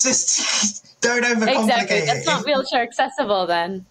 just 0.00 1.00
don't 1.02 1.24
overcomplicate 1.24 1.66
exactly. 1.66 2.00
That's 2.00 2.26
not 2.26 2.46
wheelchair 2.46 2.82
accessible 2.82 3.46
then. 3.46 3.84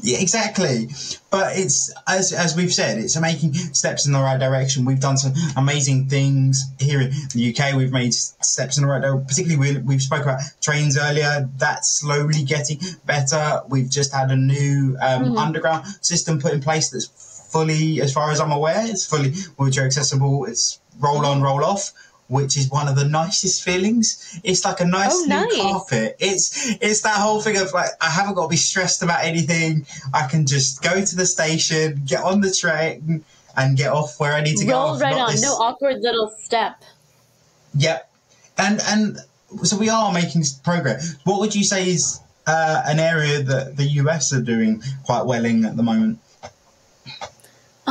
Yeah, 0.00 0.18
exactly. 0.20 0.88
But 1.30 1.58
it's 1.58 1.92
as 2.08 2.32
as 2.32 2.56
we've 2.56 2.72
said, 2.72 2.98
it's 2.98 3.18
making 3.20 3.52
steps 3.52 4.06
in 4.06 4.12
the 4.12 4.20
right 4.20 4.40
direction. 4.40 4.86
We've 4.86 5.00
done 5.00 5.18
some 5.18 5.34
amazing 5.54 6.08
things 6.08 6.64
here 6.78 7.02
in 7.02 7.10
the 7.34 7.54
UK. 7.54 7.74
We've 7.76 7.92
made 7.92 8.14
steps 8.14 8.78
in 8.78 8.84
the 8.84 8.88
right 8.88 9.02
direction. 9.02 9.26
Particularly, 9.26 9.74
we, 9.74 9.78
we've 9.80 10.02
spoke 10.02 10.22
about 10.22 10.40
trains 10.62 10.96
earlier. 10.96 11.48
That's 11.58 11.90
slowly 11.90 12.42
getting 12.44 12.80
better. 13.04 13.62
We've 13.68 13.90
just 13.90 14.14
had 14.14 14.30
a 14.30 14.36
new 14.36 14.96
um, 15.02 15.24
mm-hmm. 15.24 15.36
underground 15.36 15.86
system 16.00 16.40
put 16.40 16.54
in 16.54 16.62
place 16.62 16.88
that's 16.88 17.31
fully, 17.52 18.00
as 18.00 18.12
far 18.12 18.30
as 18.30 18.40
I'm 18.40 18.52
aware, 18.52 18.82
it's 18.84 19.06
fully 19.06 19.32
wheelchair 19.56 19.84
accessible. 19.84 20.46
It's 20.46 20.80
roll 20.98 21.24
on, 21.24 21.42
roll 21.42 21.64
off, 21.64 21.92
which 22.28 22.56
is 22.56 22.70
one 22.70 22.88
of 22.88 22.96
the 22.96 23.04
nicest 23.04 23.62
feelings. 23.62 24.40
It's 24.42 24.64
like 24.64 24.80
a 24.80 24.86
nice 24.86 25.12
oh, 25.12 25.24
new 25.24 25.34
nice. 25.34 25.60
carpet. 25.60 26.16
It's 26.18 26.76
it's 26.80 27.02
that 27.02 27.16
whole 27.16 27.40
thing 27.40 27.58
of 27.58 27.72
like 27.72 27.90
I 28.00 28.08
haven't 28.08 28.34
got 28.34 28.44
to 28.44 28.48
be 28.48 28.56
stressed 28.56 29.02
about 29.02 29.22
anything. 29.22 29.86
I 30.14 30.26
can 30.26 30.46
just 30.46 30.82
go 30.82 31.04
to 31.04 31.16
the 31.16 31.26
station, 31.26 32.02
get 32.06 32.22
on 32.24 32.40
the 32.40 32.52
train, 32.52 33.24
and 33.56 33.76
get 33.76 33.92
off 33.92 34.18
where 34.18 34.32
I 34.32 34.40
need 34.40 34.56
to 34.56 34.66
roll 34.66 34.94
go. 34.94 35.00
right 35.00 35.14
on, 35.14 35.32
this... 35.32 35.42
no 35.42 35.52
awkward 35.52 36.00
little 36.00 36.34
step. 36.38 36.82
Yep, 37.76 38.10
and 38.58 38.80
and 38.86 39.18
so 39.62 39.76
we 39.76 39.90
are 39.90 40.12
making 40.12 40.44
progress. 40.64 41.16
What 41.24 41.40
would 41.40 41.54
you 41.54 41.64
say 41.64 41.90
is 41.90 42.20
uh, 42.46 42.82
an 42.86 42.98
area 42.98 43.42
that 43.42 43.76
the 43.76 43.84
US 43.84 44.32
are 44.32 44.40
doing 44.40 44.82
quite 45.04 45.26
well 45.26 45.44
in 45.44 45.64
at 45.64 45.76
the 45.76 45.82
moment? 45.82 46.18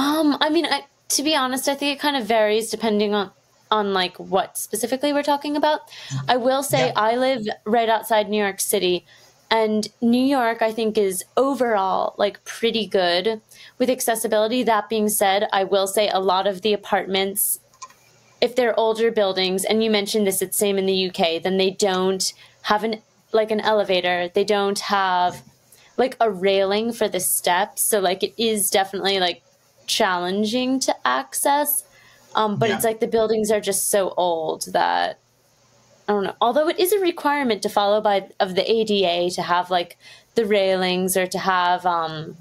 Um, 0.01 0.37
I 0.41 0.49
mean, 0.49 0.65
I, 0.65 0.85
to 1.09 1.23
be 1.23 1.35
honest, 1.35 1.67
I 1.67 1.75
think 1.75 1.95
it 1.95 2.01
kind 2.01 2.17
of 2.17 2.25
varies 2.25 2.69
depending 2.71 3.13
on 3.13 3.31
on 3.69 3.93
like 3.93 4.17
what 4.17 4.57
specifically 4.57 5.13
we're 5.13 5.23
talking 5.23 5.55
about. 5.55 5.81
I 6.27 6.35
will 6.37 6.61
say 6.61 6.87
yeah. 6.87 6.93
I 6.97 7.15
live 7.15 7.47
right 7.65 7.87
outside 7.87 8.29
New 8.29 8.41
York 8.41 8.59
City, 8.59 9.05
And 9.49 9.87
New 10.01 10.23
York, 10.23 10.61
I 10.61 10.71
think, 10.71 10.97
is 10.97 11.23
overall 11.37 12.15
like 12.17 12.43
pretty 12.43 12.87
good 12.87 13.41
with 13.77 13.89
accessibility. 13.89 14.63
That 14.63 14.89
being 14.89 15.07
said, 15.07 15.47
I 15.53 15.63
will 15.65 15.87
say 15.87 16.09
a 16.09 16.19
lot 16.19 16.47
of 16.47 16.61
the 16.63 16.73
apartments, 16.73 17.59
if 18.41 18.55
they're 18.55 18.77
older 18.79 19.11
buildings, 19.11 19.63
and 19.65 19.83
you 19.83 19.91
mentioned 19.91 20.25
this, 20.25 20.41
it's 20.41 20.57
the 20.57 20.65
same 20.65 20.77
in 20.77 20.85
the 20.85 21.09
UK, 21.09 21.43
then 21.43 21.57
they 21.57 21.69
don't 21.69 22.33
have 22.63 22.83
an 22.83 23.01
like 23.33 23.51
an 23.51 23.61
elevator. 23.61 24.29
They 24.33 24.43
don't 24.43 24.79
have 24.79 25.43
like 25.97 26.17
a 26.19 26.29
railing 26.31 26.91
for 26.91 27.07
the 27.07 27.19
steps. 27.19 27.81
So 27.83 27.99
like 27.99 28.23
it 28.23 28.33
is 28.37 28.69
definitely 28.69 29.19
like 29.19 29.43
challenging 29.87 30.79
to 30.81 30.95
access. 31.05 31.83
Um, 32.35 32.57
but 32.57 32.69
yeah. 32.69 32.75
it's 32.75 32.85
like 32.85 32.99
the 32.99 33.07
buildings 33.07 33.51
are 33.51 33.59
just 33.59 33.89
so 33.89 34.13
old 34.15 34.65
that 34.73 35.19
I 36.07 36.13
don't 36.13 36.23
know. 36.23 36.35
Although 36.41 36.67
it 36.69 36.79
is 36.79 36.91
a 36.93 36.99
requirement 36.99 37.61
to 37.63 37.69
follow 37.69 38.01
by 38.01 38.29
of 38.39 38.55
the 38.55 38.69
ADA 38.69 39.33
to 39.35 39.41
have 39.41 39.69
like 39.69 39.97
the 40.35 40.45
railings 40.45 41.15
or 41.15 41.27
to 41.27 41.39
have 41.39 41.85
um 41.85 42.35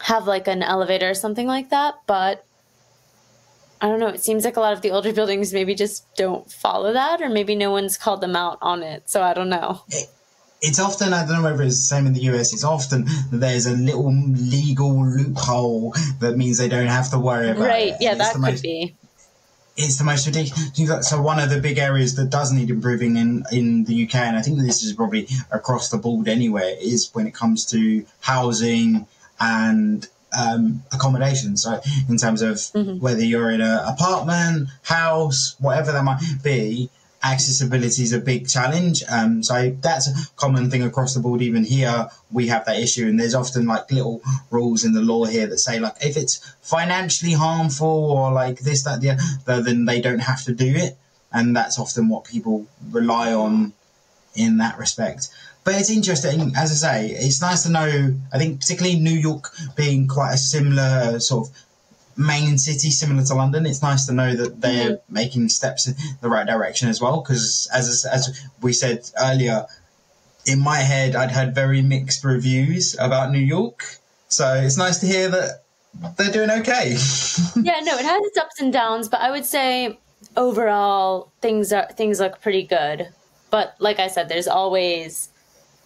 have 0.00 0.26
like 0.26 0.46
an 0.46 0.62
elevator 0.62 1.10
or 1.10 1.14
something 1.14 1.46
like 1.46 1.70
that, 1.70 1.94
but 2.06 2.44
I 3.80 3.88
don't 3.88 4.00
know. 4.00 4.08
It 4.08 4.22
seems 4.22 4.44
like 4.44 4.56
a 4.56 4.60
lot 4.60 4.72
of 4.72 4.82
the 4.82 4.90
older 4.90 5.12
buildings 5.18 5.52
maybe 5.52 5.74
just 5.74 6.14
don't 6.16 6.50
follow 6.50 6.92
that, 6.92 7.20
or 7.20 7.28
maybe 7.28 7.54
no 7.54 7.70
one's 7.70 7.98
called 7.98 8.20
them 8.20 8.36
out 8.36 8.58
on 8.62 8.82
it. 8.82 9.08
So 9.10 9.22
I 9.22 9.34
don't 9.34 9.50
know. 9.50 9.82
It, 10.64 10.68
it's 10.68 10.78
often 10.78 11.12
I 11.12 11.26
don't 11.26 11.42
know 11.42 11.50
whether 11.50 11.62
it's 11.62 11.76
the 11.76 11.94
same 11.94 12.06
in 12.06 12.12
the 12.12 12.22
US. 12.32 12.52
It's 12.52 12.64
often 12.64 13.06
there's 13.30 13.66
a 13.66 13.76
little 13.76 14.12
legal 14.12 15.04
loophole 15.04 15.94
that 16.20 16.36
means 16.36 16.58
they 16.58 16.68
don't 16.68 16.86
have 16.86 17.10
to 17.10 17.18
worry 17.18 17.50
about 17.50 17.66
right. 17.66 17.88
it. 17.88 17.90
Right? 17.92 18.00
Yeah, 18.00 18.14
that 18.14 18.32
could 18.32 18.42
most, 18.42 18.62
be 18.62 18.94
it's 19.76 19.98
the 19.98 20.04
most 20.04 20.26
ridiculous. 20.26 21.08
So 21.08 21.20
one 21.20 21.40
of 21.40 21.50
the 21.50 21.60
big 21.60 21.78
areas 21.78 22.14
that 22.16 22.30
does 22.30 22.52
need 22.52 22.70
improving 22.70 23.16
in 23.16 23.44
in 23.50 23.84
the 23.84 24.04
UK, 24.04 24.14
and 24.16 24.36
I 24.36 24.42
think 24.42 24.58
this 24.58 24.82
is 24.84 24.92
probably 24.92 25.28
across 25.50 25.88
the 25.90 25.98
board 25.98 26.28
anywhere, 26.28 26.74
is 26.80 27.10
when 27.12 27.26
it 27.26 27.34
comes 27.34 27.66
to 27.66 28.06
housing 28.20 29.06
and 29.40 30.06
um, 30.36 30.82
accommodation. 30.92 31.56
So 31.56 31.80
in 32.08 32.16
terms 32.16 32.42
of 32.42 32.54
mm-hmm. 32.54 32.98
whether 32.98 33.22
you're 33.22 33.50
in 33.50 33.60
an 33.60 33.80
apartment, 33.84 34.68
house, 34.82 35.56
whatever 35.58 35.92
that 35.92 36.04
might 36.04 36.20
be, 36.42 36.90
accessibility 37.24 38.02
is 38.02 38.12
a 38.12 38.18
big 38.18 38.48
challenge. 38.48 39.02
Um, 39.08 39.42
so 39.42 39.76
that's 39.80 40.08
a 40.08 40.36
common 40.36 40.70
thing 40.70 40.82
across 40.82 41.14
the 41.14 41.20
board. 41.20 41.42
Even 41.42 41.64
here, 41.64 42.08
we 42.30 42.48
have 42.48 42.64
that 42.66 42.78
issue, 42.78 43.06
and 43.06 43.18
there's 43.18 43.34
often 43.34 43.66
like 43.66 43.90
little 43.90 44.22
rules 44.50 44.84
in 44.84 44.92
the 44.92 45.00
law 45.02 45.24
here 45.24 45.46
that 45.46 45.58
say 45.58 45.78
like 45.80 45.96
if 46.00 46.16
it's 46.16 46.54
financially 46.62 47.32
harmful 47.32 47.88
or 47.88 48.32
like 48.32 48.60
this, 48.60 48.84
that, 48.84 49.00
the 49.00 49.10
other, 49.46 49.62
then 49.62 49.84
they 49.84 50.00
don't 50.00 50.20
have 50.20 50.44
to 50.44 50.52
do 50.52 50.74
it, 50.74 50.96
and 51.32 51.56
that's 51.56 51.78
often 51.78 52.08
what 52.08 52.24
people 52.24 52.66
rely 52.90 53.32
on 53.32 53.72
in 54.34 54.58
that 54.58 54.78
respect. 54.78 55.28
But 55.64 55.76
it's 55.76 55.90
interesting, 55.90 56.52
as 56.56 56.84
I 56.84 57.08
say, 57.08 57.10
it's 57.10 57.40
nice 57.40 57.62
to 57.62 57.70
know. 57.70 58.14
I 58.32 58.38
think 58.38 58.60
particularly 58.60 58.98
New 58.98 59.14
York 59.14 59.50
being 59.76 60.06
quite 60.06 60.34
a 60.34 60.38
similar 60.38 61.18
sort 61.20 61.48
of 61.48 61.63
main 62.16 62.58
city 62.58 62.90
similar 62.90 63.24
to 63.24 63.34
London, 63.34 63.66
it's 63.66 63.82
nice 63.82 64.06
to 64.06 64.12
know 64.12 64.34
that 64.34 64.60
they're 64.60 64.90
mm-hmm. 64.90 65.14
making 65.14 65.48
steps 65.48 65.86
in 65.88 65.94
the 66.20 66.28
right 66.28 66.46
direction 66.46 66.88
as 66.88 67.00
well. 67.00 67.20
Because 67.20 67.68
as 67.72 68.06
as 68.10 68.40
we 68.60 68.72
said 68.72 69.10
earlier, 69.20 69.66
in 70.46 70.60
my 70.60 70.78
head, 70.78 71.16
I'd 71.16 71.30
had 71.30 71.54
very 71.54 71.82
mixed 71.82 72.24
reviews 72.24 72.96
about 72.98 73.30
New 73.30 73.38
York, 73.38 73.98
so 74.28 74.54
it's 74.54 74.76
nice 74.76 74.98
to 75.00 75.06
hear 75.06 75.28
that 75.28 75.64
they're 76.16 76.32
doing 76.32 76.50
okay. 76.50 76.90
yeah, 77.56 77.80
no, 77.80 77.96
it 77.96 78.04
has 78.04 78.22
its 78.24 78.38
ups 78.38 78.60
and 78.60 78.72
downs, 78.72 79.08
but 79.08 79.20
I 79.20 79.30
would 79.30 79.44
say 79.44 79.98
overall 80.36 81.32
things 81.40 81.72
are 81.72 81.88
things 81.92 82.20
look 82.20 82.40
pretty 82.40 82.62
good. 82.62 83.08
But 83.50 83.76
like 83.78 84.00
I 84.00 84.08
said, 84.08 84.28
there's 84.28 84.48
always 84.48 85.28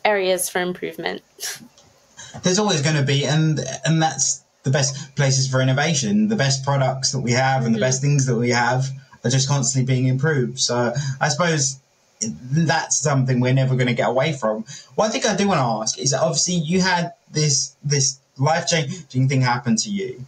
areas 0.05 0.49
for 0.49 0.61
improvement. 0.61 1.23
There's 2.43 2.59
always 2.59 2.83
going 2.83 2.97
to 2.97 3.03
be, 3.03 3.25
and 3.25 3.59
and 3.85 4.03
that's 4.03 4.45
the 4.63 4.71
best 4.71 5.15
places 5.17 5.49
for 5.49 5.61
innovation. 5.61 6.29
The 6.29 6.37
best 6.37 6.65
products 6.65 7.13
that 7.13 7.21
we 7.21 7.33
have 7.33 7.65
and 7.65 7.75
the 7.75 7.79
mm-hmm. 7.79 7.87
best 7.87 8.01
things 8.01 8.27
that 8.27 8.37
we 8.37 8.51
have 8.51 8.87
are 9.25 9.31
just 9.31 9.49
constantly 9.49 9.87
being 9.93 10.07
improved. 10.07 10.59
So 10.59 10.93
I 11.21 11.29
suppose 11.29 11.79
that's 12.21 12.99
something 12.99 13.41
we're 13.41 13.53
never 13.53 13.75
going 13.75 13.87
to 13.87 13.95
get 13.95 14.09
away 14.09 14.33
from. 14.33 14.65
I 14.99 15.09
think 15.09 15.27
I 15.27 15.37
do 15.37 15.49
want 15.49 15.59
to 15.59 15.83
ask 15.83 15.99
is 15.99 16.11
that 16.11 16.21
obviously 16.21 16.55
you 16.55 16.81
had 16.81 17.13
this 17.31 17.77
this 17.85 18.19
life 18.39 18.67
changing 18.67 19.29
thing 19.29 19.41
happen 19.41 19.77
to 19.77 19.91
you. 19.91 20.25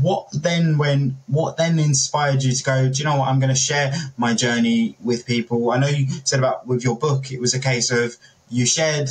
What 0.00 0.28
then 0.32 0.78
when 0.78 1.18
what 1.26 1.56
then 1.56 1.78
inspired 1.78 2.42
you 2.42 2.52
to 2.52 2.62
go, 2.62 2.88
do 2.88 2.98
you 2.98 3.04
know 3.04 3.18
what, 3.18 3.28
I'm 3.28 3.40
gonna 3.40 3.54
share 3.54 3.92
my 4.16 4.34
journey 4.34 4.96
with 5.02 5.26
people. 5.26 5.70
I 5.70 5.78
know 5.78 5.88
you 5.88 6.06
said 6.24 6.38
about 6.38 6.66
with 6.66 6.82
your 6.84 6.96
book, 6.96 7.30
it 7.30 7.40
was 7.40 7.54
a 7.54 7.60
case 7.60 7.90
of 7.90 8.16
you 8.50 8.66
shared 8.66 9.08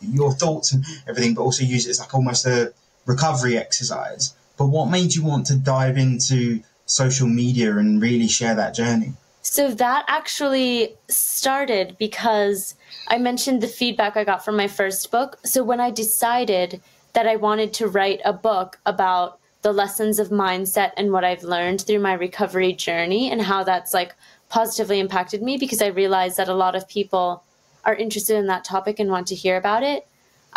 your 0.00 0.32
thoughts 0.32 0.72
and 0.72 0.84
everything, 1.08 1.34
but 1.34 1.42
also 1.42 1.64
use 1.64 1.86
it 1.86 1.90
as 1.90 2.00
like 2.00 2.14
almost 2.14 2.46
a 2.46 2.72
recovery 3.08 3.58
exercise. 3.58 4.34
But 4.56 4.66
what 4.66 4.90
made 4.90 5.14
you 5.14 5.24
want 5.24 5.46
to 5.46 5.56
dive 5.56 5.98
into 5.98 6.62
social 6.86 7.26
media 7.26 7.76
and 7.76 8.00
really 8.00 8.28
share 8.28 8.54
that 8.54 8.74
journey? 8.74 9.14
So 9.42 9.72
that 9.74 10.04
actually 10.08 10.96
started 11.08 11.96
because 11.98 12.74
I 13.08 13.18
mentioned 13.18 13.62
the 13.62 13.68
feedback 13.68 14.16
I 14.16 14.24
got 14.24 14.44
from 14.44 14.56
my 14.56 14.68
first 14.68 15.10
book. 15.10 15.38
So 15.44 15.64
when 15.64 15.80
I 15.80 15.90
decided 15.90 16.82
that 17.14 17.26
I 17.26 17.36
wanted 17.36 17.72
to 17.74 17.88
write 17.88 18.20
a 18.24 18.32
book 18.32 18.78
about 18.84 19.38
the 19.62 19.72
lessons 19.72 20.18
of 20.18 20.28
mindset 20.28 20.92
and 20.96 21.12
what 21.12 21.24
I've 21.24 21.42
learned 21.42 21.80
through 21.80 22.00
my 22.00 22.12
recovery 22.12 22.72
journey 22.72 23.30
and 23.30 23.42
how 23.42 23.64
that's 23.64 23.94
like 23.94 24.14
positively 24.50 25.00
impacted 25.00 25.42
me 25.42 25.56
because 25.56 25.82
I 25.82 25.88
realized 25.88 26.36
that 26.36 26.48
a 26.48 26.54
lot 26.54 26.76
of 26.76 26.88
people 26.88 27.42
are 27.84 27.94
interested 27.94 28.36
in 28.36 28.46
that 28.48 28.64
topic 28.64 29.00
and 29.00 29.10
want 29.10 29.26
to 29.28 29.34
hear 29.34 29.56
about 29.56 29.82
it. 29.82 30.06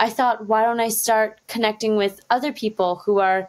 I 0.02 0.10
thought, 0.10 0.48
why 0.48 0.64
don't 0.64 0.80
I 0.80 0.90
start 0.90 1.40
connecting 1.48 1.96
with 1.96 2.22
other 2.28 2.52
people 2.52 3.04
who 3.06 3.20
are 3.20 3.48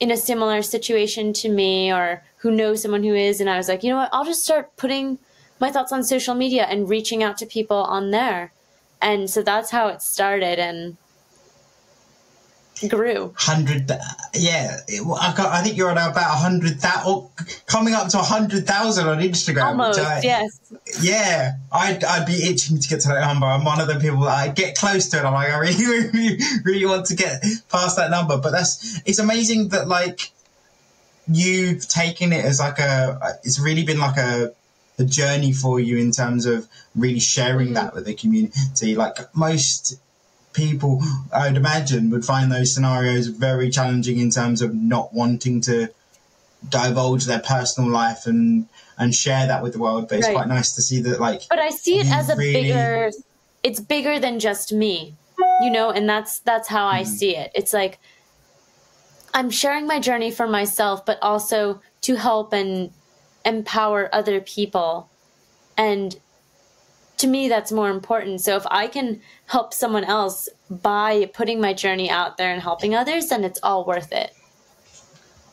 in 0.00 0.10
a 0.10 0.16
similar 0.16 0.60
situation 0.60 1.32
to 1.34 1.48
me 1.48 1.92
or 1.92 2.24
who 2.38 2.50
know 2.50 2.74
someone 2.74 3.04
who 3.04 3.14
is? 3.14 3.40
And 3.40 3.48
I 3.48 3.56
was 3.56 3.68
like, 3.68 3.84
you 3.84 3.90
know 3.90 3.98
what? 3.98 4.10
I'll 4.12 4.24
just 4.24 4.42
start 4.42 4.76
putting 4.76 5.20
my 5.60 5.70
thoughts 5.70 5.92
on 5.92 6.02
social 6.02 6.34
media 6.34 6.64
and 6.64 6.88
reaching 6.88 7.22
out 7.22 7.38
to 7.38 7.46
people 7.46 7.76
on 7.76 8.10
there. 8.10 8.52
And 9.00 9.30
so 9.30 9.42
that's 9.42 9.70
how 9.70 9.86
it 9.88 10.02
started. 10.02 10.58
And 10.58 10.96
grew. 12.88 13.32
Hundred, 13.36 13.90
yeah. 14.34 14.78
I, 14.88 15.34
I 15.38 15.62
think 15.62 15.76
you're 15.76 15.90
on 15.90 15.98
about 15.98 16.16
a 16.16 16.36
hundred 16.36 16.80
thousand, 16.80 17.28
coming 17.66 17.94
up 17.94 18.08
to 18.08 18.18
a 18.18 18.22
hundred 18.22 18.66
thousand 18.66 19.08
on 19.08 19.18
Instagram. 19.18 19.64
Almost, 19.64 20.00
I, 20.00 20.20
yes. 20.22 20.60
Yeah, 21.00 21.56
I'd, 21.70 22.04
I'd 22.04 22.26
be 22.26 22.48
itching 22.48 22.78
to 22.78 22.88
get 22.88 23.00
to 23.02 23.08
that 23.08 23.20
number. 23.26 23.46
I'm 23.46 23.64
one 23.64 23.80
of 23.80 23.88
the 23.88 23.98
people 23.98 24.20
that 24.20 24.36
I 24.36 24.48
get 24.48 24.76
close 24.76 25.08
to 25.08 25.18
it. 25.18 25.24
I'm 25.24 25.32
like, 25.32 25.52
I 25.52 25.58
really, 25.58 26.08
really, 26.12 26.38
really 26.64 26.86
want 26.86 27.06
to 27.06 27.16
get 27.16 27.42
past 27.70 27.96
that 27.96 28.10
number. 28.10 28.38
But 28.38 28.52
that's, 28.52 29.00
it's 29.06 29.18
amazing 29.18 29.68
that 29.68 29.88
like 29.88 30.30
you've 31.30 31.86
taken 31.88 32.32
it 32.32 32.44
as 32.44 32.60
like 32.60 32.78
a, 32.78 33.38
it's 33.44 33.60
really 33.60 33.84
been 33.84 33.98
like 33.98 34.16
a, 34.16 34.52
a 34.98 35.04
journey 35.04 35.52
for 35.52 35.80
you 35.80 35.98
in 35.98 36.12
terms 36.12 36.46
of 36.46 36.68
really 36.94 37.20
sharing 37.20 37.68
mm-hmm. 37.68 37.74
that 37.74 37.94
with 37.94 38.04
the 38.04 38.14
community. 38.14 38.94
Like 38.94 39.18
most 39.34 39.98
people, 40.52 41.02
I 41.32 41.48
would 41.48 41.56
imagine, 41.56 42.10
would 42.10 42.24
find 42.24 42.50
those 42.50 42.74
scenarios 42.74 43.26
very 43.26 43.70
challenging 43.70 44.18
in 44.18 44.30
terms 44.30 44.62
of 44.62 44.74
not 44.74 45.12
wanting 45.12 45.60
to 45.62 45.88
divulge 46.68 47.24
their 47.24 47.40
personal 47.40 47.90
life 47.90 48.26
and 48.26 48.68
and 48.98 49.14
share 49.14 49.46
that 49.46 49.62
with 49.62 49.72
the 49.72 49.78
world. 49.78 50.08
But 50.08 50.18
it's 50.18 50.26
right. 50.26 50.36
quite 50.36 50.48
nice 50.48 50.74
to 50.74 50.82
see 50.82 51.00
that, 51.02 51.20
like. 51.20 51.42
But 51.48 51.58
I 51.58 51.70
see 51.70 51.98
it 51.98 52.06
as 52.12 52.28
a 52.28 52.36
really... 52.36 52.52
bigger. 52.52 53.10
It's 53.62 53.80
bigger 53.80 54.18
than 54.18 54.40
just 54.40 54.72
me, 54.72 55.14
you 55.60 55.70
know, 55.70 55.90
and 55.90 56.08
that's 56.08 56.40
that's 56.40 56.68
how 56.68 56.86
I 56.86 57.02
mm. 57.02 57.06
see 57.06 57.36
it. 57.36 57.52
It's 57.54 57.72
like 57.72 57.98
I'm 59.34 59.50
sharing 59.50 59.86
my 59.86 59.98
journey 60.00 60.30
for 60.30 60.46
myself, 60.46 61.06
but 61.06 61.18
also 61.22 61.80
to 62.02 62.16
help 62.16 62.52
and 62.52 62.92
empower 63.44 64.08
other 64.14 64.40
people 64.40 65.08
and 65.76 66.16
to 67.22 67.28
me 67.28 67.48
that's 67.48 67.72
more 67.72 67.90
important. 67.90 68.40
So 68.40 68.56
if 68.56 68.66
i 68.70 68.86
can 68.86 69.20
help 69.46 69.72
someone 69.72 70.04
else 70.04 70.48
by 70.68 71.30
putting 71.32 71.60
my 71.60 71.72
journey 71.72 72.10
out 72.10 72.36
there 72.36 72.52
and 72.52 72.60
helping 72.60 72.94
others 72.94 73.28
then 73.28 73.44
it's 73.44 73.60
all 73.62 73.84
worth 73.84 74.12
it. 74.12 74.34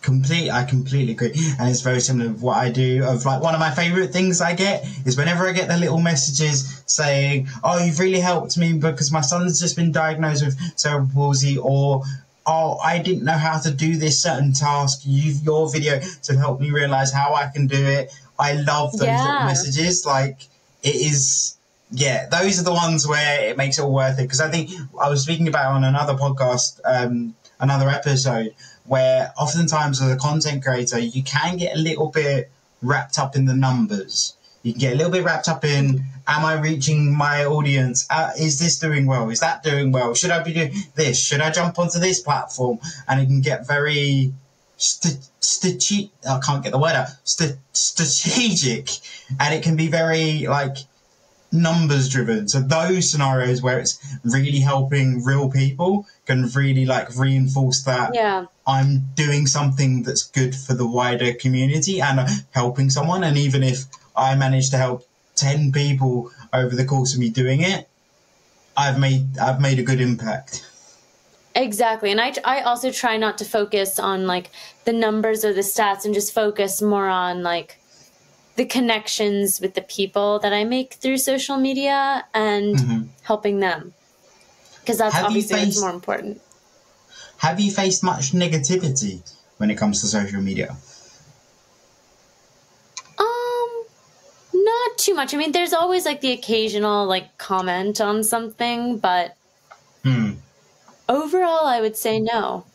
Complete 0.02 0.50
i 0.50 0.64
completely 0.64 1.14
agree. 1.14 1.34
And 1.60 1.70
it's 1.70 1.82
very 1.82 2.02
similar 2.02 2.34
to 2.34 2.38
what 2.40 2.58
i 2.58 2.70
do. 2.70 3.04
Of 3.04 3.26
like 3.26 3.42
one 3.42 3.54
of 3.54 3.60
my 3.60 3.72
favorite 3.72 4.12
things 4.12 4.42
i 4.42 4.54
get 4.54 4.86
is 5.06 5.18
whenever 5.18 5.48
i 5.48 5.54
get 5.54 5.68
the 5.68 5.78
little 5.78 6.00
messages 6.00 6.84
saying 6.88 7.48
oh 7.64 7.84
you've 7.84 8.00
really 8.00 8.20
helped 8.20 8.58
me 8.58 8.74
because 8.74 9.12
my 9.12 9.22
son's 9.22 9.60
just 9.60 9.76
been 9.76 9.92
diagnosed 9.92 10.44
with 10.46 10.58
cerebral 10.76 11.10
palsy 11.14 11.58
or 11.58 12.04
oh 12.48 12.78
i 12.84 12.98
didn't 12.98 13.24
know 13.24 13.40
how 13.48 13.60
to 13.60 13.72
do 13.72 13.96
this 13.98 14.22
certain 14.22 14.54
task. 14.54 15.02
You've, 15.04 15.44
your 15.44 15.70
video 15.70 16.00
to 16.24 16.38
help 16.38 16.60
me 16.60 16.72
realize 16.72 17.12
how 17.14 17.36
i 17.36 17.48
can 17.54 17.68
do 17.68 17.84
it. 17.98 18.12
I 18.40 18.54
love 18.54 18.94
those 18.94 19.04
yeah. 19.08 19.24
little 19.24 19.46
messages. 19.48 20.06
Like 20.06 20.40
it 20.82 20.96
is 20.96 21.58
yeah, 21.92 22.28
those 22.28 22.60
are 22.60 22.64
the 22.64 22.74
ones 22.74 23.08
where 23.08 23.50
it 23.50 23.58
makes 23.58 23.80
it 23.80 23.82
all 23.82 23.94
worth 23.94 24.20
it. 24.20 24.24
Because 24.24 24.42
I 24.42 24.50
think 24.50 24.70
I 25.00 25.10
was 25.10 25.24
speaking 25.24 25.48
about 25.48 25.74
on 25.74 25.84
another 25.84 26.14
podcast, 26.14 26.80
um, 26.86 27.36
another 27.60 27.90
episode, 27.90 28.54
where 28.86 29.34
oftentimes 29.38 30.02
as 30.02 30.12
a 30.12 30.18
content 30.18 30.64
creator, 30.64 31.00
you 31.00 31.24
can 31.24 31.58
get 31.58 31.76
a 31.76 31.80
little 31.80 32.08
bit 32.10 32.52
wrapped 32.82 33.20
up 33.20 33.36
in 33.36 33.46
the 33.46 33.56
numbers. 33.56 34.36
you 34.64 34.74
can 34.74 34.80
get 34.80 34.94
a 34.94 34.96
little 34.96 35.12
bit 35.12 35.24
wrapped 35.24 35.48
up 35.48 35.64
in 35.64 36.04
am 36.28 36.46
I 36.46 36.60
reaching 36.60 37.16
my 37.16 37.46
audience? 37.46 38.06
Uh, 38.10 38.32
is 38.38 38.60
this 38.60 38.78
doing 38.78 39.08
well? 39.08 39.30
Is 39.30 39.40
that 39.40 39.64
doing 39.64 39.92
well? 39.92 40.14
Should 40.14 40.32
I 40.32 40.44
be 40.44 40.54
doing 40.54 40.74
this? 40.96 41.22
Should 41.22 41.42
I 41.42 41.50
jump 41.50 41.80
onto 41.80 42.00
this 42.00 42.20
platform? 42.22 42.80
And 43.08 43.22
it 43.22 43.26
can 43.26 43.42
get 43.42 43.68
very 43.68 44.34
st- 44.78 45.28
st- 45.40 46.12
I 46.30 46.40
can't 46.40 46.64
get 46.64 46.72
the 46.72 46.78
word 46.80 46.94
out. 46.96 47.08
St- 47.24 47.58
strategic, 47.74 48.90
and 49.40 49.54
it 49.54 49.64
can 49.64 49.76
be 49.76 49.88
very 49.88 50.46
like 50.48 50.78
numbers 51.52 52.10
driven. 52.10 52.48
So 52.48 52.60
those 52.60 53.10
scenarios 53.10 53.62
where 53.62 53.80
it's 53.80 54.00
really 54.24 54.60
helping 54.60 55.24
real 55.24 55.50
people 55.50 56.08
can 56.26 56.48
really 56.50 56.86
like 56.86 57.16
reinforce 57.18 57.84
that. 57.84 58.12
Yeah. 58.14 58.46
I'm 58.68 59.10
doing 59.16 59.48
something 59.48 60.04
that's 60.04 60.24
good 60.24 60.56
for 60.56 60.74
the 60.74 60.88
wider 60.88 61.34
community 61.34 62.02
and 62.02 62.30
helping 62.52 62.90
someone. 62.90 63.24
And 63.24 63.38
even 63.38 63.64
if 63.64 63.86
I 64.16 64.36
manage 64.36 64.70
to 64.72 64.78
help 64.78 65.08
10 65.36 65.72
people 65.72 66.32
over 66.54 66.76
the 66.76 66.86
course 66.86 67.14
of 67.14 67.20
me 67.20 67.30
doing 67.30 67.62
it, 67.62 67.88
I've 68.78 69.00
made, 69.00 69.38
I've 69.38 69.60
made 69.60 69.80
a 69.80 69.84
good 69.84 70.00
impact. 70.00 70.66
Exactly. 71.56 72.12
And 72.12 72.22
I, 72.22 72.34
I 72.46 72.62
also 72.62 72.92
try 72.92 73.18
not 73.18 73.40
to 73.40 73.46
focus 73.46 74.00
on 74.00 74.28
like 74.28 74.52
the 74.86 74.94
numbers 74.94 75.44
or 75.44 75.52
the 75.52 75.62
stats 75.62 76.06
and 76.06 76.14
just 76.14 76.34
focus 76.34 76.82
more 76.82 77.08
on 77.08 77.42
like 77.42 77.79
the 78.60 78.66
connections 78.66 79.62
with 79.62 79.74
the 79.74 79.82
people 79.82 80.38
that 80.40 80.52
I 80.52 80.66
make 80.66 80.96
through 80.96 81.18
social 81.20 81.56
media 81.56 82.26
and 82.34 82.76
mm-hmm. 82.76 83.04
helping 83.22 83.62
them. 83.62 83.94
Because 84.82 84.98
that's 84.98 85.16
have 85.16 85.28
obviously 85.28 85.56
faced, 85.56 85.68
what's 85.68 85.82
more 85.82 85.92
important. 85.92 86.42
Have 87.38 87.58
you 87.62 87.72
faced 87.72 88.04
much 88.04 88.34
negativity 88.34 89.22
when 89.60 89.72
it 89.72 89.78
comes 89.78 90.02
to 90.02 90.08
social 90.08 90.42
media? 90.42 90.76
Um, 93.18 93.86
Not 94.52 94.98
too 94.98 95.16
much. 95.16 95.34
I 95.34 95.38
mean, 95.38 95.54
there's 95.54 95.72
always 95.72 96.04
like 96.06 96.20
the 96.20 96.34
occasional 96.34 97.06
like 97.06 97.38
comment 97.38 98.02
on 98.02 98.26
something, 98.26 98.98
but 98.98 99.38
hmm. 100.04 100.32
overall, 101.08 101.66
I 101.66 101.80
would 101.80 101.96
say 101.96 102.20
no. 102.20 102.66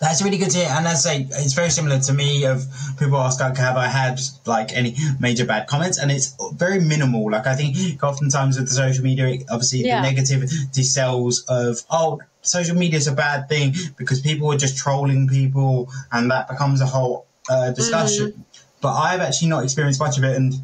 That's 0.00 0.22
really 0.22 0.38
good 0.38 0.50
to 0.50 0.58
hear, 0.58 0.68
and 0.70 0.86
as 0.86 1.04
I 1.06 1.24
say, 1.24 1.28
it's 1.44 1.54
very 1.54 1.70
similar 1.70 1.98
to 1.98 2.12
me. 2.12 2.44
Of 2.44 2.64
people 2.98 3.18
ask, 3.18 3.40
like, 3.40 3.56
have 3.56 3.76
I 3.76 3.88
had 3.88 4.20
like 4.46 4.72
any 4.72 4.94
major 5.18 5.44
bad 5.44 5.66
comments? 5.66 5.98
And 5.98 6.12
it's 6.12 6.36
very 6.54 6.80
minimal. 6.80 7.30
Like 7.30 7.48
I 7.48 7.56
think 7.56 8.02
oftentimes 8.02 8.58
with 8.58 8.68
the 8.68 8.74
social 8.74 9.02
media, 9.02 9.38
obviously 9.50 9.80
yeah. 9.80 10.00
the 10.00 10.08
negativity 10.08 10.84
sells 10.84 11.44
of 11.48 11.82
oh, 11.90 12.20
social 12.42 12.76
media 12.76 12.98
is 12.98 13.08
a 13.08 13.12
bad 13.12 13.48
thing 13.48 13.74
because 13.96 14.20
people 14.20 14.52
are 14.52 14.56
just 14.56 14.76
trolling 14.76 15.26
people, 15.26 15.90
and 16.12 16.30
that 16.30 16.48
becomes 16.48 16.80
a 16.80 16.86
whole 16.86 17.26
uh, 17.50 17.72
discussion. 17.72 18.28
Mm-hmm 18.28 18.42
but 18.80 18.94
I've 18.94 19.20
actually 19.20 19.48
not 19.48 19.64
experienced 19.64 20.00
much 20.00 20.18
of 20.18 20.24
it, 20.24 20.36
and 20.36 20.54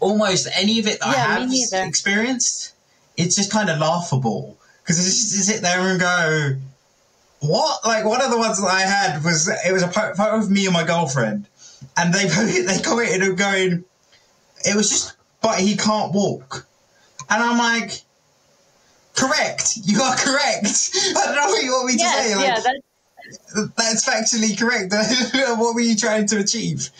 almost 0.00 0.48
any 0.56 0.78
of 0.78 0.86
it 0.86 1.00
that 1.00 1.16
yeah, 1.16 1.26
I 1.26 1.76
have 1.76 1.86
experienced, 1.86 2.74
it's 3.16 3.34
just 3.34 3.50
kind 3.50 3.70
of 3.70 3.78
laughable 3.78 4.56
because 4.82 4.98
it's 4.98 5.16
just 5.16 5.32
to 5.32 5.52
sit 5.52 5.62
there 5.62 5.80
and 5.80 6.00
go, 6.00 6.56
"What?" 7.40 7.84
Like 7.84 8.04
one 8.04 8.22
of 8.22 8.30
the 8.30 8.38
ones 8.38 8.60
that 8.60 8.68
I 8.68 8.80
had 8.80 9.24
was 9.24 9.48
it 9.48 9.72
was 9.72 9.82
a 9.82 9.88
photo 9.88 10.36
of 10.36 10.50
me 10.50 10.64
and 10.66 10.74
my 10.74 10.84
girlfriend, 10.84 11.46
and 11.96 12.12
they 12.12 12.26
they 12.62 12.80
commented 12.80 13.22
and 13.22 13.38
going, 13.38 13.84
"It 14.64 14.74
was 14.76 14.90
just, 14.90 15.16
but 15.40 15.58
he 15.58 15.76
can't 15.76 16.12
walk," 16.12 16.66
and 17.30 17.42
I'm 17.42 17.58
like. 17.58 18.02
Correct. 19.16 19.78
You 19.82 20.00
are 20.00 20.14
correct. 20.14 20.64
I 21.16 21.22
don't 21.24 21.34
know 21.34 21.46
what 21.48 21.64
you 21.64 21.72
want 21.72 21.86
me 21.88 21.94
to 21.94 21.98
yes, 21.98 22.24
say. 22.24 22.36
Like, 22.36 22.46
yeah, 22.46 22.60
that's 22.60 22.78
that's 23.76 24.08
factually 24.08 24.58
correct. 24.58 24.92
what 25.58 25.74
were 25.74 25.80
you 25.80 25.96
trying 25.96 26.26
to 26.28 26.38
achieve? 26.38 26.90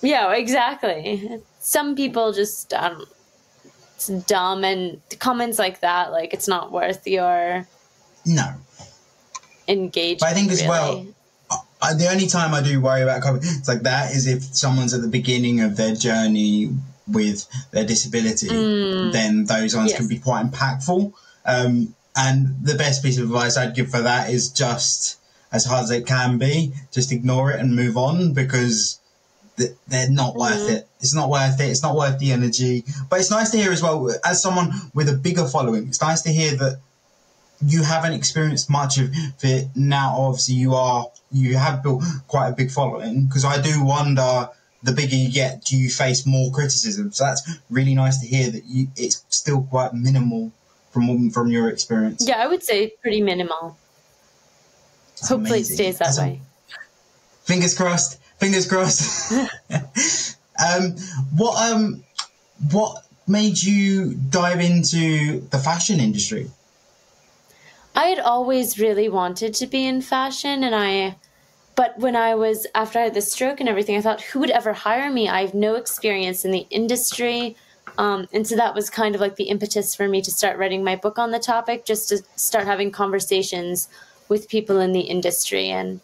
Yeah, 0.00 0.32
exactly. 0.32 1.40
Some 1.60 1.96
people 1.96 2.32
just 2.32 2.72
um, 2.74 3.06
it's 3.96 4.08
dumb 4.08 4.64
and 4.64 5.00
comments 5.18 5.58
like 5.58 5.80
that, 5.80 6.12
like 6.12 6.34
it's 6.34 6.48
not 6.48 6.72
worth 6.72 7.06
your 7.06 7.66
no 8.26 8.54
engagement. 9.68 10.20
But 10.20 10.28
I 10.28 10.34
think 10.34 10.50
as 10.50 10.62
really. 10.62 10.70
well. 10.70 11.06
I, 11.82 11.94
the 11.94 12.10
only 12.10 12.26
time 12.26 12.54
I 12.54 12.62
do 12.62 12.80
worry 12.80 13.02
about 13.02 13.22
it's 13.42 13.68
like 13.68 13.82
that 13.82 14.14
is 14.14 14.26
if 14.26 14.42
someone's 14.42 14.94
at 14.94 15.02
the 15.02 15.08
beginning 15.08 15.60
of 15.60 15.76
their 15.76 15.94
journey 15.94 16.70
with 17.06 17.46
their 17.72 17.84
disability, 17.84 18.48
mm. 18.48 19.12
then 19.12 19.44
those 19.44 19.76
ones 19.76 19.90
yes. 19.90 19.98
can 19.98 20.08
be 20.08 20.18
quite 20.18 20.46
impactful. 20.46 21.12
Um, 21.44 21.94
and 22.16 22.56
the 22.62 22.74
best 22.74 23.02
piece 23.02 23.18
of 23.18 23.24
advice 23.24 23.58
I'd 23.58 23.74
give 23.74 23.90
for 23.90 24.00
that 24.00 24.30
is 24.30 24.50
just 24.50 25.18
as 25.52 25.66
hard 25.66 25.84
as 25.84 25.90
it 25.90 26.06
can 26.06 26.38
be, 26.38 26.72
just 26.90 27.12
ignore 27.12 27.50
it 27.50 27.60
and 27.60 27.76
move 27.76 27.96
on 27.98 28.32
because 28.32 28.98
they're 29.56 30.10
not 30.10 30.34
worth 30.34 30.54
mm-hmm. 30.54 30.76
it. 30.76 30.88
It's 31.00 31.14
not 31.14 31.28
worth 31.28 31.60
it. 31.60 31.68
It's 31.68 31.82
not 31.82 31.94
worth 31.94 32.18
the 32.18 32.32
energy. 32.32 32.84
But 33.10 33.20
it's 33.20 33.30
nice 33.30 33.50
to 33.50 33.58
hear 33.58 33.72
as 33.72 33.82
well, 33.82 34.10
as 34.24 34.42
someone 34.42 34.72
with 34.94 35.08
a 35.08 35.12
bigger 35.12 35.46
following, 35.46 35.88
it's 35.88 36.00
nice 36.00 36.22
to 36.22 36.30
hear 36.30 36.56
that 36.56 36.80
you 37.66 37.82
haven't 37.82 38.12
experienced 38.12 38.70
much 38.70 38.98
of 38.98 39.10
it. 39.42 39.68
Now, 39.74 40.16
obviously, 40.16 40.56
you 40.56 40.74
are, 40.74 41.06
you 41.32 41.56
have 41.56 41.82
built 41.82 42.02
quite 42.28 42.48
a 42.48 42.52
big 42.52 42.70
following 42.70 43.26
because 43.26 43.44
I 43.44 43.60
do 43.60 43.84
wonder 43.84 44.48
the 44.82 44.92
bigger 44.92 45.16
you 45.16 45.30
get, 45.32 45.64
do 45.64 45.76
you 45.76 45.88
face 45.88 46.26
more 46.26 46.50
criticism? 46.50 47.12
So 47.12 47.24
that's 47.24 47.58
really 47.70 47.94
nice 47.94 48.20
to 48.20 48.26
hear 48.26 48.50
that 48.50 48.64
you, 48.66 48.88
it's 48.96 49.24
still 49.28 49.62
quite 49.62 49.94
minimal 49.94 50.52
from 50.94 51.30
from 51.30 51.50
your 51.50 51.68
experience? 51.68 52.26
Yeah, 52.26 52.38
I 52.38 52.46
would 52.46 52.62
say 52.62 52.94
pretty 53.02 53.20
minimal. 53.20 53.76
That's 55.16 55.28
Hopefully, 55.28 55.58
amazing. 55.58 55.72
it 55.72 55.76
stays 55.76 55.98
that 55.98 56.04
That's 56.04 56.18
way. 56.18 56.40
A, 56.40 57.46
fingers 57.46 57.76
crossed. 57.76 58.20
Fingers 58.38 58.66
crossed. 58.66 59.32
um, 60.64 60.96
what 61.36 61.70
um, 61.70 62.04
what 62.70 63.04
made 63.26 63.60
you 63.60 64.14
dive 64.14 64.60
into 64.60 65.40
the 65.50 65.58
fashion 65.58 66.00
industry? 66.00 66.50
I 67.94 68.06
had 68.06 68.18
always 68.18 68.78
really 68.78 69.08
wanted 69.08 69.54
to 69.54 69.66
be 69.66 69.86
in 69.86 70.00
fashion, 70.00 70.64
and 70.64 70.74
I. 70.74 71.16
But 71.76 71.98
when 71.98 72.14
I 72.14 72.34
was 72.34 72.66
after 72.74 73.00
I 73.00 73.04
had 73.04 73.14
the 73.14 73.20
stroke 73.20 73.60
and 73.60 73.68
everything, 73.68 73.96
I 73.96 74.00
thought, 74.00 74.22
who 74.22 74.40
would 74.40 74.50
ever 74.50 74.72
hire 74.72 75.10
me? 75.10 75.28
I 75.28 75.40
have 75.40 75.54
no 75.54 75.74
experience 75.74 76.44
in 76.44 76.52
the 76.52 76.66
industry. 76.70 77.56
Um, 77.98 78.28
and 78.32 78.46
so 78.46 78.56
that 78.56 78.74
was 78.74 78.90
kind 78.90 79.14
of 79.14 79.20
like 79.20 79.36
the 79.36 79.44
impetus 79.44 79.94
for 79.94 80.08
me 80.08 80.22
to 80.22 80.30
start 80.30 80.58
writing 80.58 80.84
my 80.84 80.96
book 80.96 81.18
on 81.18 81.30
the 81.30 81.38
topic, 81.38 81.84
just 81.84 82.08
to 82.08 82.22
start 82.36 82.66
having 82.66 82.90
conversations 82.90 83.88
with 84.28 84.48
people 84.48 84.80
in 84.80 84.92
the 84.92 85.00
industry. 85.00 85.68
And 85.68 86.00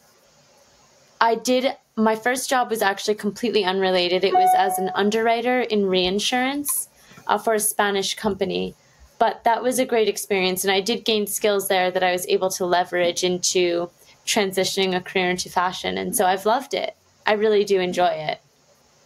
I 1.20 1.34
did, 1.34 1.76
my 1.96 2.16
first 2.16 2.48
job 2.48 2.70
was 2.70 2.82
actually 2.82 3.14
completely 3.14 3.64
unrelated. 3.64 4.24
It 4.24 4.34
was 4.34 4.50
as 4.56 4.78
an 4.78 4.90
underwriter 4.94 5.60
in 5.60 5.86
reinsurance 5.86 6.88
uh, 7.26 7.38
for 7.38 7.54
a 7.54 7.60
Spanish 7.60 8.14
company. 8.14 8.74
But 9.20 9.44
that 9.44 9.62
was 9.62 9.78
a 9.78 9.84
great 9.84 10.08
experience. 10.08 10.64
And 10.64 10.72
I 10.72 10.80
did 10.80 11.04
gain 11.04 11.28
skills 11.28 11.68
there 11.68 11.90
that 11.90 12.02
I 12.02 12.10
was 12.10 12.26
able 12.26 12.48
to 12.50 12.64
leverage 12.64 13.22
into 13.22 13.90
transitioning 14.26 14.96
a 14.96 15.00
career 15.00 15.30
into 15.30 15.50
fashion. 15.50 15.98
And 15.98 16.16
so 16.16 16.24
I've 16.24 16.46
loved 16.46 16.74
it. 16.74 16.96
I 17.26 17.34
really 17.34 17.64
do 17.64 17.78
enjoy 17.80 18.08
it. 18.08 18.40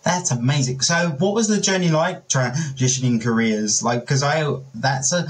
That's 0.04 0.30
amazing. 0.30 0.82
So, 0.82 1.16
what 1.18 1.34
was 1.34 1.48
the 1.48 1.60
journey 1.60 1.90
like 1.90 2.28
transitioning 2.28 3.22
careers? 3.22 3.82
Like, 3.82 4.00
because 4.00 4.22
I 4.22 4.54
that's 4.74 5.12
a 5.12 5.26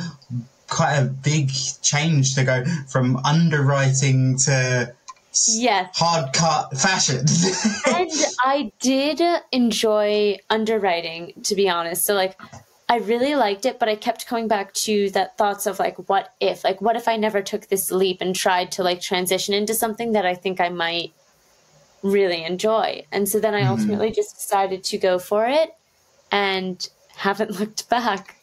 quite 0.69 0.97
a 0.97 1.05
big 1.05 1.51
change 1.81 2.35
to 2.35 2.45
go 2.45 2.65
from 2.89 3.17
underwriting 3.19 4.37
to 4.39 4.93
yes 5.49 5.97
hard 5.97 6.33
cut 6.33 6.77
fashion. 6.77 7.21
and 7.87 8.11
I 8.41 8.73
did 8.81 9.23
enjoy 9.53 10.39
underwriting, 10.51 11.35
to 11.45 11.55
be 11.55 11.69
honest. 11.69 12.05
So, 12.05 12.15
like, 12.15 12.37
I 12.89 12.99
really 12.99 13.35
liked 13.35 13.65
it, 13.65 13.79
but 13.79 13.89
I 13.89 13.97
kept 13.97 14.27
coming 14.27 14.47
back 14.47 14.73
to 14.75 15.11
that 15.11 15.39
thoughts 15.39 15.67
of 15.67 15.79
like, 15.79 16.09
what 16.09 16.35
if? 16.41 16.65
Like, 16.65 16.81
what 16.81 16.97
if 16.97 17.09
I 17.09 17.17
never 17.17 17.41
took 17.41 17.69
this 17.69 17.91
leap 17.91 18.21
and 18.21 18.37
tried 18.37 18.73
to 18.73 18.83
like 18.83 19.01
transition 19.01 19.55
into 19.55 19.75
something 19.75 20.13
that 20.13 20.27
I 20.27 20.35
think 20.35 20.61
I 20.61 20.69
might 20.69 21.13
really 22.05 22.45
enjoy. 22.45 23.05
And 23.11 23.29
so 23.29 23.41
then 23.41 23.55
I 23.55 23.63
mm-hmm. 23.63 23.71
ultimately 23.71 24.13
just 24.13 24.37
decided 24.37 24.85
to 24.85 24.99
go 24.99 25.19
for 25.19 25.47
it 25.47 25.75
and 26.31 26.87
haven't 27.17 27.51
looked 27.59 27.89
back. 27.89 28.37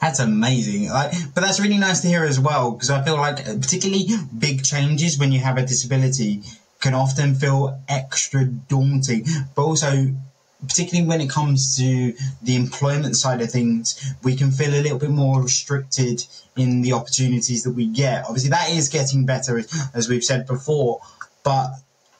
That's 0.00 0.20
amazing. 0.20 0.90
Like, 0.90 1.12
but 1.34 1.40
that's 1.40 1.58
really 1.58 1.78
nice 1.78 2.02
to 2.02 2.08
hear 2.08 2.24
as 2.24 2.38
well 2.38 2.72
because 2.72 2.90
I 2.90 3.02
feel 3.02 3.16
like 3.16 3.44
particularly 3.44 4.06
big 4.38 4.62
changes 4.62 5.18
when 5.18 5.32
you 5.32 5.40
have 5.40 5.56
a 5.56 5.62
disability 5.62 6.42
can 6.80 6.92
often 6.92 7.34
feel 7.34 7.80
extra 7.88 8.44
daunting, 8.44 9.24
but 9.54 9.62
also 9.62 10.14
particularly 10.66 11.08
when 11.08 11.20
it 11.20 11.30
comes 11.30 11.76
to 11.76 12.14
the 12.42 12.56
employment 12.56 13.16
side 13.16 13.40
of 13.40 13.50
things, 13.50 14.14
we 14.22 14.36
can 14.36 14.50
feel 14.50 14.70
a 14.70 14.82
little 14.82 14.98
bit 14.98 15.10
more 15.10 15.42
restricted 15.42 16.24
in 16.56 16.82
the 16.82 16.92
opportunities 16.92 17.64
that 17.64 17.72
we 17.72 17.86
get. 17.86 18.24
Obviously, 18.24 18.50
that 18.50 18.70
is 18.70 18.88
getting 18.88 19.26
better, 19.26 19.62
as 19.94 20.08
we've 20.08 20.24
said 20.24 20.46
before, 20.46 21.00
but 21.42 21.70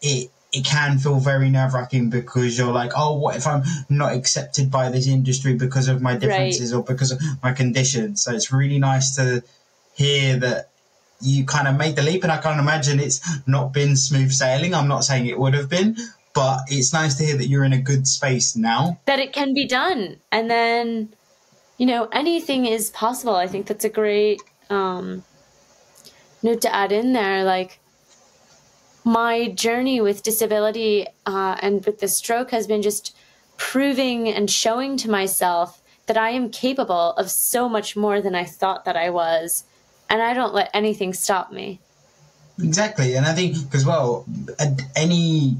it 0.02 0.30
it 0.54 0.64
can 0.64 0.98
feel 0.98 1.18
very 1.18 1.50
nerve 1.50 1.74
wracking 1.74 2.10
because 2.10 2.56
you're 2.56 2.72
like, 2.72 2.92
oh, 2.94 3.18
what 3.18 3.36
if 3.36 3.44
I'm 3.46 3.64
not 3.88 4.12
accepted 4.12 4.70
by 4.70 4.88
this 4.88 5.08
industry 5.08 5.54
because 5.54 5.88
of 5.88 6.00
my 6.00 6.16
differences 6.16 6.72
right. 6.72 6.78
or 6.78 6.84
because 6.84 7.10
of 7.10 7.20
my 7.42 7.52
condition? 7.52 8.14
So 8.16 8.32
it's 8.32 8.52
really 8.52 8.78
nice 8.78 9.16
to 9.16 9.42
hear 9.94 10.36
that 10.38 10.70
you 11.20 11.44
kind 11.44 11.66
of 11.66 11.76
made 11.76 11.96
the 11.96 12.02
leap. 12.02 12.22
And 12.22 12.30
I 12.30 12.38
can't 12.38 12.60
imagine 12.60 13.00
it's 13.00 13.20
not 13.48 13.72
been 13.72 13.96
smooth 13.96 14.30
sailing. 14.30 14.74
I'm 14.74 14.86
not 14.86 15.02
saying 15.02 15.26
it 15.26 15.38
would 15.38 15.54
have 15.54 15.68
been, 15.68 15.96
but 16.34 16.60
it's 16.66 16.92
nice 16.92 17.14
to 17.14 17.24
hear 17.24 17.36
that 17.36 17.46
you're 17.46 17.64
in 17.64 17.72
a 17.72 17.80
good 17.80 18.06
space 18.06 18.56
now. 18.56 18.98
That 19.06 19.20
it 19.20 19.32
can 19.32 19.54
be 19.54 19.66
done. 19.66 20.16
And 20.32 20.50
then, 20.50 21.14
you 21.78 21.86
know, 21.86 22.08
anything 22.12 22.66
is 22.66 22.90
possible. 22.90 23.36
I 23.36 23.46
think 23.46 23.66
that's 23.66 23.84
a 23.84 23.88
great 23.88 24.42
um, 24.68 25.22
note 26.42 26.60
to 26.62 26.74
add 26.74 26.92
in 26.92 27.12
there. 27.12 27.44
Like, 27.44 27.78
my 29.04 29.48
journey 29.48 30.00
with 30.00 30.22
disability 30.22 31.06
uh, 31.26 31.56
and 31.60 31.84
with 31.84 32.00
the 32.00 32.08
stroke 32.08 32.50
has 32.50 32.66
been 32.66 32.82
just 32.82 33.16
proving 33.56 34.28
and 34.28 34.50
showing 34.50 34.96
to 34.96 35.10
myself 35.10 35.82
that 36.06 36.16
I 36.16 36.30
am 36.30 36.50
capable 36.50 37.12
of 37.12 37.30
so 37.30 37.68
much 37.68 37.96
more 37.96 38.20
than 38.20 38.34
I 38.34 38.44
thought 38.44 38.84
that 38.86 38.96
I 38.96 39.10
was. 39.10 39.64
And 40.10 40.20
I 40.20 40.34
don't 40.34 40.52
let 40.54 40.70
anything 40.74 41.14
stop 41.14 41.52
me. 41.52 41.80
Exactly. 42.58 43.14
And 43.16 43.26
I 43.26 43.34
think, 43.34 43.56
as 43.74 43.86
well, 43.86 44.26
any 44.94 45.56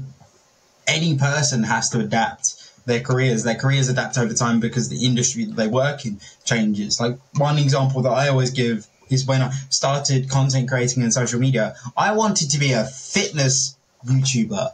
any 0.87 1.17
person 1.17 1.63
has 1.63 1.89
to 1.89 1.99
adapt 1.99 2.55
their 2.85 3.01
careers. 3.01 3.43
Their 3.43 3.55
careers 3.55 3.89
adapt 3.89 4.17
over 4.17 4.33
time 4.33 4.59
because 4.59 4.89
the 4.89 5.05
industry 5.05 5.45
that 5.45 5.55
they 5.55 5.67
work 5.67 6.05
in 6.05 6.19
changes. 6.43 6.99
Like 6.99 7.17
one 7.35 7.57
example 7.57 8.01
that 8.03 8.11
I 8.11 8.29
always 8.29 8.51
give 8.51 8.87
is 9.09 9.25
when 9.25 9.41
I 9.41 9.51
started 9.69 10.29
content 10.29 10.69
creating 10.69 11.03
in 11.03 11.11
social 11.11 11.39
media, 11.39 11.75
I 11.95 12.13
wanted 12.13 12.51
to 12.51 12.59
be 12.59 12.71
a 12.73 12.85
fitness 12.85 13.77
YouTuber. 14.05 14.71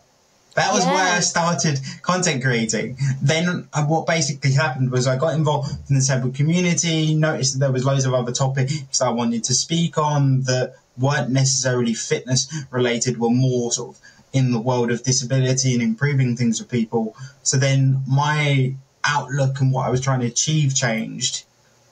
That 0.56 0.74
was 0.74 0.84
yeah. 0.84 0.94
why 0.94 1.16
I 1.16 1.22
started 1.22 1.80
content 2.02 2.44
creating. 2.44 2.98
Then 3.22 3.70
uh, 3.74 3.86
what 3.86 4.06
basically 4.06 4.52
happened 4.52 4.92
was 4.92 5.08
I 5.08 5.18
got 5.18 5.34
involved 5.34 5.72
in 5.72 5.96
the 5.96 6.02
disabled 6.02 6.36
community, 6.36 7.16
noticed 7.16 7.54
that 7.54 7.60
there 7.60 7.72
was 7.72 7.86
loads 7.86 8.06
of 8.06 8.14
other 8.14 8.34
topics 8.34 9.02
I 9.02 9.10
wanted 9.10 9.46
to 9.46 9.54
speak 9.54 9.98
on 9.98 10.42
that 10.44 10.76
weren't 10.98 11.30
necessarily 11.30 11.94
fitness 11.94 12.54
related, 12.70 13.18
were 13.18 13.30
more 13.30 13.72
sort 13.72 13.96
of 13.96 14.02
in 14.34 14.52
the 14.52 14.60
world 14.60 14.92
of 14.92 15.04
disability 15.04 15.74
and 15.74 15.82
improving 15.82 16.36
things 16.36 16.60
for 16.60 16.66
people. 16.66 17.16
So 17.44 17.58
then 17.58 18.04
my 18.08 18.76
outlook 19.04 19.60
and 19.60 19.72
what 19.74 19.86
I 19.86 19.90
was 19.90 20.02
trying 20.02 20.22
to 20.22 20.28
achieve 20.28 20.76
changed. 20.76 21.44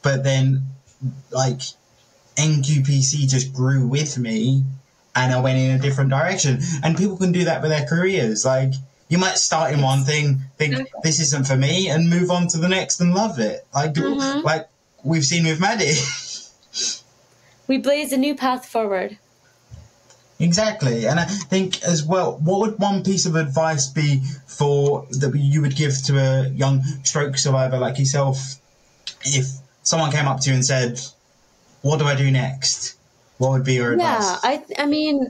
But 0.01 0.23
then, 0.23 0.63
like, 1.31 1.59
NQPC 2.37 3.27
just 3.27 3.53
grew 3.53 3.85
with 3.87 4.17
me 4.17 4.63
and 5.15 5.33
I 5.33 5.41
went 5.41 5.57
in 5.57 5.71
a 5.71 5.79
different 5.79 6.09
direction. 6.09 6.59
And 6.83 6.97
people 6.97 7.17
can 7.17 7.31
do 7.31 7.45
that 7.45 7.61
with 7.61 7.71
their 7.71 7.85
careers. 7.85 8.45
Like, 8.45 8.73
you 9.09 9.17
might 9.17 9.37
start 9.37 9.73
in 9.73 9.81
one 9.81 10.03
thing, 10.03 10.41
think 10.57 10.87
this 11.03 11.19
isn't 11.19 11.47
for 11.47 11.57
me, 11.57 11.89
and 11.89 12.09
move 12.09 12.29
on 12.29 12.47
to 12.49 12.57
the 12.57 12.69
next 12.69 13.01
and 13.01 13.13
love 13.13 13.39
it. 13.39 13.65
Like, 13.73 13.93
mm-hmm. 13.93 14.45
like 14.45 14.69
we've 15.03 15.25
seen 15.25 15.45
with 15.45 15.59
Maddi. 15.59 17.03
we 17.67 17.79
blaze 17.79 18.13
a 18.13 18.17
new 18.17 18.35
path 18.35 18.65
forward. 18.65 19.17
Exactly, 20.41 21.05
and 21.05 21.19
I 21.19 21.25
think 21.25 21.83
as 21.83 22.03
well, 22.03 22.37
what 22.37 22.59
would 22.61 22.79
one 22.79 23.03
piece 23.03 23.25
of 23.25 23.35
advice 23.35 23.87
be 23.87 24.21
for 24.47 25.05
that 25.11 25.35
you 25.35 25.61
would 25.61 25.75
give 25.75 26.01
to 26.03 26.17
a 26.17 26.47
young 26.49 26.81
stroke 27.03 27.37
survivor 27.37 27.77
like 27.77 27.99
yourself 27.99 28.55
if 29.25 29.47
someone 29.83 30.11
came 30.11 30.27
up 30.27 30.39
to 30.41 30.49
you 30.49 30.55
and 30.55 30.65
said, 30.65 31.01
"What 31.81 31.99
do 31.99 32.05
I 32.05 32.15
do 32.15 32.31
next?" 32.31 32.95
What 33.37 33.51
would 33.51 33.65
be 33.65 33.75
your 33.75 33.93
advice? 33.93 34.23
Yeah, 34.23 34.39
I 34.43 34.63
I 34.77 34.85
mean, 34.85 35.27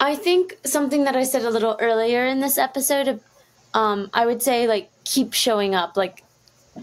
I 0.00 0.16
think 0.16 0.56
something 0.64 1.04
that 1.04 1.16
I 1.16 1.24
said 1.24 1.44
a 1.44 1.50
little 1.50 1.76
earlier 1.80 2.26
in 2.26 2.40
this 2.40 2.58
episode, 2.58 3.20
um, 3.74 4.10
I 4.12 4.26
would 4.26 4.42
say 4.42 4.66
like 4.66 4.90
keep 5.04 5.34
showing 5.34 5.74
up. 5.74 5.96
Like 5.96 6.24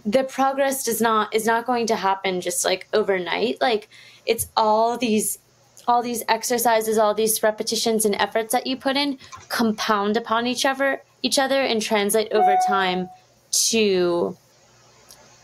the 0.05 0.23
progress 0.23 0.83
does 0.83 1.01
not 1.01 1.33
is 1.33 1.45
not 1.45 1.65
going 1.65 1.87
to 1.87 1.95
happen 1.95 2.41
just 2.41 2.63
like 2.63 2.87
overnight. 2.93 3.59
Like 3.61 3.89
it's 4.25 4.47
all 4.55 4.97
these 4.97 5.39
all 5.87 6.01
these 6.01 6.23
exercises, 6.27 6.97
all 6.97 7.13
these 7.13 7.41
repetitions 7.43 8.05
and 8.05 8.15
efforts 8.15 8.51
that 8.51 8.67
you 8.67 8.77
put 8.77 8.97
in 8.97 9.17
compound 9.49 10.17
upon 10.17 10.47
each 10.47 10.65
other, 10.65 11.01
each 11.21 11.39
other 11.39 11.61
and 11.61 11.81
translate 11.81 12.31
over 12.31 12.57
time 12.67 13.09
to 13.51 14.37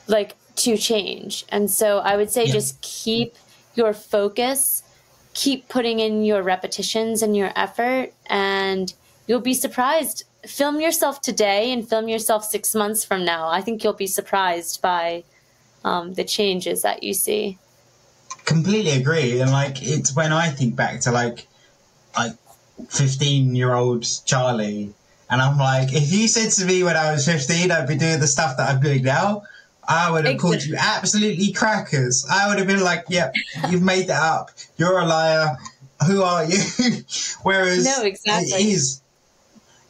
like 0.08 0.36
to 0.56 0.78
change. 0.78 1.46
And 1.50 1.70
so 1.70 2.00
I 2.00 2.16
would 2.16 2.30
say 2.30 2.46
yeah. 2.46 2.54
just 2.54 2.82
keep 2.82 3.36
your 3.76 3.94
focus, 3.94 4.84
keep 5.34 5.68
putting 5.70 6.00
in 6.00 6.24
your 6.24 6.42
repetitions 6.42 7.22
and 7.22 7.36
your 7.36 7.52
effort 7.56 8.14
and 8.28 8.94
you'll 9.28 9.40
be 9.40 9.54
surprised. 9.54 10.24
Film 10.46 10.80
yourself 10.80 11.22
today 11.22 11.72
and 11.72 11.88
film 11.88 12.08
yourself 12.08 12.46
6 12.46 12.74
months 12.74 13.04
from 13.04 13.26
now. 13.26 13.50
I 13.50 13.62
think 13.62 13.84
you'll 13.84 13.94
be 13.94 14.08
surprised 14.08 14.82
by 14.82 15.24
um, 15.84 16.14
the 16.14 16.24
changes 16.24 16.82
that 16.82 17.04
you 17.04 17.14
see 17.14 17.58
completely 18.48 18.94
agree. 18.94 19.40
And 19.40 19.52
like, 19.52 19.84
it's 19.84 20.16
when 20.16 20.34
I 20.34 20.50
think 20.50 20.76
back 20.76 21.02
to 21.02 21.12
like, 21.12 21.48
like 22.18 22.32
15 22.90 23.56
year 23.56 23.74
old 23.76 24.08
Charlie, 24.26 24.94
and 25.30 25.42
I'm 25.42 25.60
like, 25.60 25.94
if 25.94 26.12
you 26.12 26.28
said 26.28 26.50
to 26.52 26.66
me 26.66 26.82
when 26.82 26.96
I 26.96 27.12
was 27.12 27.26
15, 27.26 27.70
I'd 27.70 27.88
be 27.88 27.98
doing 27.98 28.20
the 28.20 28.28
stuff 28.28 28.58
that 28.58 28.70
I'm 28.70 28.82
doing 28.82 29.04
now, 29.04 29.44
I 29.88 30.10
would 30.10 30.26
have 30.26 30.36
exactly. 30.36 30.58
called 30.58 30.66
you 30.66 30.76
absolutely 30.78 31.52
crackers. 31.52 32.26
I 32.30 32.48
would 32.48 32.58
have 32.58 32.68
been 32.68 32.82
like, 32.84 33.06
yep, 33.10 33.36
you've 33.70 33.84
made 33.84 34.08
that 34.08 34.24
up. 34.24 34.52
You're 34.78 34.98
a 35.00 35.06
liar. 35.06 35.58
Who 36.08 36.24
are 36.24 36.46
you? 36.46 36.58
Whereas 37.44 37.86
no, 37.86 38.04
exactly. 38.04 38.54
it 38.54 38.66
is, 38.68 39.02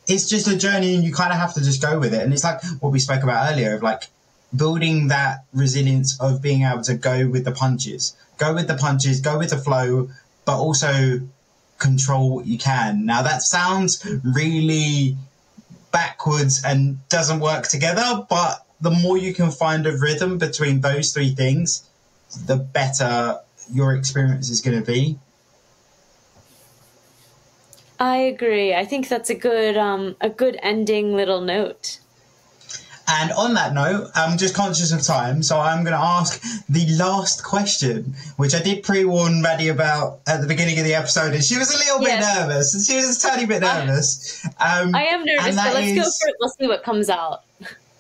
it's 0.08 0.28
just 0.28 0.48
a 0.48 0.58
journey 0.58 0.96
and 0.96 1.04
you 1.04 1.14
kind 1.14 1.32
of 1.32 1.38
have 1.38 1.54
to 1.56 1.64
just 1.64 1.82
go 1.82 2.00
with 2.00 2.14
it. 2.14 2.24
And 2.24 2.34
it's 2.34 2.44
like 2.44 2.64
what 2.80 2.92
we 2.92 3.00
spoke 3.00 3.22
about 3.22 3.52
earlier 3.54 3.76
of 3.76 3.84
like 3.84 4.04
building 4.56 5.10
that 5.10 5.44
resilience 5.54 6.20
of 6.20 6.42
being 6.42 6.64
able 6.64 6.82
to 6.84 6.96
go 6.96 7.28
with 7.28 7.46
the 7.46 7.52
punches 7.52 8.16
go 8.38 8.54
with 8.54 8.68
the 8.68 8.76
punches, 8.76 9.22
go 9.22 9.38
with 9.38 9.50
the 9.50 9.58
flow, 9.58 10.10
but 10.46 10.58
also 10.58 11.22
control 11.78 12.36
what 12.36 12.48
you 12.48 12.58
can. 12.58 13.06
Now 13.06 13.22
that 13.22 13.42
sounds 13.42 14.06
really 14.24 15.18
backwards 15.92 16.64
and 16.64 17.08
doesn't 17.10 17.40
work 17.40 17.68
together, 17.68 18.26
but 18.30 18.66
the 18.82 18.92
more 18.92 19.18
you 19.18 19.34
can 19.34 19.52
find 19.52 19.86
a 19.88 19.98
rhythm 19.98 20.38
between 20.38 20.82
those 20.82 21.14
three 21.14 21.34
things, 21.34 21.88
the 22.46 22.56
better 22.56 23.40
your 23.72 23.96
experience 23.96 24.50
is 24.50 24.62
going 24.62 24.80
to 24.80 24.86
be. 24.86 25.18
I 28.00 28.18
agree. 28.18 28.76
I 28.76 28.86
think 28.86 29.08
that's 29.08 29.30
a 29.30 29.36
good 29.36 29.76
um, 29.76 30.16
a 30.22 30.30
good 30.30 30.58
ending 30.62 31.16
little 31.16 31.42
note. 31.42 32.00
And 33.10 33.32
on 33.32 33.54
that 33.54 33.74
note, 33.74 34.12
I'm 34.16 34.38
just 34.38 34.54
conscious 34.54 34.92
of 34.92 35.02
time, 35.02 35.42
so 35.42 35.60
I'm 35.60 35.84
going 35.84 35.96
to 35.96 36.00
ask 36.00 36.42
the 36.68 36.86
last 36.98 37.44
question, 37.44 38.14
which 38.36 38.54
I 38.54 38.62
did 38.62 38.84
pre-warn 38.84 39.42
Maddi 39.42 39.72
about 39.72 40.20
at 40.28 40.42
the 40.42 40.48
beginning 40.48 40.78
of 40.78 40.84
the 40.84 40.94
episode, 40.94 41.34
and 41.34 41.42
she 41.42 41.58
was 41.58 41.74
a 41.74 41.78
little 41.78 42.00
bit 42.00 42.20
yes. 42.20 42.38
nervous. 42.38 42.86
She 42.86 42.96
was 42.98 43.24
a 43.24 43.28
tiny 43.28 43.46
bit 43.46 43.62
nervous. 43.62 44.46
Um, 44.60 44.94
I 44.94 45.06
am 45.06 45.24
nervous, 45.24 45.56
but 45.56 45.74
let's 45.74 45.88
is... 45.88 45.96
go 45.96 46.04
for 46.04 46.30
it. 46.30 46.36
Let's 46.42 46.58
see 46.58 46.68
what 46.68 46.84
comes 46.84 47.10
out. 47.10 47.44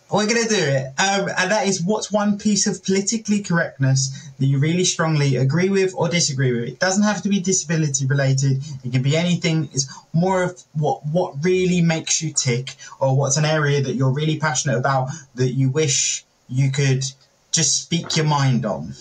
We're 0.09 0.25
going 0.25 0.43
to 0.43 0.49
do 0.49 0.55
it. 0.55 0.85
Um, 0.99 1.29
and 1.37 1.51
that 1.51 1.67
is 1.67 1.83
what's 1.83 2.11
one 2.11 2.37
piece 2.37 2.65
of 2.65 2.83
politically 2.83 3.41
correctness 3.41 4.29
that 4.39 4.45
you 4.45 4.57
really 4.57 4.85
strongly 4.85 5.35
agree 5.35 5.69
with 5.69 5.93
or 5.95 6.07
disagree 6.07 6.53
with. 6.53 6.69
It 6.69 6.79
doesn't 6.79 7.03
have 7.03 7.21
to 7.23 7.29
be 7.29 7.41
disability 7.41 8.05
related. 8.05 8.63
It 8.85 8.93
can 8.93 9.01
be 9.01 9.17
anything. 9.17 9.69
It's 9.73 9.87
more 10.13 10.43
of 10.43 10.63
what, 10.73 11.05
what 11.07 11.43
really 11.43 11.81
makes 11.81 12.21
you 12.21 12.31
tick 12.31 12.75
or 13.01 13.17
what's 13.17 13.35
an 13.35 13.43
area 13.43 13.81
that 13.81 13.95
you're 13.95 14.13
really 14.13 14.39
passionate 14.39 14.77
about 14.77 15.09
that 15.35 15.51
you 15.51 15.69
wish 15.69 16.23
you 16.47 16.71
could 16.71 17.03
just 17.51 17.81
speak 17.81 18.15
your 18.15 18.25
mind 18.25 18.65
on. 18.65 18.93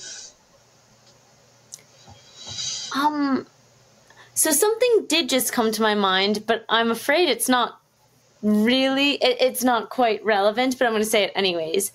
Um, 2.97 3.47
so 4.35 4.51
something 4.51 5.07
did 5.09 5.29
just 5.29 5.53
come 5.53 5.71
to 5.71 5.83
my 5.83 5.95
mind, 5.95 6.47
but 6.47 6.65
I'm 6.69 6.91
afraid 6.91 7.29
it's 7.29 7.49
not 7.49 7.81
really 8.43 9.13
it, 9.15 9.37
it's 9.41 9.65
not 9.65 9.89
quite 9.89 10.25
relevant 10.25 10.79
but 10.79 10.87
i'm 10.87 10.93
going 10.93 11.03
to 11.03 11.09
say 11.09 11.25
it 11.25 11.33
anyways 11.35 11.93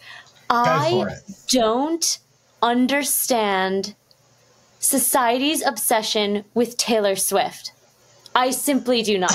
i 0.49 1.05
don't 1.47 2.19
understand 2.61 3.95
society's 4.79 5.65
obsession 5.65 6.43
with 6.53 6.77
taylor 6.77 7.15
swift 7.15 7.73
i 8.35 8.49
simply 8.49 9.01
do 9.01 9.17
not 9.17 9.31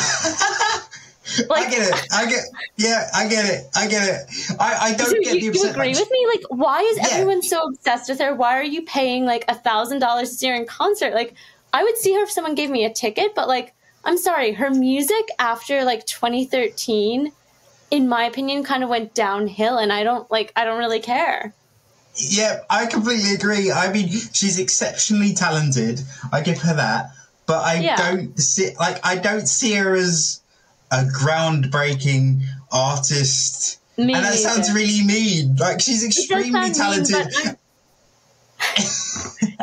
like, 1.48 1.66
I 1.66 1.70
get 1.70 1.88
it. 1.88 2.06
I 2.12 2.26
get. 2.26 2.44
Yeah, 2.76 3.08
I 3.14 3.28
get 3.28 3.44
it. 3.46 3.66
I 3.74 3.88
get 3.88 4.08
it. 4.08 4.56
I, 4.60 4.76
I 4.80 4.94
don't 4.94 5.08
so 5.08 5.20
get 5.20 5.40
you, 5.40 5.52
the. 5.52 5.58
You 5.58 5.70
agree 5.70 5.90
with 5.90 6.10
me? 6.10 6.26
Like, 6.26 6.44
why 6.48 6.80
is 6.80 6.98
yeah. 6.98 7.08
everyone 7.12 7.42
so 7.42 7.68
obsessed 7.68 8.08
with 8.08 8.20
her? 8.20 8.34
Why 8.34 8.58
are 8.58 8.64
you 8.64 8.82
paying 8.82 9.24
like 9.24 9.44
a 9.48 9.54
thousand 9.54 10.00
dollars 10.00 10.30
to 10.30 10.34
see 10.36 10.48
her 10.48 10.54
in 10.54 10.66
concert? 10.66 11.14
Like, 11.14 11.34
I 11.72 11.82
would 11.82 11.96
see 11.96 12.14
her 12.14 12.22
if 12.22 12.30
someone 12.30 12.54
gave 12.54 12.70
me 12.70 12.84
a 12.84 12.92
ticket, 12.92 13.34
but 13.34 13.48
like, 13.48 13.74
I'm 14.06 14.18
sorry, 14.18 14.52
her 14.52 14.70
music 14.70 15.28
after 15.40 15.84
like 15.84 16.06
2013, 16.06 17.32
in 17.90 18.08
my 18.08 18.24
opinion, 18.24 18.62
kind 18.62 18.84
of 18.84 18.88
went 18.88 19.14
downhill, 19.14 19.78
and 19.78 19.92
I 19.92 20.04
don't 20.04 20.30
like, 20.30 20.52
I 20.54 20.64
don't 20.64 20.78
really 20.78 21.00
care. 21.00 21.52
Yeah, 22.14 22.60
I 22.70 22.86
completely 22.86 23.34
agree. 23.34 23.70
I 23.72 23.92
mean, 23.92 24.08
she's 24.08 24.58
exceptionally 24.58 25.34
talented. 25.34 26.00
I 26.32 26.40
give 26.40 26.58
her 26.58 26.74
that, 26.74 27.10
but 27.46 27.64
I 27.64 27.80
yeah. 27.80 27.96
don't 27.96 28.38
see 28.38 28.74
like 28.78 29.04
I 29.04 29.16
don't 29.16 29.46
see 29.46 29.74
her 29.74 29.94
as 29.94 30.40
a 30.90 31.02
groundbreaking 31.02 32.42
artist. 32.72 33.80
Me 33.98 34.14
and 34.14 34.24
that 34.24 34.34
sounds 34.34 34.72
really 34.72 35.04
mean. 35.04 35.56
Like 35.56 35.80
she's 35.80 36.04
extremely 36.04 36.72
talented. 36.72 37.26
Mean, 37.44 37.56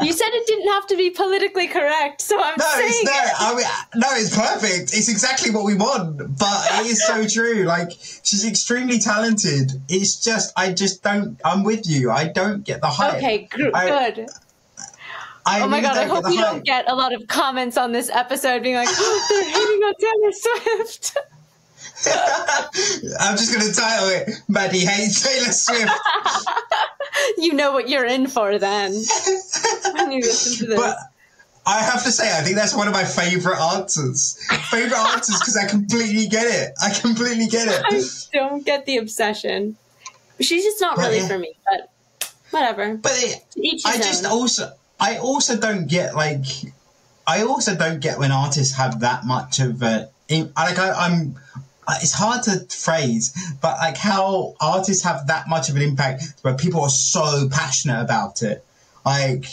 you 0.02 0.12
said 0.14 0.28
it 0.32 0.48
didn't 0.48 0.72
have 0.74 0.88
to 0.88 0.98
be 0.98 1.10
politically 1.10 1.68
correct, 1.68 2.22
so 2.22 2.42
I'm 2.42 2.56
no, 2.58 2.66
saying 2.76 2.88
it's 2.90 3.04
not. 3.04 3.26
it. 3.26 3.32
I 3.40 3.56
mean, 3.56 4.02
no, 4.02 4.08
it's 4.12 4.36
perfect. 4.36 4.94
It's 4.94 5.10
exactly 5.10 5.52
what 5.52 5.66
we 5.66 5.76
want. 5.76 6.18
But 6.18 6.68
it 6.82 6.88
is 6.88 7.06
so 7.06 7.28
true. 7.28 7.64
Like 7.64 7.92
she's 7.92 8.46
extremely 8.48 9.00
talented. 9.00 9.72
It's 9.90 10.24
just, 10.24 10.52
I 10.58 10.74
just 10.74 11.04
don't. 11.04 11.40
I'm 11.46 11.64
with 11.64 11.88
you. 11.90 12.12
I 12.12 12.28
don't 12.28 12.64
get 12.64 12.82
the 12.82 12.88
hype. 12.88 13.16
Okay, 13.16 13.48
gr- 13.52 13.70
I- 13.74 13.88
good. 14.16 14.28
I 15.46 15.60
Oh 15.62 15.68
my 15.68 15.80
really 15.80 15.90
god, 15.90 15.98
I 15.98 16.06
hope 16.06 16.26
you 16.30 16.38
hype. 16.38 16.46
don't 16.54 16.64
get 16.66 16.90
a 16.90 16.96
lot 16.96 17.14
of 17.14 17.28
comments 17.28 17.76
on 17.78 17.92
this 17.92 18.10
episode 18.10 18.64
being 18.64 18.76
like, 18.76 18.88
oh, 18.90 19.26
they're 19.30 19.44
hating 19.44 19.84
on 19.84 19.94
Taylor 20.00 20.32
Swift. 20.32 21.18
I'm 23.20 23.38
just 23.38 23.54
going 23.54 23.68
to 23.68 23.74
title 23.74 24.10
it 24.10 24.30
Maddi 24.50 24.86
Hates 24.86 25.24
Taylor 25.24 25.52
Swift. 25.52 25.92
you 27.38 27.54
know 27.54 27.72
what 27.72 27.90
you're 27.90 28.06
in 28.06 28.28
for 28.28 28.58
then. 28.58 28.92
when 29.96 30.12
you 30.12 30.22
listen 30.22 30.58
to 30.58 30.66
this. 30.72 30.80
but 30.80 30.98
I 31.66 31.82
have 31.82 32.04
to 32.04 32.12
say, 32.12 32.38
I 32.38 32.42
think 32.42 32.56
that's 32.56 32.76
one 32.76 32.88
of 32.88 32.94
my 32.94 33.06
favourite 33.06 33.60
answers. 33.76 34.38
Favourite 34.70 35.14
answers 35.14 35.40
because 35.40 35.56
I 35.56 35.68
completely 35.68 36.28
get 36.28 36.46
it. 36.46 36.74
I 36.84 36.94
completely 36.94 37.48
get 37.48 37.68
it. 37.70 37.82
I 37.86 38.04
don't 38.38 38.66
get 38.66 38.86
the 38.86 38.98
obsession. 38.98 39.78
She's 40.42 40.64
just 40.64 40.82
not 40.82 40.98
But, 40.98 41.06
really 41.06 41.20
yeah. 41.20 41.28
for 41.28 41.38
me, 41.38 41.54
but 41.70 41.90
whatever. 42.50 42.98
But 42.98 43.12
it, 43.16 43.82
I 43.86 43.98
just 43.98 44.26
own. 44.26 44.32
also, 44.32 44.74
I 45.00 45.18
also 45.18 45.58
don't 45.58 45.88
get 45.88 46.16
like, 46.16 46.46
I 47.26 47.44
also 47.44 47.76
don't 47.76 48.02
get 48.02 48.20
when 48.20 48.32
artists 48.32 48.76
have 48.76 49.00
that 49.02 49.26
much 49.26 49.60
of 49.60 49.82
a, 49.82 50.10
like 50.30 50.80
I, 50.80 50.92
I'm. 50.92 51.36
It's 52.02 52.14
hard 52.14 52.44
to 52.44 52.60
phrase, 52.76 53.34
but 53.62 53.78
like 53.78 53.98
how 53.98 54.56
artists 54.62 55.04
have 55.04 55.28
that 55.28 55.48
much 55.50 55.70
of 55.70 55.76
an 55.76 55.82
impact 55.82 56.24
where 56.42 56.54
people 56.56 56.82
are 56.82 56.90
so 56.90 57.48
passionate 57.50 58.02
about 58.02 58.42
it. 58.42 58.64
Like, 59.06 59.46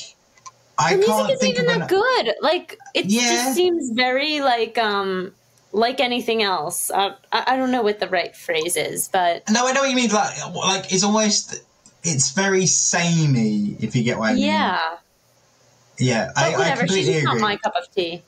I 0.78 0.96
the 0.96 1.04
can't 1.04 1.26
music 1.26 1.34
isn't 1.34 1.38
think 1.40 1.54
even 1.58 1.82
of 1.82 1.88
that 1.88 1.88
good. 1.88 2.34
Like 2.40 2.78
it 2.94 3.06
Yeah. 3.06 3.20
just 3.30 3.54
seems 3.54 3.90
very 3.90 4.40
like 4.40 4.78
um 4.78 5.32
like 5.72 6.00
anything 6.00 6.42
else. 6.42 6.90
Uh, 6.90 7.14
I, 7.30 7.44
I 7.54 7.56
don't 7.56 7.70
know 7.70 7.82
what 7.82 8.00
the 8.00 8.08
right 8.08 8.34
phrase 8.34 8.76
is, 8.76 9.08
but 9.08 9.48
No, 9.50 9.66
I 9.68 9.72
know 9.72 9.80
what 9.82 9.90
you 9.90 9.96
mean. 9.96 10.10
Like, 10.10 10.36
like 10.54 10.92
it's 10.92 11.04
almost, 11.04 11.62
it's 12.02 12.30
very 12.32 12.66
samey. 12.66 13.76
If 13.78 13.94
you 13.94 14.02
get 14.02 14.18
what 14.18 14.30
I 14.30 14.34
mean. 14.34 14.44
yeah. 14.44 14.80
Yeah, 15.98 16.32
But 16.34 16.42
I, 16.44 16.52
I 16.54 16.58
whatever. 16.58 16.80
She's 16.88 17.06
completely 17.06 17.12
just 17.12 17.24
not 17.24 17.38
my 17.40 17.56
cup 17.56 17.74
of 17.76 17.94
tea. 17.94 18.22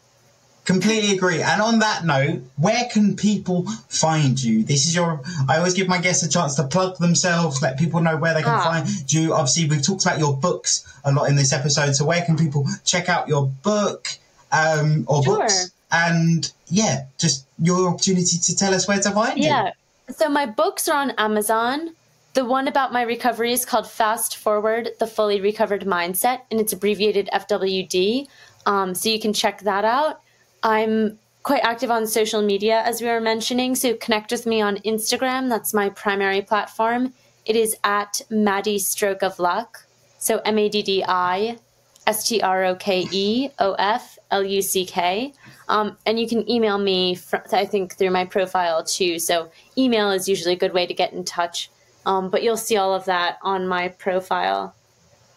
Completely 0.64 1.16
agree. 1.16 1.42
And 1.42 1.60
on 1.60 1.80
that 1.80 2.04
note, 2.04 2.40
where 2.56 2.84
can 2.92 3.16
people 3.16 3.66
find 3.88 4.40
you? 4.40 4.62
This 4.62 4.86
is 4.86 4.94
your. 4.94 5.20
I 5.48 5.56
always 5.58 5.74
give 5.74 5.88
my 5.88 5.98
guests 5.98 6.22
a 6.22 6.28
chance 6.28 6.54
to 6.54 6.62
plug 6.64 6.98
themselves, 6.98 7.60
let 7.60 7.78
people 7.78 8.00
know 8.00 8.16
where 8.16 8.32
they 8.32 8.42
can 8.42 8.52
Ah. 8.54 8.62
find 8.62 9.12
you. 9.12 9.34
Obviously, 9.34 9.68
we've 9.68 9.82
talked 9.82 10.02
about 10.06 10.20
your 10.20 10.36
books 10.36 10.84
a 11.04 11.10
lot 11.10 11.28
in 11.28 11.34
this 11.34 11.52
episode. 11.52 11.96
So, 11.96 12.04
where 12.04 12.22
can 12.22 12.36
people 12.36 12.64
check 12.84 13.08
out 13.08 13.26
your 13.26 13.46
book 13.64 14.08
um, 14.52 15.04
or 15.08 15.24
Sure. 15.24 15.38
books? 15.38 15.70
And 15.90 16.50
yeah, 16.68 17.06
just 17.18 17.44
your 17.58 17.88
opportunity 17.88 18.38
to 18.38 18.56
tell 18.56 18.72
us 18.72 18.86
where 18.86 19.00
to 19.00 19.10
find 19.10 19.38
you. 19.38 19.46
Yeah. 19.46 19.72
So 20.16 20.28
my 20.28 20.46
books 20.46 20.88
are 20.88 20.96
on 20.96 21.10
Amazon. 21.18 21.90
The 22.34 22.44
one 22.44 22.66
about 22.68 22.92
my 22.92 23.02
recovery 23.02 23.52
is 23.52 23.64
called 23.66 23.90
Fast 23.90 24.36
Forward: 24.36 24.90
The 25.00 25.06
Fully 25.08 25.40
Recovered 25.40 25.84
Mindset, 25.84 26.42
and 26.50 26.60
it's 26.60 26.72
abbreviated 26.72 27.28
FWD. 27.32 28.28
Um, 28.64 28.94
so 28.94 29.08
you 29.08 29.18
can 29.20 29.32
check 29.32 29.62
that 29.62 29.84
out. 29.84 30.20
I'm 30.62 31.18
quite 31.42 31.64
active 31.64 31.90
on 31.90 32.06
social 32.06 32.42
media, 32.42 32.82
as 32.84 33.00
we 33.00 33.08
were 33.08 33.20
mentioning. 33.20 33.74
So 33.74 33.94
connect 33.94 34.30
with 34.30 34.46
me 34.46 34.60
on 34.60 34.76
Instagram. 34.78 35.48
That's 35.48 35.74
my 35.74 35.88
primary 35.90 36.42
platform. 36.42 37.12
It 37.44 37.56
is 37.56 37.76
at 37.82 38.20
Maddi 38.30 38.78
Stroke 38.80 39.22
of 39.22 39.38
Luck. 39.38 39.86
So 40.18 40.40
M 40.44 40.58
A 40.58 40.68
D 40.68 40.82
D 40.82 41.04
I 41.06 41.58
S 42.06 42.28
T 42.28 42.40
R 42.40 42.64
O 42.64 42.74
K 42.76 43.06
E 43.10 43.48
O 43.58 43.72
F 43.74 44.18
L 44.30 44.44
U 44.44 44.62
C 44.62 44.86
K. 44.86 45.34
Um, 45.68 45.96
and 46.06 46.18
you 46.20 46.28
can 46.28 46.48
email 46.48 46.78
me, 46.78 47.16
fr- 47.16 47.36
I 47.52 47.64
think, 47.64 47.96
through 47.96 48.10
my 48.10 48.24
profile 48.24 48.84
too. 48.84 49.18
So 49.18 49.50
email 49.76 50.10
is 50.10 50.28
usually 50.28 50.54
a 50.54 50.58
good 50.58 50.74
way 50.74 50.86
to 50.86 50.94
get 50.94 51.12
in 51.12 51.24
touch. 51.24 51.70
Um, 52.06 52.30
but 52.30 52.42
you'll 52.42 52.56
see 52.56 52.76
all 52.76 52.94
of 52.94 53.04
that 53.06 53.38
on 53.42 53.66
my 53.66 53.88
profile. 53.88 54.74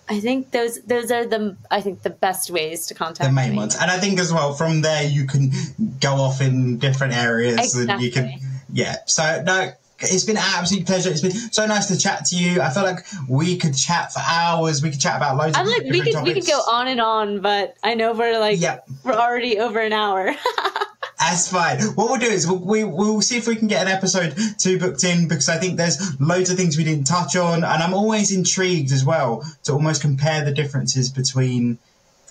I 0.07 0.19
think 0.19 0.51
those 0.51 0.81
those 0.83 1.11
are 1.11 1.25
the 1.25 1.57
I 1.71 1.81
think 1.81 2.03
the 2.03 2.09
best 2.11 2.49
ways 2.51 2.87
to 2.87 2.93
contact 2.93 3.27
the 3.29 3.33
main 3.33 3.51
me. 3.51 3.57
ones. 3.57 3.75
And 3.75 3.89
I 3.89 3.97
think 3.97 4.19
as 4.19 4.31
well 4.31 4.53
from 4.53 4.81
there 4.81 5.03
you 5.03 5.25
can 5.25 5.51
go 5.99 6.13
off 6.15 6.41
in 6.41 6.77
different 6.77 7.13
areas 7.13 7.75
and 7.75 8.01
you 8.01 8.11
can 8.11 8.25
Exactly. 8.25 8.47
yeah. 8.73 8.95
So 9.07 9.41
no, 9.45 9.71
it's 9.99 10.23
been 10.25 10.37
an 10.37 10.43
absolute 10.45 10.85
pleasure. 10.85 11.09
It's 11.09 11.21
been 11.21 11.31
so 11.31 11.65
nice 11.65 11.87
to 11.87 11.97
chat 11.97 12.25
to 12.25 12.35
you. 12.35 12.61
I 12.61 12.69
feel 12.69 12.83
like 12.83 12.99
we 13.29 13.57
could 13.57 13.75
chat 13.75 14.11
for 14.13 14.19
hours. 14.27 14.83
We 14.83 14.91
could 14.91 14.99
chat 14.99 15.17
about 15.17 15.37
loads 15.37 15.57
I'm 15.57 15.65
of 15.67 15.73
like 15.73 15.83
we 15.83 16.01
could 16.01 16.21
we 16.23 16.33
could 16.33 16.45
go 16.45 16.59
on 16.59 16.87
and 16.87 17.01
on, 17.01 17.39
but 17.41 17.75
I 17.83 17.95
know 17.95 18.13
we're 18.13 18.39
like 18.39 18.59
Yep. 18.59 18.87
we're 19.03 19.13
already 19.13 19.57
over 19.59 19.79
an 19.79 19.93
hour. 19.93 20.33
That's 21.19 21.49
fine. 21.49 21.81
What 21.81 22.09
we'll 22.09 22.19
do 22.19 22.27
is 22.27 22.45
we'll, 22.45 22.59
we, 22.59 22.83
we'll 22.83 23.21
see 23.21 23.37
if 23.37 23.47
we 23.47 23.55
can 23.55 23.67
get 23.67 23.81
an 23.81 23.91
episode 23.91 24.35
two 24.57 24.77
booked 24.79 25.03
in 25.03 25.27
because 25.27 25.47
I 25.47 25.57
think 25.57 25.77
there's 25.77 26.19
loads 26.19 26.49
of 26.49 26.57
things 26.57 26.77
we 26.77 26.83
didn't 26.83 27.05
touch 27.05 27.35
on, 27.35 27.63
and 27.63 27.65
I'm 27.65 27.93
always 27.93 28.35
intrigued 28.35 28.91
as 28.91 29.05
well 29.05 29.43
to 29.63 29.73
almost 29.73 30.01
compare 30.01 30.43
the 30.43 30.51
differences 30.51 31.09
between 31.09 31.79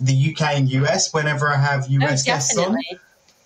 the 0.01 0.32
UK 0.32 0.55
and 0.55 0.69
US 0.70 1.12
whenever 1.15 1.48
I 1.48 1.56
have 1.56 1.86
oh, 1.89 1.93
US 2.02 2.24
guests 2.24 2.56
on. 2.59 2.77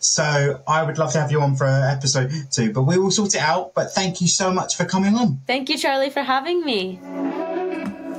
So 0.01 0.62
I 0.66 0.82
would 0.82 0.98
love 0.98 1.12
to 1.12 1.20
have 1.20 1.32
you 1.32 1.40
on 1.40 1.56
for 1.56 1.66
episode 1.66 2.32
two, 2.51 2.73
but 2.73 2.82
we 2.82 2.98
will 2.98 3.10
sort 3.10 3.35
it 3.35 3.40
out. 3.40 3.74
But 3.74 3.93
thank 3.93 4.20
you 4.20 4.28
so 4.28 4.52
much 4.52 4.77
for 4.77 4.85
coming 4.85 5.15
on. 5.15 5.40
Thank 5.47 5.69
you, 5.69 5.77
Charlie, 5.77 6.10
for 6.10 6.23
having 6.23 6.65
me. 6.65 7.01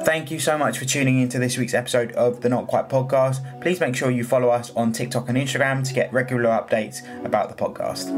Thank 0.05 0.31
you 0.31 0.39
so 0.39 0.57
much 0.57 0.77
for 0.77 0.85
tuning 0.85 1.19
into 1.19 1.39
this 1.39 1.57
week's 1.57 1.73
episode 1.73 2.13
of 2.13 2.41
the 2.41 2.49
Not 2.49 2.67
Quite 2.67 2.89
Podcast. 2.89 3.61
Please 3.61 3.79
make 3.79 3.95
sure 3.95 4.09
you 4.09 4.23
follow 4.23 4.49
us 4.49 4.71
on 4.75 4.91
TikTok 4.93 5.29
and 5.29 5.37
Instagram 5.37 5.85
to 5.87 5.93
get 5.93 6.11
regular 6.13 6.49
updates 6.49 7.03
about 7.25 7.49
the 7.49 7.55
podcast. 7.55 8.09